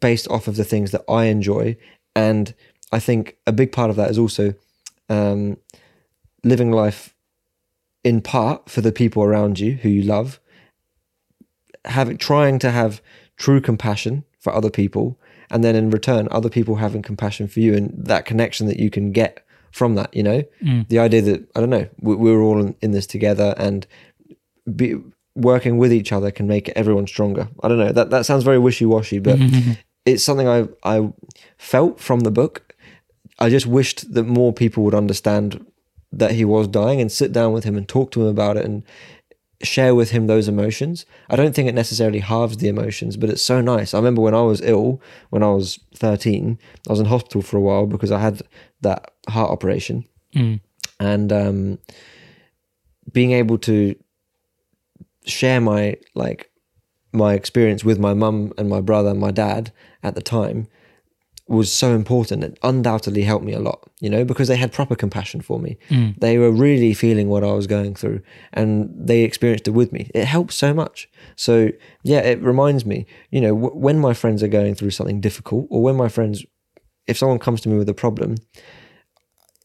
based 0.00 0.28
off 0.28 0.48
of 0.48 0.56
the 0.56 0.64
things 0.72 0.90
that 0.90 1.04
I 1.08 1.24
enjoy, 1.36 1.76
and 2.14 2.54
I 2.92 2.98
think 3.00 3.36
a 3.46 3.52
big 3.52 3.70
part 3.72 3.90
of 3.90 3.96
that 3.96 4.10
is 4.10 4.18
also 4.18 4.54
um, 5.08 5.56
living 6.44 6.70
life 6.84 7.14
in 8.04 8.20
part 8.20 8.68
for 8.70 8.80
the 8.82 8.92
people 8.92 9.22
around 9.22 9.58
you 9.60 9.72
who 9.82 9.88
you 9.88 10.02
love 10.02 10.40
having 11.84 12.16
trying 12.18 12.58
to 12.58 12.70
have 12.70 13.00
true 13.36 13.60
compassion 13.60 14.24
for 14.42 14.54
other 14.54 14.70
people 14.70 15.18
and 15.50 15.64
then 15.64 15.74
in 15.74 15.88
return 15.88 16.28
other 16.30 16.50
people 16.50 16.76
having 16.76 17.00
compassion 17.00 17.48
for 17.48 17.60
you 17.60 17.74
and 17.74 17.92
that 17.96 18.26
connection 18.26 18.66
that 18.66 18.78
you 18.78 18.90
can 18.90 19.12
get 19.12 19.42
from 19.70 19.94
that 19.94 20.14
you 20.14 20.22
know? 20.22 20.42
Mm. 20.62 20.86
the 20.88 20.98
idea 20.98 21.22
that 21.22 21.48
i 21.56 21.60
don't 21.60 21.70
know 21.70 21.88
we, 22.00 22.14
we're 22.14 22.42
all 22.42 22.60
in, 22.60 22.76
in 22.82 22.90
this 22.90 23.06
together 23.06 23.54
and 23.56 23.86
be 24.76 24.96
working 25.34 25.78
with 25.78 25.92
each 25.92 26.12
other 26.12 26.30
can 26.30 26.46
make 26.46 26.68
everyone 26.70 27.06
stronger. 27.06 27.48
I 27.62 27.68
don't 27.68 27.78
know 27.78 27.92
that 27.92 28.10
that 28.10 28.26
sounds 28.26 28.44
very 28.44 28.58
wishy-washy 28.58 29.18
but 29.18 29.38
it's 30.04 30.24
something 30.24 30.48
i 30.48 30.68
i 30.84 31.12
felt 31.58 32.00
from 32.00 32.20
the 32.20 32.30
book. 32.30 32.74
I 33.38 33.48
just 33.48 33.66
wished 33.66 34.12
that 34.14 34.24
more 34.24 34.52
people 34.52 34.84
would 34.84 34.94
understand 34.94 35.64
that 36.12 36.32
he 36.32 36.44
was 36.44 36.68
dying 36.68 37.00
and 37.00 37.10
sit 37.10 37.32
down 37.32 37.52
with 37.52 37.64
him 37.64 37.76
and 37.76 37.88
talk 37.88 38.10
to 38.12 38.20
him 38.20 38.28
about 38.28 38.56
it 38.56 38.64
and 38.64 38.82
share 39.62 39.94
with 39.94 40.10
him 40.10 40.26
those 40.26 40.48
emotions. 40.48 41.06
I 41.30 41.36
don't 41.36 41.54
think 41.54 41.68
it 41.68 41.74
necessarily 41.74 42.18
halves 42.18 42.56
the 42.56 42.68
emotions, 42.68 43.16
but 43.16 43.30
it's 43.30 43.42
so 43.42 43.60
nice. 43.60 43.94
I 43.94 43.98
remember 43.98 44.20
when 44.20 44.34
I 44.34 44.42
was 44.42 44.60
ill, 44.60 45.00
when 45.30 45.42
I 45.42 45.50
was 45.50 45.78
13, 45.96 46.58
I 46.88 46.92
was 46.92 47.00
in 47.00 47.06
hospital 47.06 47.42
for 47.42 47.56
a 47.56 47.60
while 47.60 47.86
because 47.86 48.10
I 48.10 48.18
had 48.18 48.42
that 48.80 49.12
heart 49.28 49.50
operation. 49.50 50.04
Mm. 50.34 50.60
And 50.98 51.32
um, 51.32 51.78
being 53.12 53.32
able 53.32 53.58
to 53.58 53.94
share 55.24 55.60
my 55.60 55.96
like 56.14 56.50
my 57.12 57.34
experience 57.34 57.84
with 57.84 57.98
my 57.98 58.14
mum 58.14 58.52
and 58.58 58.68
my 58.68 58.80
brother 58.80 59.10
and 59.10 59.20
my 59.20 59.30
dad 59.30 59.72
at 60.02 60.14
the 60.14 60.22
time 60.22 60.66
was 61.52 61.72
so 61.72 61.94
important. 61.94 62.42
It 62.44 62.58
undoubtedly 62.62 63.22
helped 63.22 63.44
me 63.44 63.52
a 63.52 63.60
lot, 63.60 63.88
you 64.00 64.08
know, 64.08 64.24
because 64.24 64.48
they 64.48 64.56
had 64.56 64.72
proper 64.72 64.94
compassion 64.94 65.40
for 65.40 65.58
me. 65.58 65.76
Mm. 65.90 66.18
They 66.18 66.38
were 66.38 66.50
really 66.50 66.94
feeling 66.94 67.28
what 67.28 67.44
I 67.44 67.52
was 67.52 67.66
going 67.66 67.94
through 67.94 68.22
and 68.52 68.90
they 68.94 69.22
experienced 69.22 69.68
it 69.68 69.72
with 69.72 69.92
me. 69.92 70.10
It 70.14 70.24
helps 70.24 70.54
so 70.54 70.72
much. 70.72 71.08
So, 71.36 71.68
yeah, 72.02 72.20
it 72.20 72.40
reminds 72.42 72.86
me, 72.86 73.06
you 73.30 73.40
know, 73.40 73.54
w- 73.54 73.74
when 73.74 73.98
my 73.98 74.14
friends 74.14 74.42
are 74.42 74.48
going 74.48 74.74
through 74.74 74.90
something 74.90 75.20
difficult 75.20 75.66
or 75.70 75.82
when 75.82 75.96
my 75.96 76.08
friends, 76.08 76.44
if 77.06 77.18
someone 77.18 77.38
comes 77.38 77.60
to 77.62 77.68
me 77.68 77.76
with 77.76 77.88
a 77.88 77.94
problem, 77.94 78.36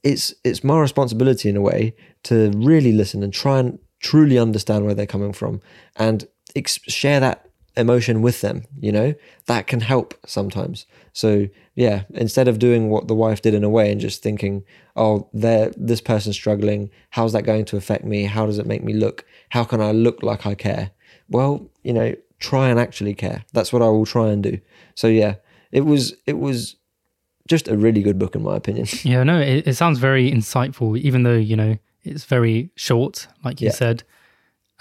it's 0.04 0.34
it's 0.44 0.64
my 0.64 0.80
responsibility 0.80 1.50
in 1.50 1.58
a 1.58 1.62
way 1.62 1.96
to 2.24 2.52
really 2.56 2.92
listen 2.92 3.24
and 3.24 3.34
try 3.34 3.60
and 3.60 3.80
truly 4.00 4.38
understand 4.38 4.86
where 4.86 4.94
they're 4.94 5.06
coming 5.06 5.34
from 5.34 5.60
and 5.96 6.28
ex- 6.56 6.80
share 6.88 7.20
that 7.20 7.47
emotion 7.78 8.22
with 8.22 8.42
them 8.42 8.64
you 8.80 8.92
know? 8.92 9.14
That 9.46 9.68
can 9.68 9.80
help 9.82 10.14
sometimes. 10.26 10.86
So 11.14 11.48
yeah 11.76 12.04
instead 12.14 12.48
of 12.48 12.60
doing 12.60 12.90
what 12.90 13.08
the 13.08 13.16
wife 13.16 13.42
did 13.42 13.54
in 13.54 13.64
a 13.64 13.70
way 13.70 13.92
and 13.92 14.02
just 14.02 14.22
thinking 14.24 14.64
oh 14.96 15.30
there 15.34 15.72
this 15.78 16.02
person's 16.02 16.36
struggling. 16.36 16.90
How's 17.12 17.34
that 17.34 17.44
going 17.44 17.66
to 17.66 17.78
affect 17.78 18.04
me? 18.04 18.26
How 18.26 18.46
does 18.46 18.60
it 18.60 18.66
make 18.66 18.84
me 18.84 18.94
look? 18.94 19.26
How 19.50 19.64
can 19.64 19.80
i 19.82 19.92
look 19.92 20.24
like 20.24 20.46
i 20.46 20.56
care? 20.56 20.92
Well 21.30 21.70
you 21.84 21.94
know 21.94 22.16
try 22.40 22.70
and 22.70 22.80
actually 22.80 23.16
care. 23.16 23.46
That's 23.54 23.72
what 23.74 23.82
i 23.82 23.88
will 23.88 24.06
try 24.06 24.28
and 24.30 24.42
do. 24.44 24.60
So 24.96 25.08
yeah 25.08 25.36
it 25.72 25.82
was 25.86 26.14
it 26.26 26.38
was 26.40 26.76
just 27.48 27.68
a 27.70 27.78
really 27.78 28.02
good 28.04 28.20
book 28.20 28.36
in 28.36 28.44
my 28.44 28.56
opinion. 28.58 28.88
Yeah, 29.04 29.24
no, 29.24 29.40
it, 29.40 29.68
it 29.68 29.76
sounds 29.76 30.00
very 30.00 30.30
insightful, 30.30 30.98
even 31.00 31.24
though, 31.24 31.38
you 31.38 31.56
know, 31.56 31.78
it's 32.04 32.26
very 32.26 32.72
short, 32.76 33.28
like 33.46 33.62
you 33.62 33.68
Yeah. 33.68 33.74
said. 33.74 34.04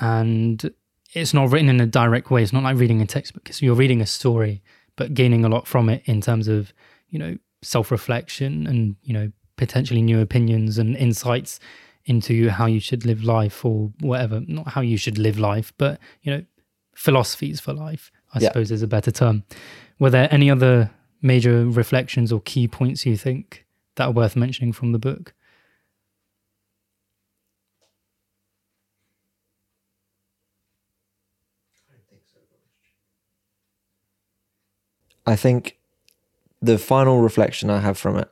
And 0.00 0.72
it's 1.16 1.32
not 1.32 1.50
written 1.50 1.70
in 1.70 1.80
a 1.80 1.86
direct 1.86 2.30
way. 2.30 2.42
It's 2.42 2.52
not 2.52 2.62
like 2.62 2.76
reading 2.76 3.00
a 3.00 3.06
textbook. 3.06 3.48
So 3.50 3.64
you're 3.64 3.74
reading 3.74 4.02
a 4.02 4.06
story, 4.06 4.62
but 4.96 5.14
gaining 5.14 5.44
a 5.44 5.48
lot 5.48 5.66
from 5.66 5.88
it 5.88 6.02
in 6.04 6.20
terms 6.20 6.46
of, 6.46 6.72
you 7.08 7.18
know, 7.18 7.38
self 7.62 7.90
reflection 7.90 8.66
and, 8.66 8.96
you 9.02 9.14
know, 9.14 9.32
potentially 9.56 10.02
new 10.02 10.20
opinions 10.20 10.76
and 10.76 10.94
insights 10.96 11.58
into 12.04 12.50
how 12.50 12.66
you 12.66 12.80
should 12.80 13.06
live 13.06 13.24
life 13.24 13.64
or 13.64 13.90
whatever. 14.00 14.42
Not 14.46 14.68
how 14.68 14.82
you 14.82 14.98
should 14.98 15.16
live 15.16 15.38
life, 15.38 15.72
but, 15.78 15.98
you 16.22 16.32
know, 16.32 16.44
philosophies 16.94 17.60
for 17.60 17.72
life, 17.72 18.12
I 18.34 18.40
Yeah. 18.40 18.48
suppose 18.48 18.70
is 18.70 18.82
a 18.82 18.86
better 18.86 19.10
term. 19.10 19.44
Were 19.98 20.10
there 20.10 20.28
any 20.30 20.50
other 20.50 20.90
major 21.22 21.66
reflections 21.66 22.30
or 22.30 22.42
key 22.42 22.68
points 22.68 23.06
you 23.06 23.16
think 23.16 23.64
that 23.94 24.04
are 24.04 24.12
worth 24.12 24.36
mentioning 24.36 24.72
from 24.72 24.92
the 24.92 24.98
book? 24.98 25.32
I 35.26 35.36
think 35.36 35.78
the 36.62 36.78
final 36.78 37.20
reflection 37.20 37.70
I 37.70 37.80
have 37.80 37.98
from 37.98 38.16
it 38.16 38.30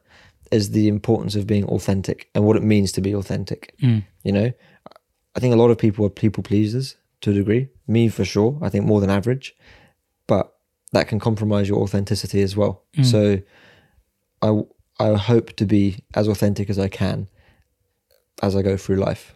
is 0.50 0.70
the 0.70 0.88
importance 0.88 1.35
of 1.35 1.46
being 1.46 1.64
authentic 1.64 2.30
and 2.35 2.44
what 2.44 2.57
it 2.57 2.62
means 2.62 2.92
to 2.92 3.00
be 3.00 3.14
authentic. 3.14 3.74
Mm. 3.83 4.04
You 4.22 4.33
know, 4.33 4.52
I 5.35 5.40
think 5.40 5.52
a 5.52 5.57
lot 5.57 5.70
of 5.70 5.78
people 5.78 6.07
are 6.07 6.11
people 6.11 6.42
pleasers 6.42 6.96
to 7.22 7.30
a 7.30 7.35
degree. 7.35 7.68
Me 7.87 8.09
for 8.09 8.24
sure. 8.24 8.59
I 8.62 8.68
think 8.68 8.85
more 8.85 9.00
than 9.00 9.11
average, 9.11 9.54
but 10.26 10.54
that 10.92 11.09
can 11.09 11.18
compromise 11.18 11.68
your 11.68 11.83
authenticity 11.83 12.42
as 12.42 12.57
well. 12.57 12.85
Mm. 12.96 13.04
So, 13.04 13.42
I 14.42 14.62
I 15.00 15.14
hope 15.14 15.57
to 15.57 15.66
be 15.66 16.04
as 16.14 16.28
authentic 16.28 16.70
as 16.70 16.78
I 16.78 16.88
can 16.88 17.28
as 18.42 18.54
I 18.54 18.62
go 18.62 18.76
through 18.76 18.96
life, 18.96 19.35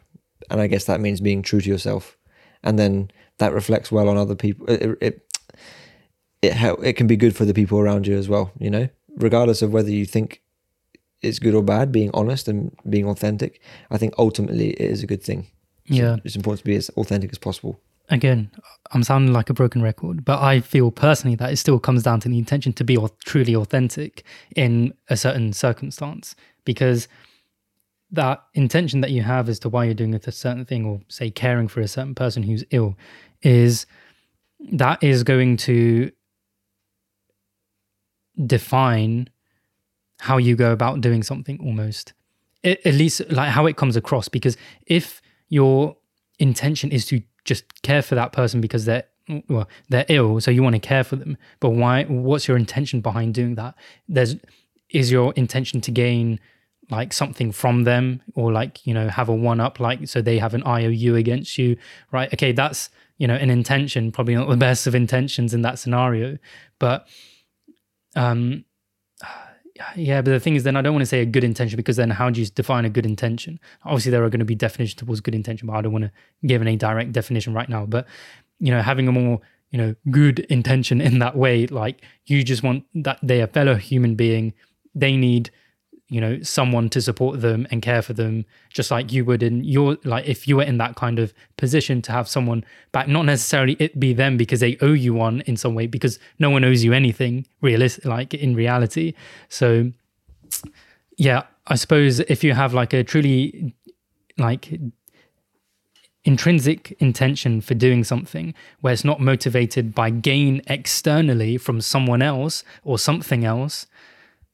and 0.50 0.60
I 0.60 0.66
guess 0.66 0.84
that 0.84 1.00
means 1.00 1.20
being 1.20 1.42
true 1.42 1.60
to 1.60 1.68
yourself, 1.68 2.16
and 2.62 2.78
then 2.78 3.10
that 3.38 3.52
reflects 3.52 3.90
well 3.90 4.08
on 4.08 4.16
other 4.16 4.34
people. 4.34 4.66
It, 4.68 4.98
it 5.00 5.27
it 6.42 6.52
help, 6.52 6.84
it 6.84 6.94
can 6.94 7.06
be 7.06 7.16
good 7.16 7.36
for 7.36 7.44
the 7.44 7.54
people 7.54 7.78
around 7.78 8.06
you 8.06 8.16
as 8.16 8.28
well. 8.28 8.52
You 8.58 8.70
know, 8.70 8.88
regardless 9.16 9.62
of 9.62 9.72
whether 9.72 9.90
you 9.90 10.06
think 10.06 10.42
it's 11.20 11.38
good 11.38 11.54
or 11.54 11.62
bad, 11.62 11.90
being 11.90 12.10
honest 12.14 12.48
and 12.48 12.76
being 12.88 13.06
authentic, 13.06 13.60
I 13.90 13.98
think 13.98 14.14
ultimately 14.18 14.70
it 14.70 14.80
is 14.90 15.02
a 15.02 15.06
good 15.06 15.22
thing. 15.22 15.48
So 15.88 15.94
Yeah. 15.94 16.16
it's 16.24 16.36
important 16.36 16.60
to 16.60 16.64
be 16.64 16.76
as 16.76 16.90
authentic 16.90 17.32
as 17.32 17.38
possible. 17.38 17.80
Again, 18.10 18.50
I'm 18.92 19.02
sounding 19.02 19.32
like 19.34 19.50
a 19.50 19.54
broken 19.54 19.82
record, 19.82 20.24
but 20.24 20.40
I 20.40 20.60
feel 20.60 20.90
personally 20.90 21.36
that 21.36 21.52
it 21.52 21.56
still 21.56 21.78
comes 21.78 22.02
down 22.02 22.20
to 22.20 22.28
the 22.28 22.38
intention 22.38 22.72
to 22.74 22.84
be 22.84 22.96
truly 23.24 23.54
authentic 23.54 24.24
in 24.56 24.94
a 25.08 25.16
certain 25.16 25.52
circumstance 25.52 26.34
because 26.64 27.08
that 28.10 28.42
intention 28.54 29.02
that 29.02 29.10
you 29.10 29.22
have 29.22 29.48
as 29.48 29.58
to 29.58 29.68
why 29.68 29.84
you're 29.84 29.92
doing 29.94 30.14
a 30.14 30.32
certain 30.32 30.64
thing 30.64 30.86
or 30.86 31.00
say 31.08 31.30
caring 31.30 31.68
for 31.68 31.80
a 31.82 31.88
certain 31.88 32.14
person 32.14 32.42
who's 32.42 32.64
ill 32.70 32.96
is 33.42 33.84
that 34.72 35.02
is 35.02 35.22
going 35.22 35.56
to 35.58 36.10
define 38.46 39.28
how 40.20 40.36
you 40.36 40.56
go 40.56 40.72
about 40.72 41.00
doing 41.00 41.22
something 41.22 41.58
almost. 41.60 42.12
A- 42.64 42.86
at 42.86 42.94
least 42.94 43.22
like 43.30 43.50
how 43.50 43.66
it 43.66 43.76
comes 43.76 43.96
across 43.96 44.28
because 44.28 44.56
if 44.86 45.22
your 45.48 45.96
intention 46.38 46.90
is 46.90 47.06
to 47.06 47.22
just 47.44 47.82
care 47.82 48.02
for 48.02 48.14
that 48.14 48.32
person 48.32 48.60
because 48.60 48.84
they're 48.84 49.04
well 49.48 49.68
they're 49.88 50.06
ill 50.08 50.40
so 50.40 50.50
you 50.50 50.62
want 50.62 50.74
to 50.74 50.80
care 50.80 51.04
for 51.04 51.16
them 51.16 51.36
but 51.60 51.70
why 51.70 52.04
what's 52.04 52.48
your 52.48 52.56
intention 52.56 53.00
behind 53.00 53.34
doing 53.34 53.54
that? 53.54 53.74
There's 54.08 54.36
is 54.90 55.10
your 55.10 55.32
intention 55.34 55.80
to 55.82 55.90
gain 55.90 56.40
like 56.90 57.12
something 57.12 57.52
from 57.52 57.84
them 57.84 58.22
or 58.34 58.52
like 58.52 58.86
you 58.86 58.94
know 58.94 59.08
have 59.08 59.28
a 59.28 59.34
one 59.34 59.60
up 59.60 59.78
like 59.78 60.08
so 60.08 60.22
they 60.22 60.38
have 60.38 60.54
an 60.54 60.62
iou 60.64 61.14
against 61.14 61.58
you 61.58 61.76
right? 62.10 62.32
Okay 62.34 62.52
that's 62.52 62.90
you 63.18 63.26
know 63.26 63.34
an 63.34 63.50
intention 63.50 64.10
probably 64.10 64.34
not 64.34 64.48
the 64.48 64.56
best 64.68 64.86
of 64.86 64.94
intentions 64.94 65.54
in 65.54 65.62
that 65.62 65.78
scenario 65.78 66.38
but 66.78 67.06
um 68.16 68.64
yeah 69.96 70.20
but 70.20 70.32
the 70.32 70.40
thing 70.40 70.56
is 70.56 70.64
then 70.64 70.76
i 70.76 70.82
don't 70.82 70.92
want 70.92 71.02
to 71.02 71.06
say 71.06 71.20
a 71.20 71.26
good 71.26 71.44
intention 71.44 71.76
because 71.76 71.96
then 71.96 72.10
how 72.10 72.28
do 72.30 72.40
you 72.40 72.46
define 72.46 72.84
a 72.84 72.90
good 72.90 73.06
intention? 73.06 73.60
Obviously 73.84 74.10
there 74.10 74.24
are 74.24 74.30
going 74.30 74.40
to 74.40 74.44
be 74.44 74.56
definitions 74.56 74.94
towards 74.94 75.20
good 75.20 75.34
intention 75.34 75.66
but 75.66 75.74
i 75.74 75.82
don't 75.82 75.92
want 75.92 76.04
to 76.04 76.12
give 76.46 76.60
any 76.60 76.76
direct 76.76 77.12
definition 77.12 77.54
right 77.54 77.68
now. 77.68 77.86
But 77.86 78.06
you 78.60 78.72
know 78.72 78.82
having 78.82 79.08
a 79.08 79.12
more 79.12 79.40
you 79.70 79.78
know 79.78 79.94
good 80.10 80.40
intention 80.40 81.00
in 81.00 81.18
that 81.18 81.36
way 81.36 81.66
like 81.66 82.02
you 82.26 82.42
just 82.42 82.62
want 82.62 82.84
that 82.94 83.18
they're 83.22 83.44
a 83.44 83.48
fellow 83.48 83.74
human 83.74 84.14
being 84.14 84.52
they 84.94 85.16
need 85.16 85.50
you 86.08 86.20
know 86.20 86.40
someone 86.42 86.88
to 86.88 87.00
support 87.02 87.40
them 87.40 87.66
and 87.70 87.82
care 87.82 88.00
for 88.00 88.14
them 88.14 88.44
just 88.70 88.90
like 88.90 89.12
you 89.12 89.24
would 89.24 89.42
in 89.42 89.62
your 89.62 89.98
like 90.04 90.26
if 90.26 90.48
you 90.48 90.56
were 90.56 90.62
in 90.62 90.78
that 90.78 90.96
kind 90.96 91.18
of 91.18 91.34
position 91.56 92.00
to 92.00 92.12
have 92.12 92.28
someone 92.28 92.64
back 92.92 93.08
not 93.08 93.24
necessarily 93.24 93.76
it 93.78 94.00
be 94.00 94.12
them 94.12 94.36
because 94.36 94.60
they 94.60 94.76
owe 94.80 94.92
you 94.92 95.12
one 95.12 95.42
in 95.42 95.56
some 95.56 95.74
way 95.74 95.86
because 95.86 96.18
no 96.38 96.48
one 96.48 96.64
owes 96.64 96.82
you 96.82 96.92
anything 96.92 97.46
realistic 97.60 98.04
like 98.04 98.32
in 98.34 98.54
reality. 98.54 99.12
So 99.48 99.92
yeah 101.16 101.42
i 101.66 101.74
suppose 101.74 102.20
if 102.20 102.44
you 102.44 102.54
have 102.54 102.72
like 102.72 102.92
a 102.92 103.02
truly 103.02 103.74
like 104.38 104.80
intrinsic 106.28 106.92
intention 106.98 107.60
for 107.60 107.72
doing 107.72 108.04
something 108.04 108.52
where 108.80 108.92
it's 108.92 109.04
not 109.04 109.18
motivated 109.18 109.94
by 109.94 110.10
gain 110.10 110.60
externally 110.66 111.56
from 111.56 111.80
someone 111.80 112.20
else 112.20 112.64
or 112.84 112.98
something 112.98 113.46
else, 113.46 113.86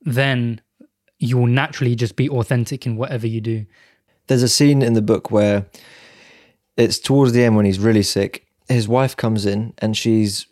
then 0.02 0.60
you 1.24 1.38
will 1.38 1.46
naturally 1.46 1.94
just 1.94 2.16
be 2.16 2.28
authentic 2.28 2.86
in 2.86 2.96
whatever 2.96 3.26
you 3.26 3.40
do. 3.40 3.66
There's 4.26 4.42
a 4.42 4.48
scene 4.48 4.82
in 4.82 4.92
the 4.92 5.02
book 5.02 5.30
where 5.30 5.66
it's 6.76 6.98
towards 6.98 7.32
the 7.32 7.44
end 7.44 7.56
when 7.56 7.66
he's 7.66 7.78
really 7.78 8.02
sick. 8.02 8.46
His 8.68 8.88
wife 8.88 9.16
comes 9.16 9.46
in 9.46 9.74
and 9.78 9.96
she's 9.96 10.46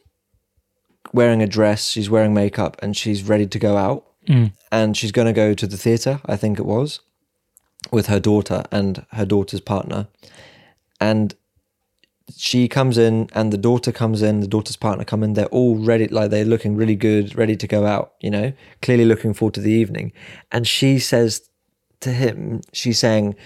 wearing 1.12 1.42
a 1.42 1.46
dress, 1.46 1.88
she's 1.88 2.08
wearing 2.08 2.32
makeup, 2.32 2.76
and 2.82 2.96
she's 2.96 3.22
ready 3.22 3.46
to 3.46 3.58
go 3.58 3.76
out. 3.76 4.06
Mm. 4.28 4.52
And 4.70 4.96
she's 4.96 5.12
going 5.12 5.26
to 5.26 5.32
go 5.32 5.52
to 5.52 5.66
the 5.66 5.76
theatre, 5.76 6.20
I 6.26 6.36
think 6.36 6.58
it 6.58 6.64
was, 6.64 7.00
with 7.90 8.06
her 8.06 8.20
daughter 8.20 8.64
and 8.70 9.04
her 9.12 9.26
daughter's 9.26 9.60
partner. 9.60 10.06
And 11.00 11.34
she 12.36 12.68
comes 12.68 12.98
in, 12.98 13.28
and 13.32 13.52
the 13.52 13.58
daughter 13.58 13.92
comes 13.92 14.22
in, 14.22 14.40
the 14.40 14.46
daughter's 14.46 14.76
partner 14.76 15.04
come 15.04 15.22
in. 15.22 15.34
They're 15.34 15.46
all 15.46 15.76
ready, 15.76 16.08
like 16.08 16.30
they're 16.30 16.44
looking 16.44 16.76
really 16.76 16.96
good, 16.96 17.36
ready 17.36 17.56
to 17.56 17.66
go 17.66 17.86
out, 17.86 18.14
you 18.20 18.30
know, 18.30 18.52
clearly 18.80 19.04
looking 19.04 19.34
forward 19.34 19.54
to 19.54 19.60
the 19.60 19.72
evening. 19.72 20.12
And 20.50 20.66
she 20.66 20.98
says 20.98 21.48
to 22.00 22.12
him, 22.12 22.60
she's 22.72 22.98
saying, 22.98 23.36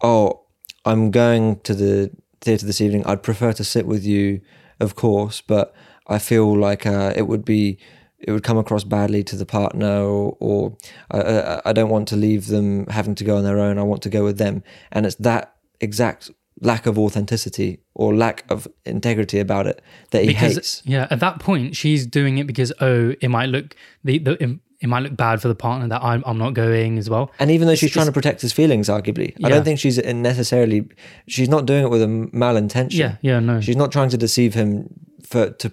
Oh, 0.00 0.44
I'm 0.84 1.10
going 1.10 1.60
to 1.60 1.74
the 1.74 2.10
theatre 2.40 2.66
this 2.66 2.80
evening. 2.80 3.06
I'd 3.06 3.22
prefer 3.22 3.52
to 3.52 3.64
sit 3.64 3.86
with 3.86 4.04
you, 4.04 4.40
of 4.80 4.96
course, 4.96 5.40
but 5.40 5.74
I 6.06 6.18
feel 6.18 6.56
like 6.56 6.86
uh, 6.86 7.12
it 7.16 7.22
would 7.22 7.44
be 7.44 7.78
it 8.18 8.30
would 8.30 8.44
come 8.44 8.58
across 8.58 8.84
badly 8.84 9.24
to 9.24 9.36
the 9.36 9.46
partner, 9.46 10.00
or, 10.00 10.36
or 10.38 10.76
I, 11.10 11.20
I, 11.20 11.62
I 11.66 11.72
don't 11.72 11.90
want 11.90 12.06
to 12.08 12.16
leave 12.16 12.46
them 12.46 12.86
having 12.86 13.16
to 13.16 13.24
go 13.24 13.36
on 13.36 13.44
their 13.44 13.58
own. 13.58 13.78
I 13.78 13.82
want 13.82 14.02
to 14.02 14.10
go 14.10 14.24
with 14.24 14.38
them, 14.38 14.62
and 14.92 15.04
it's 15.06 15.16
that 15.16 15.56
exact 15.80 16.30
lack 16.62 16.86
of 16.86 16.98
authenticity 16.98 17.80
or 17.94 18.14
lack 18.14 18.44
of 18.50 18.66
integrity 18.86 19.38
about 19.40 19.66
it 19.66 19.82
that 20.12 20.22
he 20.22 20.28
because 20.28 20.54
hates. 20.54 20.82
yeah, 20.84 21.06
at 21.10 21.20
that 21.20 21.40
point 21.40 21.76
she's 21.76 22.06
doing 22.06 22.38
it 22.38 22.46
because 22.46 22.72
oh, 22.80 23.14
it 23.20 23.28
might 23.28 23.48
look 23.50 23.74
the, 24.04 24.18
the 24.18 24.60
it, 24.80 24.86
might 24.86 25.00
look 25.02 25.16
bad 25.16 25.42
for 25.42 25.48
the 25.48 25.54
partner 25.54 25.88
that 25.88 26.02
I'm 26.02 26.22
I'm 26.24 26.38
not 26.38 26.54
going 26.54 26.98
as 26.98 27.10
well. 27.10 27.30
And 27.38 27.50
even 27.50 27.66
though 27.68 27.74
she's 27.74 27.92
trying 27.92 28.06
to 28.06 28.12
protect 28.12 28.40
his 28.40 28.52
feelings, 28.52 28.88
arguably, 28.88 29.34
I 29.44 29.48
don't 29.48 29.64
think 29.64 29.78
she's 29.78 29.98
necessarily. 30.02 30.88
She's 31.28 31.48
not 31.48 31.66
doing 31.66 31.84
it 31.84 31.90
with 31.90 32.02
a 32.02 32.06
malintention. 32.06 32.94
Yeah, 32.94 33.16
yeah, 33.22 33.40
no. 33.40 33.60
She's 33.60 33.76
not 33.76 33.92
trying 33.92 34.10
to 34.10 34.16
deceive 34.16 34.54
him 34.54 34.88
for 35.22 35.50
to 35.50 35.72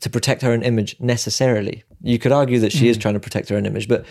to 0.00 0.10
protect 0.10 0.42
her 0.42 0.50
own 0.50 0.62
image 0.62 0.96
necessarily. 1.00 1.84
You 2.00 2.18
could 2.18 2.32
argue 2.32 2.58
that 2.60 2.72
she 2.72 2.88
is 2.88 2.96
Mm. 2.98 3.00
trying 3.02 3.14
to 3.14 3.20
protect 3.20 3.48
her 3.50 3.56
own 3.56 3.66
image, 3.66 3.86
but 3.86 4.04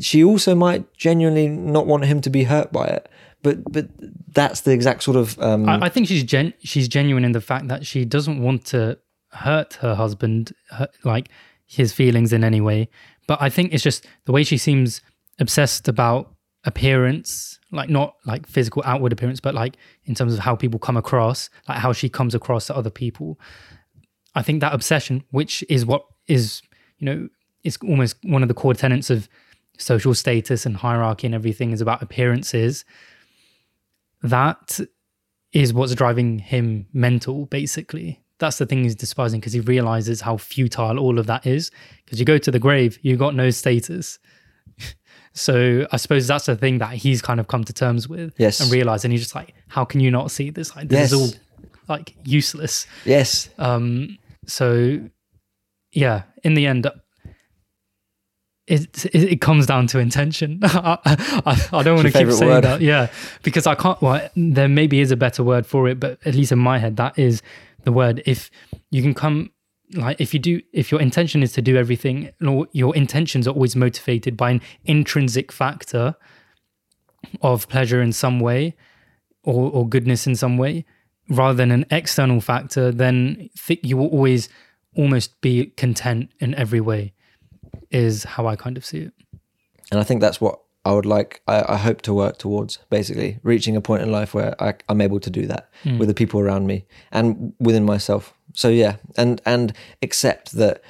she 0.00 0.24
also 0.24 0.54
might 0.54 0.90
genuinely 0.96 1.48
not 1.48 1.86
want 1.86 2.04
him 2.06 2.20
to 2.22 2.30
be 2.30 2.44
hurt 2.44 2.72
by 2.72 2.86
it. 2.86 3.08
But 3.42 3.70
but 3.72 3.88
that's 4.32 4.60
the 4.60 4.72
exact 4.72 5.02
sort 5.02 5.16
of 5.16 5.38
um, 5.40 5.68
I, 5.68 5.86
I 5.86 5.88
think 5.88 6.08
she's 6.08 6.22
gen 6.22 6.54
she's 6.60 6.88
genuine 6.88 7.24
in 7.24 7.32
the 7.32 7.40
fact 7.40 7.68
that 7.68 7.86
she 7.86 8.04
doesn't 8.04 8.40
want 8.40 8.64
to 8.66 8.98
hurt 9.32 9.74
her 9.74 9.94
husband, 9.94 10.52
her, 10.70 10.88
like 11.04 11.28
his 11.66 11.92
feelings 11.92 12.32
in 12.32 12.44
any 12.44 12.60
way. 12.60 12.88
But 13.26 13.40
I 13.40 13.48
think 13.48 13.72
it's 13.72 13.82
just 13.82 14.06
the 14.26 14.32
way 14.32 14.44
she 14.44 14.58
seems 14.58 15.00
obsessed 15.38 15.88
about 15.88 16.34
appearance, 16.64 17.58
like 17.70 17.88
not 17.88 18.16
like 18.24 18.46
physical 18.46 18.82
outward 18.84 19.12
appearance, 19.12 19.40
but 19.40 19.54
like 19.54 19.76
in 20.04 20.14
terms 20.14 20.34
of 20.34 20.40
how 20.40 20.54
people 20.54 20.78
come 20.78 20.96
across, 20.96 21.50
like 21.68 21.78
how 21.78 21.92
she 21.92 22.08
comes 22.08 22.34
across 22.34 22.66
to 22.66 22.76
other 22.76 22.90
people. 22.90 23.38
I 24.34 24.42
think 24.42 24.60
that 24.60 24.72
obsession, 24.72 25.24
which 25.30 25.64
is 25.68 25.84
what 25.84 26.04
is, 26.26 26.62
you 26.98 27.06
know, 27.06 27.28
is 27.64 27.78
almost 27.82 28.16
one 28.22 28.42
of 28.42 28.48
the 28.48 28.54
core 28.54 28.74
tenets 28.74 29.10
of 29.10 29.28
social 29.78 30.14
status 30.14 30.64
and 30.66 30.76
hierarchy 30.76 31.26
and 31.26 31.34
everything 31.34 31.72
is 31.72 31.80
about 31.80 32.02
appearances. 32.02 32.84
That 34.22 34.80
is 35.52 35.72
what's 35.74 35.94
driving 35.94 36.38
him 36.38 36.86
mental, 36.92 37.46
basically. 37.46 38.20
That's 38.38 38.58
the 38.58 38.66
thing 38.66 38.82
he's 38.84 38.94
despising 38.96 39.40
because 39.40 39.52
he 39.52 39.60
realizes 39.60 40.20
how 40.20 40.36
futile 40.36 40.98
all 40.98 41.18
of 41.18 41.26
that 41.26 41.46
is. 41.46 41.70
Because 42.04 42.18
you 42.18 42.24
go 42.24 42.38
to 42.38 42.50
the 42.50 42.58
grave, 42.58 42.98
you 43.02 43.16
got 43.16 43.34
no 43.34 43.50
status. 43.50 44.18
so 45.32 45.86
I 45.92 45.96
suppose 45.96 46.26
that's 46.26 46.46
the 46.46 46.56
thing 46.56 46.78
that 46.78 46.94
he's 46.94 47.22
kind 47.22 47.40
of 47.40 47.48
come 47.48 47.64
to 47.64 47.72
terms 47.72 48.08
with 48.08 48.34
Yes. 48.38 48.60
and 48.60 48.70
realized. 48.72 49.04
And 49.04 49.12
he's 49.12 49.22
just 49.22 49.34
like, 49.34 49.54
how 49.68 49.84
can 49.84 50.00
you 50.00 50.10
not 50.10 50.30
see 50.30 50.50
this? 50.50 50.74
Like, 50.74 50.88
this 50.88 51.12
is 51.12 51.18
all 51.18 51.28
like 51.88 52.14
useless. 52.24 52.86
yes, 53.04 53.48
Um, 53.58 54.18
so 54.46 55.00
yeah, 55.92 56.22
in 56.42 56.54
the 56.54 56.66
end, 56.66 56.86
it 58.66 59.06
it, 59.06 59.32
it 59.32 59.40
comes 59.40 59.66
down 59.66 59.86
to 59.88 59.98
intention. 59.98 60.60
I, 60.62 60.98
I, 61.04 61.68
I 61.72 61.82
don't 61.82 61.96
want 61.96 62.12
to 62.12 62.12
keep 62.12 62.30
saying 62.32 62.50
word? 62.50 62.64
that, 62.64 62.80
yeah, 62.80 63.08
because 63.42 63.66
I 63.66 63.74
can't. 63.74 64.00
Well, 64.00 64.28
there 64.36 64.68
maybe 64.68 65.00
is 65.00 65.10
a 65.10 65.16
better 65.16 65.42
word 65.42 65.66
for 65.66 65.88
it, 65.88 65.98
but 65.98 66.18
at 66.24 66.34
least 66.34 66.52
in 66.52 66.58
my 66.58 66.78
head, 66.78 66.96
that 66.96 67.18
is 67.18 67.42
the 67.84 67.92
word. 67.92 68.22
If 68.24 68.50
you 68.90 69.02
can 69.02 69.14
come, 69.14 69.50
like, 69.94 70.20
if 70.20 70.32
you 70.32 70.40
do, 70.40 70.60
if 70.72 70.90
your 70.92 71.00
intention 71.00 71.42
is 71.42 71.52
to 71.54 71.62
do 71.62 71.76
everything, 71.76 72.30
your 72.72 72.94
intentions 72.94 73.48
are 73.48 73.52
always 73.52 73.74
motivated 73.74 74.36
by 74.36 74.52
an 74.52 74.60
intrinsic 74.84 75.50
factor 75.50 76.14
of 77.40 77.68
pleasure 77.68 78.00
in 78.00 78.12
some 78.12 78.38
way, 78.38 78.76
or 79.42 79.70
or 79.70 79.88
goodness 79.88 80.26
in 80.26 80.36
some 80.36 80.56
way, 80.56 80.84
rather 81.28 81.54
than 81.54 81.72
an 81.72 81.84
external 81.90 82.40
factor, 82.40 82.92
then 82.92 83.50
th- 83.66 83.80
you 83.82 83.96
will 83.96 84.08
always 84.08 84.48
almost 84.94 85.40
be 85.40 85.66
content 85.66 86.30
in 86.38 86.54
every 86.54 86.80
way. 86.80 87.12
Is 87.90 88.24
how 88.24 88.46
I 88.46 88.56
kind 88.56 88.76
of 88.76 88.84
see 88.84 88.98
it. 88.98 89.12
and 89.90 90.00
I 90.00 90.04
think 90.04 90.20
that's 90.20 90.40
what 90.40 90.60
I 90.84 90.92
would 90.92 91.06
like. 91.06 91.42
I, 91.46 91.74
I 91.74 91.76
hope 91.76 92.02
to 92.02 92.14
work 92.14 92.38
towards 92.38 92.78
basically 92.90 93.38
reaching 93.42 93.76
a 93.76 93.80
point 93.80 94.02
in 94.02 94.10
life 94.10 94.34
where 94.34 94.60
I, 94.62 94.74
I'm 94.88 95.00
able 95.00 95.20
to 95.20 95.30
do 95.30 95.46
that 95.46 95.70
with 95.98 96.08
the 96.08 96.14
people 96.14 96.40
around 96.40 96.66
me 96.66 96.86
and 97.10 97.52
within 97.60 97.84
myself. 97.84 98.34
So 98.54 98.68
yeah, 98.68 98.96
and 99.16 99.40
and 99.46 99.72
accept 100.02 100.52
that 100.52 100.82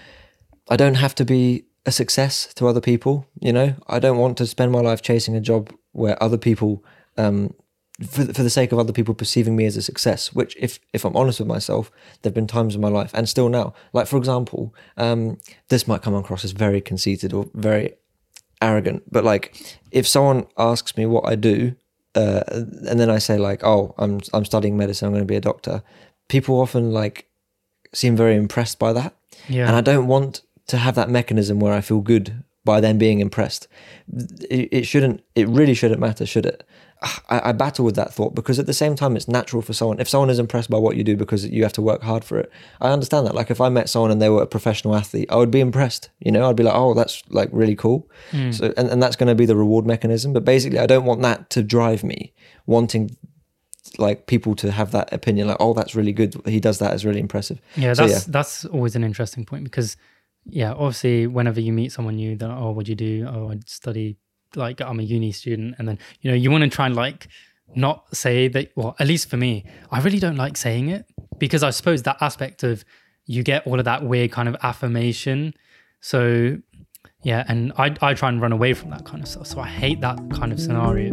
I 0.70 0.76
don't 0.76 0.94
have 0.96 1.14
to 1.16 1.24
be 1.24 1.64
a 1.84 1.92
success 1.92 2.54
to 2.54 2.68
other 2.68 2.80
people. 2.80 3.26
You 3.40 3.52
know, 3.52 3.74
I 3.88 3.98
don't 3.98 4.18
want 4.18 4.38
to 4.38 4.46
spend 4.46 4.72
my 4.72 4.80
life 4.80 5.02
chasing 5.02 5.36
a 5.36 5.40
job 5.40 5.70
where 5.92 6.20
other 6.22 6.38
people, 6.38 6.84
um, 7.18 7.52
for 8.08 8.24
for 8.32 8.42
the 8.42 8.50
sake 8.50 8.72
of 8.72 8.78
other 8.78 8.92
people 8.92 9.14
perceiving 9.14 9.56
me 9.56 9.66
as 9.66 9.76
a 9.76 9.82
success. 9.82 10.32
Which, 10.32 10.56
if 10.58 10.78
if 10.92 11.04
I'm 11.04 11.16
honest 11.16 11.38
with 11.40 11.48
myself, 11.48 11.90
there've 12.22 12.34
been 12.34 12.46
times 12.46 12.74
in 12.74 12.80
my 12.80 12.88
life, 12.88 13.10
and 13.14 13.28
still 13.28 13.48
now. 13.48 13.74
Like 13.92 14.06
for 14.06 14.16
example, 14.16 14.74
um, 14.96 15.38
this 15.68 15.86
might 15.88 16.02
come 16.02 16.14
across 16.14 16.44
as 16.44 16.52
very 16.52 16.80
conceited 16.80 17.32
or 17.32 17.48
very 17.54 17.94
arrogant, 18.60 19.02
but 19.10 19.24
like 19.24 19.56
if 19.90 20.06
someone 20.06 20.46
asks 20.56 20.96
me 20.96 21.06
what 21.06 21.26
I 21.26 21.34
do, 21.34 21.74
uh, 22.14 22.42
and 22.48 22.98
then 23.00 23.10
I 23.10 23.18
say 23.18 23.38
like, 23.38 23.64
"Oh, 23.64 23.94
I'm 23.98 24.20
I'm 24.32 24.44
studying 24.44 24.76
medicine. 24.76 25.06
I'm 25.06 25.12
going 25.12 25.24
to 25.24 25.26
be 25.26 25.36
a 25.36 25.40
doctor," 25.40 25.82
people 26.28 26.60
often 26.60 26.92
like 26.92 27.26
seem 27.94 28.16
very 28.16 28.36
impressed 28.36 28.78
by 28.78 28.92
that, 28.92 29.14
Yeah. 29.48 29.66
and 29.66 29.76
I 29.76 29.80
don't 29.80 30.06
want 30.06 30.42
to 30.68 30.76
have 30.78 30.94
that 30.94 31.10
mechanism 31.10 31.58
where 31.60 31.74
I 31.74 31.80
feel 31.80 32.00
good 32.00 32.42
by 32.64 32.80
them 32.80 32.96
being 32.96 33.20
impressed. 33.20 33.66
It, 34.48 34.68
it 34.72 34.86
shouldn't. 34.86 35.22
It 35.34 35.48
really 35.48 35.74
shouldn't 35.74 36.00
matter, 36.00 36.24
should 36.26 36.46
it? 36.46 36.62
I, 37.28 37.50
I 37.50 37.52
battle 37.52 37.84
with 37.84 37.96
that 37.96 38.12
thought 38.12 38.34
because 38.34 38.58
at 38.58 38.66
the 38.66 38.72
same 38.72 38.94
time, 38.94 39.16
it's 39.16 39.28
natural 39.28 39.62
for 39.62 39.72
someone. 39.72 40.00
If 40.00 40.08
someone 40.08 40.30
is 40.30 40.38
impressed 40.38 40.70
by 40.70 40.78
what 40.78 40.96
you 40.96 41.04
do 41.04 41.16
because 41.16 41.46
you 41.46 41.62
have 41.62 41.72
to 41.74 41.82
work 41.82 42.02
hard 42.02 42.24
for 42.24 42.38
it, 42.38 42.50
I 42.80 42.90
understand 42.90 43.26
that. 43.26 43.34
Like 43.34 43.50
if 43.50 43.60
I 43.60 43.68
met 43.68 43.88
someone 43.88 44.10
and 44.10 44.22
they 44.22 44.28
were 44.28 44.42
a 44.42 44.46
professional 44.46 44.94
athlete, 44.94 45.28
I 45.30 45.36
would 45.36 45.50
be 45.50 45.60
impressed. 45.60 46.10
You 46.20 46.32
know, 46.32 46.48
I'd 46.48 46.56
be 46.56 46.62
like, 46.62 46.74
oh, 46.74 46.94
that's 46.94 47.22
like 47.28 47.48
really 47.52 47.76
cool. 47.76 48.08
Hmm. 48.30 48.52
So, 48.52 48.72
and, 48.76 48.88
and 48.88 49.02
that's 49.02 49.16
going 49.16 49.28
to 49.28 49.34
be 49.34 49.46
the 49.46 49.56
reward 49.56 49.86
mechanism. 49.86 50.32
But 50.32 50.44
basically, 50.44 50.78
I 50.78 50.86
don't 50.86 51.04
want 51.04 51.22
that 51.22 51.50
to 51.50 51.62
drive 51.62 52.04
me 52.04 52.32
wanting 52.66 53.16
like 53.98 54.26
people 54.26 54.54
to 54.54 54.70
have 54.70 54.92
that 54.92 55.12
opinion 55.12 55.48
like 55.48 55.56
oh 55.60 55.74
that's 55.74 55.94
really 55.94 56.12
good 56.12 56.34
he 56.46 56.60
does 56.60 56.78
that 56.78 56.94
is 56.94 57.04
really 57.04 57.20
impressive 57.20 57.60
Yeah, 57.76 57.92
So, 57.92 58.06
that's 58.06 58.24
that's 58.24 58.64
always 58.64 58.96
an 58.96 59.04
interesting 59.04 59.44
point 59.44 59.64
because 59.64 59.96
yeah, 60.44 60.72
obviously 60.72 61.26
whenever 61.26 61.60
you 61.60 61.72
meet 61.72 61.92
someone 61.92 62.16
new, 62.16 62.36
they're 62.36 62.48
like, 62.48 62.58
oh, 62.58 62.72
what 62.72 62.86
do 62.86 62.92
you 62.92 62.96
do? 62.96 63.26
Oh, 63.28 63.50
I 63.50 63.60
study 63.66 64.16
like 64.56 64.80
I'm 64.80 65.00
a 65.00 65.02
uni 65.02 65.32
student, 65.32 65.76
and 65.78 65.88
then 65.88 65.98
you 66.20 66.30
know 66.30 66.36
you 66.36 66.50
want 66.50 66.64
to 66.64 66.70
try 66.70 66.86
and 66.86 66.94
like 66.94 67.28
not 67.74 68.14
say 68.14 68.48
that. 68.48 68.72
Well, 68.76 68.96
at 68.98 69.06
least 69.06 69.28
for 69.28 69.36
me, 69.36 69.64
I 69.90 70.00
really 70.00 70.18
don't 70.18 70.36
like 70.36 70.56
saying 70.56 70.88
it 70.88 71.06
because 71.38 71.62
I 71.62 71.70
suppose 71.70 72.02
that 72.02 72.16
aspect 72.20 72.62
of 72.62 72.84
you 73.26 73.42
get 73.42 73.66
all 73.66 73.78
of 73.78 73.84
that 73.84 74.04
weird 74.04 74.32
kind 74.32 74.48
of 74.48 74.56
affirmation. 74.62 75.54
So 76.00 76.58
yeah, 77.22 77.44
and 77.48 77.72
I 77.76 77.94
I 78.00 78.14
try 78.14 78.28
and 78.28 78.40
run 78.40 78.52
away 78.52 78.74
from 78.74 78.90
that 78.90 79.04
kind 79.04 79.22
of 79.22 79.28
stuff. 79.28 79.46
So 79.46 79.60
I 79.60 79.68
hate 79.68 80.00
that 80.00 80.18
kind 80.30 80.52
of 80.52 80.60
scenario. 80.60 81.10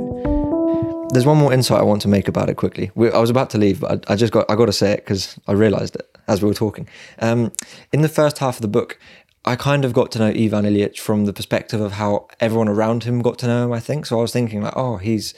There's 1.12 1.26
one 1.26 1.38
more 1.38 1.52
insight 1.52 1.80
I 1.80 1.84
want 1.84 2.04
to 2.04 2.08
make 2.08 2.28
about 2.28 2.50
it 2.50 2.56
quickly. 2.56 2.92
We, 2.94 3.12
I 3.12 3.18
was 3.18 3.32
about 3.32 3.50
to 3.52 3.58
leave, 3.58 3.80
but 3.80 4.08
I, 4.10 4.14
I 4.14 4.16
just 4.16 4.32
got 4.32 4.50
I 4.50 4.56
got 4.56 4.66
to 4.66 4.74
say 4.74 4.92
it 4.92 4.98
because 4.98 5.40
I 5.48 5.54
realised 5.54 5.96
it 5.96 6.08
as 6.28 6.42
we 6.42 6.48
were 6.48 6.54
talking. 6.54 6.88
Um, 7.20 7.52
in 7.92 8.02
the 8.02 8.10
first 8.10 8.38
half 8.38 8.58
of 8.58 8.62
the 8.62 8.68
book, 8.68 9.00
I 9.46 9.56
kind 9.56 9.86
of 9.86 9.94
got 9.94 10.12
to 10.12 10.20
know 10.20 10.28
Ivan 10.28 10.66
Ilyich 10.66 11.00
from 11.00 11.26
the 11.26 11.34
perspective 11.34 11.82
of 11.82 11.94
how 11.94 12.28
everyone 12.40 12.68
around 12.68 13.04
him 13.04 13.22
got 13.22 13.40
to 13.40 13.48
know 13.48 13.66
him. 13.66 13.72
I 13.72 13.80
think 13.80 14.06
so. 14.06 14.20
I 14.20 14.22
was 14.22 14.34
thinking 14.34 14.62
like, 14.62 14.76
oh, 14.76 14.98
he's 14.98 15.34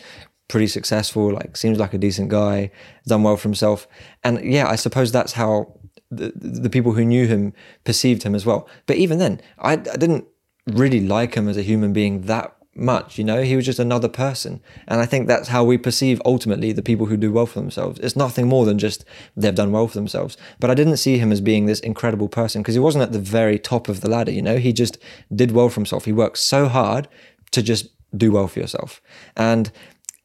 pretty 0.48 0.68
successful. 0.68 1.32
Like, 1.32 1.56
seems 1.56 1.78
like 1.78 1.94
a 1.94 1.98
decent 1.98 2.30
guy, 2.30 2.72
done 3.06 3.24
well 3.24 3.38
for 3.38 3.48
himself. 3.48 3.88
And 4.24 4.44
yeah, 4.44 4.68
I 4.68 4.76
suppose 4.76 5.12
that's 5.12 5.34
how 5.34 5.78
the 6.10 6.34
the 6.36 6.70
people 6.70 6.94
who 6.94 7.06
knew 7.06 7.28
him 7.28 7.54
perceived 7.84 8.24
him 8.24 8.36
as 8.36 8.46
well. 8.46 8.68
But 8.86 8.98
even 8.98 9.18
then, 9.20 9.42
I, 9.60 9.74
I 9.74 9.76
didn't 9.76 10.26
really 10.68 11.00
like 11.00 11.36
him 11.36 11.48
as 11.48 11.58
a 11.58 11.64
human 11.64 11.94
being 11.94 12.22
that 12.24 12.56
much 12.76 13.18
you 13.18 13.24
know? 13.24 13.42
He 13.42 13.56
was 13.56 13.66
just 13.66 13.80
another 13.80 14.08
person. 14.08 14.62
And 14.88 15.02
i 15.02 15.06
think 15.06 15.28
that's 15.28 15.50
how 15.50 15.64
we 15.64 15.78
perceive 15.78 16.22
ultimately 16.26 16.72
the 16.72 16.82
people 16.82 17.08
who 17.08 17.18
do 17.18 17.32
well 17.32 17.46
for 17.46 17.60
themselves. 17.60 18.00
It's 18.00 18.16
nothing 18.16 18.48
more 18.48 18.66
than 18.66 18.80
just 18.80 19.06
they've 19.36 19.54
done 19.54 19.72
well 19.72 19.88
for 19.88 19.96
themselves. 19.96 20.38
But 20.60 20.70
i 20.70 20.74
didn't 20.74 20.98
see 20.98 21.18
him 21.18 21.32
as 21.32 21.42
being 21.42 21.66
this 21.66 21.80
incredible 21.80 22.30
person 22.30 22.62
because 22.62 22.76
he 22.76 22.80
wasn't 22.80 23.04
at 23.04 23.12
the 23.12 23.20
very 23.20 23.60
top 23.60 23.90
of 23.90 24.02
the 24.02 24.10
ladder 24.10 24.32
you 24.32 24.42
know? 24.42 24.58
He 24.58 24.74
just 24.74 24.98
did 25.34 25.52
well 25.52 25.70
for 25.70 25.76
himself. 25.76 26.06
He 26.06 26.14
worked 26.14 26.38
so 26.38 26.68
hard 26.68 27.08
to 27.52 27.62
just 27.62 27.90
do 28.16 28.32
well 28.32 28.48
for 28.48 28.60
yourself. 28.60 29.02
And 29.36 29.72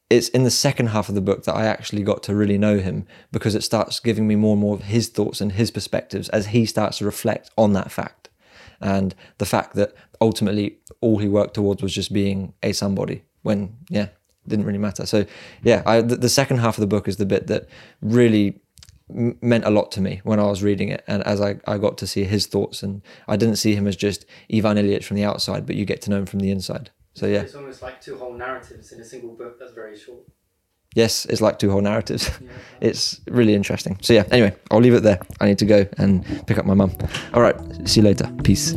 it's 0.09 0.29
in 0.29 0.43
the 0.43 0.51
second 0.51 0.87
half 0.87 1.09
of 1.09 1.15
the 1.15 1.21
book 1.21 1.43
that 1.43 1.55
I 1.55 1.65
actually 1.65 2.01
got 2.01 2.23
to 2.23 2.35
really 2.35 2.57
know 2.57 2.79
him 2.79 3.05
because 3.31 3.55
it 3.55 3.63
starts 3.63 3.99
giving 3.99 4.27
me 4.27 4.35
more 4.35 4.53
and 4.53 4.61
more 4.61 4.75
of 4.75 4.83
his 4.83 5.09
thoughts 5.09 5.41
and 5.41 5.51
his 5.51 5.69
perspectives 5.69 6.29
as 6.29 6.47
he 6.47 6.65
starts 6.65 6.99
to 6.99 7.05
reflect 7.05 7.51
on 7.57 7.73
that 7.73 7.91
fact 7.91 8.26
and 8.81 9.15
the 9.37 9.45
fact 9.45 9.75
that 9.75 9.93
ultimately 10.21 10.77
all 11.01 11.17
he 11.17 11.27
worked 11.27 11.53
towards 11.53 11.81
was 11.81 11.93
just 11.93 12.13
being 12.13 12.53
a 12.63 12.71
somebody 12.71 13.23
when 13.43 13.75
yeah 13.89 14.09
didn't 14.47 14.65
really 14.65 14.77
matter. 14.77 15.05
So 15.05 15.25
yeah 15.63 15.83
I, 15.85 16.01
the, 16.01 16.15
the 16.15 16.29
second 16.29 16.57
half 16.57 16.77
of 16.77 16.81
the 16.81 16.87
book 16.87 17.07
is 17.07 17.17
the 17.17 17.25
bit 17.25 17.47
that 17.47 17.67
really 18.01 18.59
meant 19.09 19.63
a 19.63 19.69
lot 19.69 19.91
to 19.93 20.01
me 20.01 20.19
when 20.23 20.39
I 20.39 20.47
was 20.47 20.61
reading 20.61 20.89
it 20.89 21.03
and 21.07 21.23
as 21.23 21.39
I, 21.39 21.59
I 21.65 21.77
got 21.77 21.97
to 21.99 22.07
see 22.07 22.25
his 22.25 22.45
thoughts 22.45 22.83
and 22.83 23.01
I 23.27 23.37
didn't 23.37 23.55
see 23.55 23.73
him 23.73 23.87
as 23.87 23.95
just 23.95 24.25
Ivan 24.53 24.77
Ilyich 24.77 25.05
from 25.05 25.15
the 25.15 25.23
outside 25.23 25.65
but 25.65 25.75
you 25.75 25.85
get 25.85 26.01
to 26.03 26.09
know 26.09 26.17
him 26.17 26.25
from 26.25 26.39
the 26.39 26.51
inside. 26.51 26.91
So 27.13 27.25
yeah. 27.25 27.41
It's 27.41 27.55
almost 27.55 27.81
like 27.81 28.01
two 28.01 28.17
whole 28.17 28.33
narratives 28.33 28.91
in 28.91 28.99
a 28.99 29.05
single 29.05 29.33
book 29.33 29.59
that's 29.59 29.73
very 29.73 29.97
short. 29.97 30.23
Yes 30.95 31.25
it's 31.25 31.41
like 31.41 31.59
two 31.59 31.69
whole 31.69 31.81
narratives 31.81 32.31
it's 32.81 33.21
really 33.27 33.53
interesting 33.53 33.97
so 34.01 34.13
yeah 34.13 34.23
anyway 34.31 34.55
I'll 34.71 34.79
leave 34.79 34.93
it 34.93 35.03
there 35.03 35.19
I 35.39 35.45
need 35.45 35.57
to 35.59 35.65
go 35.65 35.85
and 35.97 36.23
pick 36.47 36.57
up 36.57 36.65
my 36.65 36.73
mum 36.73 36.91
all 37.33 37.41
right 37.41 37.55
see 37.87 37.99
you 38.01 38.05
later 38.05 38.29
peace 38.43 38.73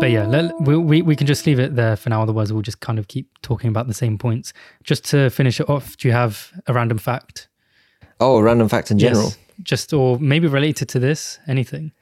But 0.00 0.10
yeah, 0.10 0.26
let, 0.26 0.50
we, 0.62 0.76
we, 0.76 1.02
we 1.02 1.14
can 1.14 1.28
just 1.28 1.46
leave 1.46 1.60
it 1.60 1.76
there 1.76 1.94
for 1.94 2.10
now. 2.10 2.22
Otherwise, 2.22 2.52
we'll 2.52 2.60
just 2.60 2.80
kind 2.80 2.98
of 2.98 3.06
keep 3.06 3.28
talking 3.40 3.68
about 3.70 3.86
the 3.86 3.94
same 3.94 4.18
points. 4.18 4.52
Just 4.82 5.04
to 5.10 5.30
finish 5.30 5.60
it 5.60 5.68
off, 5.70 5.96
do 5.96 6.08
you 6.08 6.12
have 6.12 6.50
a 6.66 6.72
random 6.72 6.98
fact? 6.98 7.48
oh 8.18 8.38
a 8.38 8.42
random 8.42 8.68
fact 8.68 8.90
in 8.90 8.98
general 8.98 9.26
Yes. 9.26 9.38
Just 9.62 9.92
or 9.92 10.18
maybe 10.18 10.48
related 10.48 10.88
to 10.88 10.98
this, 10.98 11.38
anything. 11.46 11.92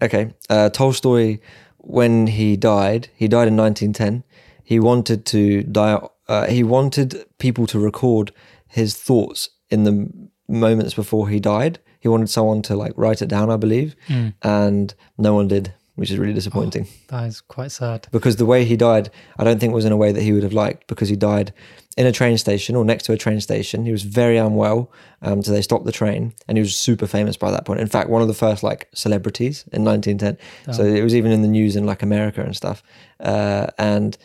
Okay. 0.00 0.32
Uh, 0.48 0.70
Tolstoy, 0.70 1.38
when 1.78 2.28
he 2.28 2.56
died, 2.56 3.08
he 3.14 3.28
died 3.28 3.48
in 3.48 3.56
1910. 3.56 4.24
He 4.62 4.80
wanted 4.80 5.26
to 5.26 5.64
die. 5.64 6.00
Uh, 6.28 6.46
he 6.46 6.62
wanted 6.62 7.24
people 7.38 7.66
to 7.68 7.78
record 7.78 8.32
his 8.66 8.96
thoughts 8.96 9.50
in 9.70 9.84
the 9.84 10.10
moments 10.48 10.94
before 10.94 11.28
he 11.28 11.40
died. 11.40 11.78
He 12.00 12.08
wanted 12.08 12.28
someone 12.30 12.62
to 12.62 12.76
like 12.76 12.92
write 12.96 13.22
it 13.22 13.28
down, 13.28 13.50
I 13.50 13.56
believe, 13.56 13.94
and 14.42 14.94
no 15.16 15.34
one 15.34 15.48
did, 15.48 15.72
which 15.94 16.10
is 16.10 16.18
really 16.18 16.34
disappointing. 16.34 16.86
That 17.08 17.24
is 17.24 17.40
quite 17.40 17.72
sad. 17.72 18.08
Because 18.10 18.36
the 18.36 18.44
way 18.46 18.64
he 18.64 18.76
died, 18.76 19.10
I 19.38 19.44
don't 19.44 19.58
think 19.58 19.72
was 19.72 19.84
in 19.86 19.92
a 19.92 19.96
way 19.96 20.12
that 20.12 20.22
he 20.22 20.32
would 20.32 20.42
have 20.42 20.52
liked. 20.52 20.86
Because 20.86 21.08
he 21.08 21.16
died 21.16 21.52
in 21.96 22.06
a 22.06 22.12
train 22.12 22.36
station 22.36 22.76
or 22.76 22.84
next 22.84 23.04
to 23.04 23.12
a 23.12 23.16
train 23.16 23.40
station. 23.40 23.84
He 23.86 23.92
was 23.92 24.02
very 24.02 24.36
unwell, 24.36 24.90
um, 25.22 25.42
so 25.42 25.52
they 25.52 25.62
stopped 25.62 25.84
the 25.86 25.92
train, 25.92 26.34
and 26.46 26.58
he 26.58 26.62
was 26.62 26.76
super 26.76 27.06
famous 27.06 27.36
by 27.38 27.50
that 27.50 27.64
point. 27.64 27.80
In 27.80 27.86
fact, 27.86 28.10
one 28.10 28.20
of 28.20 28.28
the 28.28 28.34
first 28.34 28.62
like 28.62 28.88
celebrities 28.94 29.64
in 29.72 29.84
1910. 29.84 30.74
So 30.74 30.82
it 30.84 31.02
was 31.02 31.14
even 31.14 31.32
in 31.32 31.40
the 31.42 31.48
news 31.48 31.74
in 31.76 31.86
like 31.86 32.02
America 32.02 32.42
and 32.42 32.54
stuff. 32.56 32.82
Uh, 33.20 33.68
and 33.78 34.18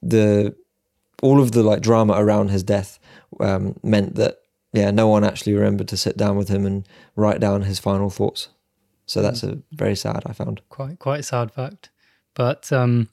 the 0.00 0.54
all 1.22 1.40
of 1.40 1.52
the 1.52 1.62
like 1.62 1.80
drama 1.80 2.14
around 2.14 2.48
his 2.50 2.62
death 2.62 2.98
um, 3.40 3.78
meant 3.82 4.14
that 4.16 4.38
yeah, 4.72 4.90
no 4.90 5.08
one 5.08 5.24
actually 5.24 5.54
remembered 5.54 5.88
to 5.88 5.96
sit 5.96 6.16
down 6.16 6.36
with 6.36 6.48
him 6.48 6.64
and 6.64 6.86
write 7.16 7.40
down 7.40 7.62
his 7.62 7.78
final 7.78 8.08
thoughts. 8.08 8.48
So 9.06 9.20
that's 9.20 9.42
a 9.42 9.58
very 9.72 9.96
sad. 9.96 10.22
I 10.26 10.32
found. 10.32 10.60
Quite 10.68 10.98
quite 11.00 11.24
sad 11.24 11.50
fact. 11.50 11.90
But 12.34 12.72
um, 12.72 13.08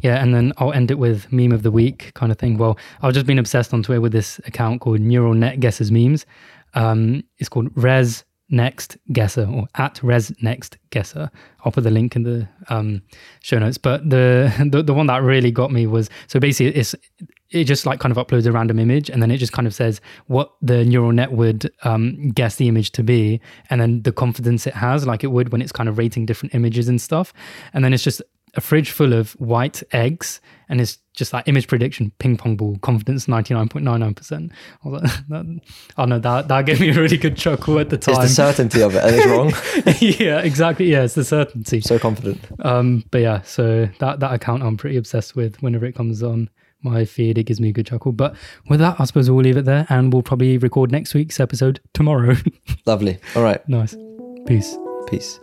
yeah, 0.00 0.22
and 0.22 0.34
then 0.34 0.54
I'll 0.56 0.72
end 0.72 0.90
it 0.90 0.98
with 0.98 1.30
meme 1.30 1.52
of 1.52 1.62
the 1.62 1.70
week 1.70 2.12
kind 2.14 2.32
of 2.32 2.38
thing. 2.38 2.56
Well, 2.56 2.78
I've 3.02 3.12
just 3.12 3.26
been 3.26 3.38
obsessed 3.38 3.74
on 3.74 3.82
Twitter 3.82 4.00
with 4.00 4.12
this 4.12 4.38
account 4.46 4.80
called 4.80 5.00
Neural 5.00 5.34
Net 5.34 5.60
Guesses 5.60 5.92
Memes. 5.92 6.24
Um, 6.72 7.24
it's 7.38 7.50
called 7.50 7.70
Res 7.76 8.24
Next 8.48 8.96
Guesser 9.12 9.46
or 9.46 9.66
at 9.74 9.96
ResNeXt 9.96 10.76
Guesser. 10.90 11.30
I'll 11.64 11.72
put 11.72 11.84
the 11.84 11.90
link 11.90 12.16
in 12.16 12.22
the 12.22 12.48
um, 12.68 13.02
show 13.40 13.58
notes. 13.58 13.78
But 13.78 14.08
the, 14.08 14.52
the 14.70 14.82
the 14.82 14.94
one 14.94 15.06
that 15.06 15.22
really 15.22 15.50
got 15.50 15.70
me 15.70 15.86
was 15.86 16.08
so 16.28 16.40
basically 16.40 16.74
it's 16.74 16.94
it 17.52 17.64
just 17.64 17.86
like 17.86 18.00
kind 18.00 18.16
of 18.16 18.26
uploads 18.26 18.46
a 18.46 18.52
random 18.52 18.78
image 18.78 19.08
and 19.10 19.22
then 19.22 19.30
it 19.30 19.36
just 19.36 19.52
kind 19.52 19.66
of 19.66 19.74
says 19.74 20.00
what 20.26 20.52
the 20.62 20.84
neural 20.84 21.12
net 21.12 21.32
would 21.32 21.70
um, 21.84 22.30
guess 22.30 22.56
the 22.56 22.68
image 22.68 22.90
to 22.92 23.02
be 23.02 23.40
and 23.70 23.80
then 23.80 24.02
the 24.02 24.12
confidence 24.12 24.66
it 24.66 24.74
has 24.74 25.06
like 25.06 25.22
it 25.22 25.28
would 25.28 25.52
when 25.52 25.62
it's 25.62 25.72
kind 25.72 25.88
of 25.88 25.98
rating 25.98 26.26
different 26.26 26.54
images 26.54 26.88
and 26.88 27.00
stuff 27.00 27.32
and 27.72 27.84
then 27.84 27.92
it's 27.92 28.02
just 28.02 28.22
a 28.54 28.60
fridge 28.60 28.90
full 28.90 29.14
of 29.14 29.32
white 29.32 29.82
eggs 29.92 30.38
and 30.68 30.78
it's 30.78 30.98
just 31.14 31.32
like 31.32 31.46
image 31.48 31.66
prediction 31.66 32.12
ping 32.18 32.36
pong 32.36 32.54
ball 32.54 32.76
confidence 32.82 33.26
99.99% 33.26 34.50
I 34.84 34.88
was 34.88 35.02
like, 35.02 35.12
that, 35.28 35.60
oh 35.96 36.04
no 36.04 36.18
that, 36.18 36.48
that 36.48 36.66
gave 36.66 36.80
me 36.80 36.90
a 36.90 36.94
really 36.94 37.16
good 37.16 37.36
chuckle 37.36 37.78
at 37.78 37.88
the 37.88 37.96
time 37.96 38.16
It's 38.16 38.24
the 38.24 38.28
certainty 38.28 38.82
of 38.82 38.94
it, 38.94 39.02
and 39.04 39.16
it's 39.16 39.26
wrong. 39.26 39.52
yeah 40.20 40.40
exactly 40.40 40.86
yeah 40.86 41.02
it's 41.02 41.14
the 41.14 41.24
certainty 41.24 41.80
so 41.80 41.98
confident. 41.98 42.40
um, 42.64 43.04
but 43.10 43.22
yeah, 43.22 43.40
so 43.42 43.88
that 44.00 44.20
that 44.20 44.32
account 44.34 44.62
I'm 44.62 44.76
pretty 44.76 44.96
obsessed 44.96 45.34
with. 45.34 45.62
Whenever 45.62 45.86
it 45.86 45.94
comes 45.94 46.22
on 46.22 46.50
my 46.82 47.04
feed, 47.04 47.38
it 47.38 47.44
gives 47.44 47.60
me 47.60 47.68
a 47.68 47.72
good 47.72 47.86
chuckle. 47.86 48.12
But 48.12 48.34
with 48.68 48.80
that, 48.80 48.96
I 49.00 49.04
suppose 49.04 49.30
we'll 49.30 49.42
leave 49.44 49.56
it 49.56 49.64
there, 49.64 49.86
and 49.88 50.12
we'll 50.12 50.22
probably 50.22 50.58
record 50.58 50.90
next 50.92 51.14
week's 51.14 51.40
episode 51.40 51.80
tomorrow. 51.94 52.36
Lovely. 52.86 53.18
All 53.36 53.42
right. 53.42 53.66
nice. 53.68 53.96
Peace. 54.46 54.76
Peace. 55.08 55.38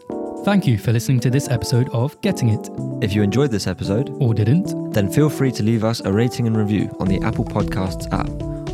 Thank 0.45 0.65
you 0.65 0.77
for 0.77 0.93
listening 0.93 1.19
to 1.21 1.29
this 1.29 1.49
episode 1.49 1.89
of 1.89 2.19
Getting 2.21 2.49
It, 2.49 2.69
If 3.03 3.13
you 3.13 3.21
enjoyed 3.23 3.51
this 3.51 3.67
episode, 3.67 4.09
or 4.21 4.33
didn't. 4.33 4.93
then 4.93 5.11
feel 5.11 5.29
free 5.29 5.51
to 5.51 5.63
leave 5.63 5.83
us 5.83 5.99
a 5.99 6.11
rating 6.11 6.47
and 6.47 6.55
review 6.57 6.95
on 6.99 7.07
the 7.07 7.19
Apple 7.21 7.43
Podcasts 7.45 8.11
app 8.13 8.29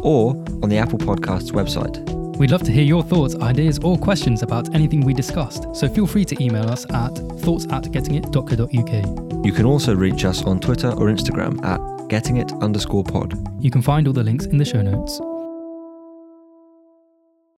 or 0.06 0.32
on 0.62 0.70
the 0.70 0.78
Apple 0.78 1.00
Podcasts 1.00 1.52
website. 1.52 1.98
We'd 2.38 2.52
love 2.52 2.64
to 2.64 2.72
hear 2.72 2.84
your 2.84 3.02
thoughts, 3.02 3.36
ideas, 3.38 3.80
or 3.80 3.98
questions 3.98 4.44
about 4.44 4.74
anything 4.76 5.02
we 5.02 5.14
discussed. 5.14 5.74
So 5.76 5.88
feel 5.88 6.06
free 6.06 6.26
to 6.26 6.44
email 6.44 6.70
us 6.70 6.86
at 6.92 7.16
thoughts 7.40 7.66
at 7.72 7.84
gettingit.co.uk. 7.86 9.46
You 9.46 9.52
can 9.52 9.66
also 9.66 9.96
reach 9.96 10.26
us 10.26 10.44
on 10.44 10.60
Twitter 10.60 10.90
or 10.90 11.08
Instagram 11.08 11.64
at 11.66 11.80
gettingit 12.16 12.58
underscore 12.62 13.04
pod. 13.04 13.38
You 13.60 13.70
can 13.70 13.82
find 13.82 14.08
all 14.08 14.14
the 14.14 14.24
links 14.24 14.46
in 14.46 14.58
the 14.58 14.64
show 14.64 14.82
notes. 14.82 15.20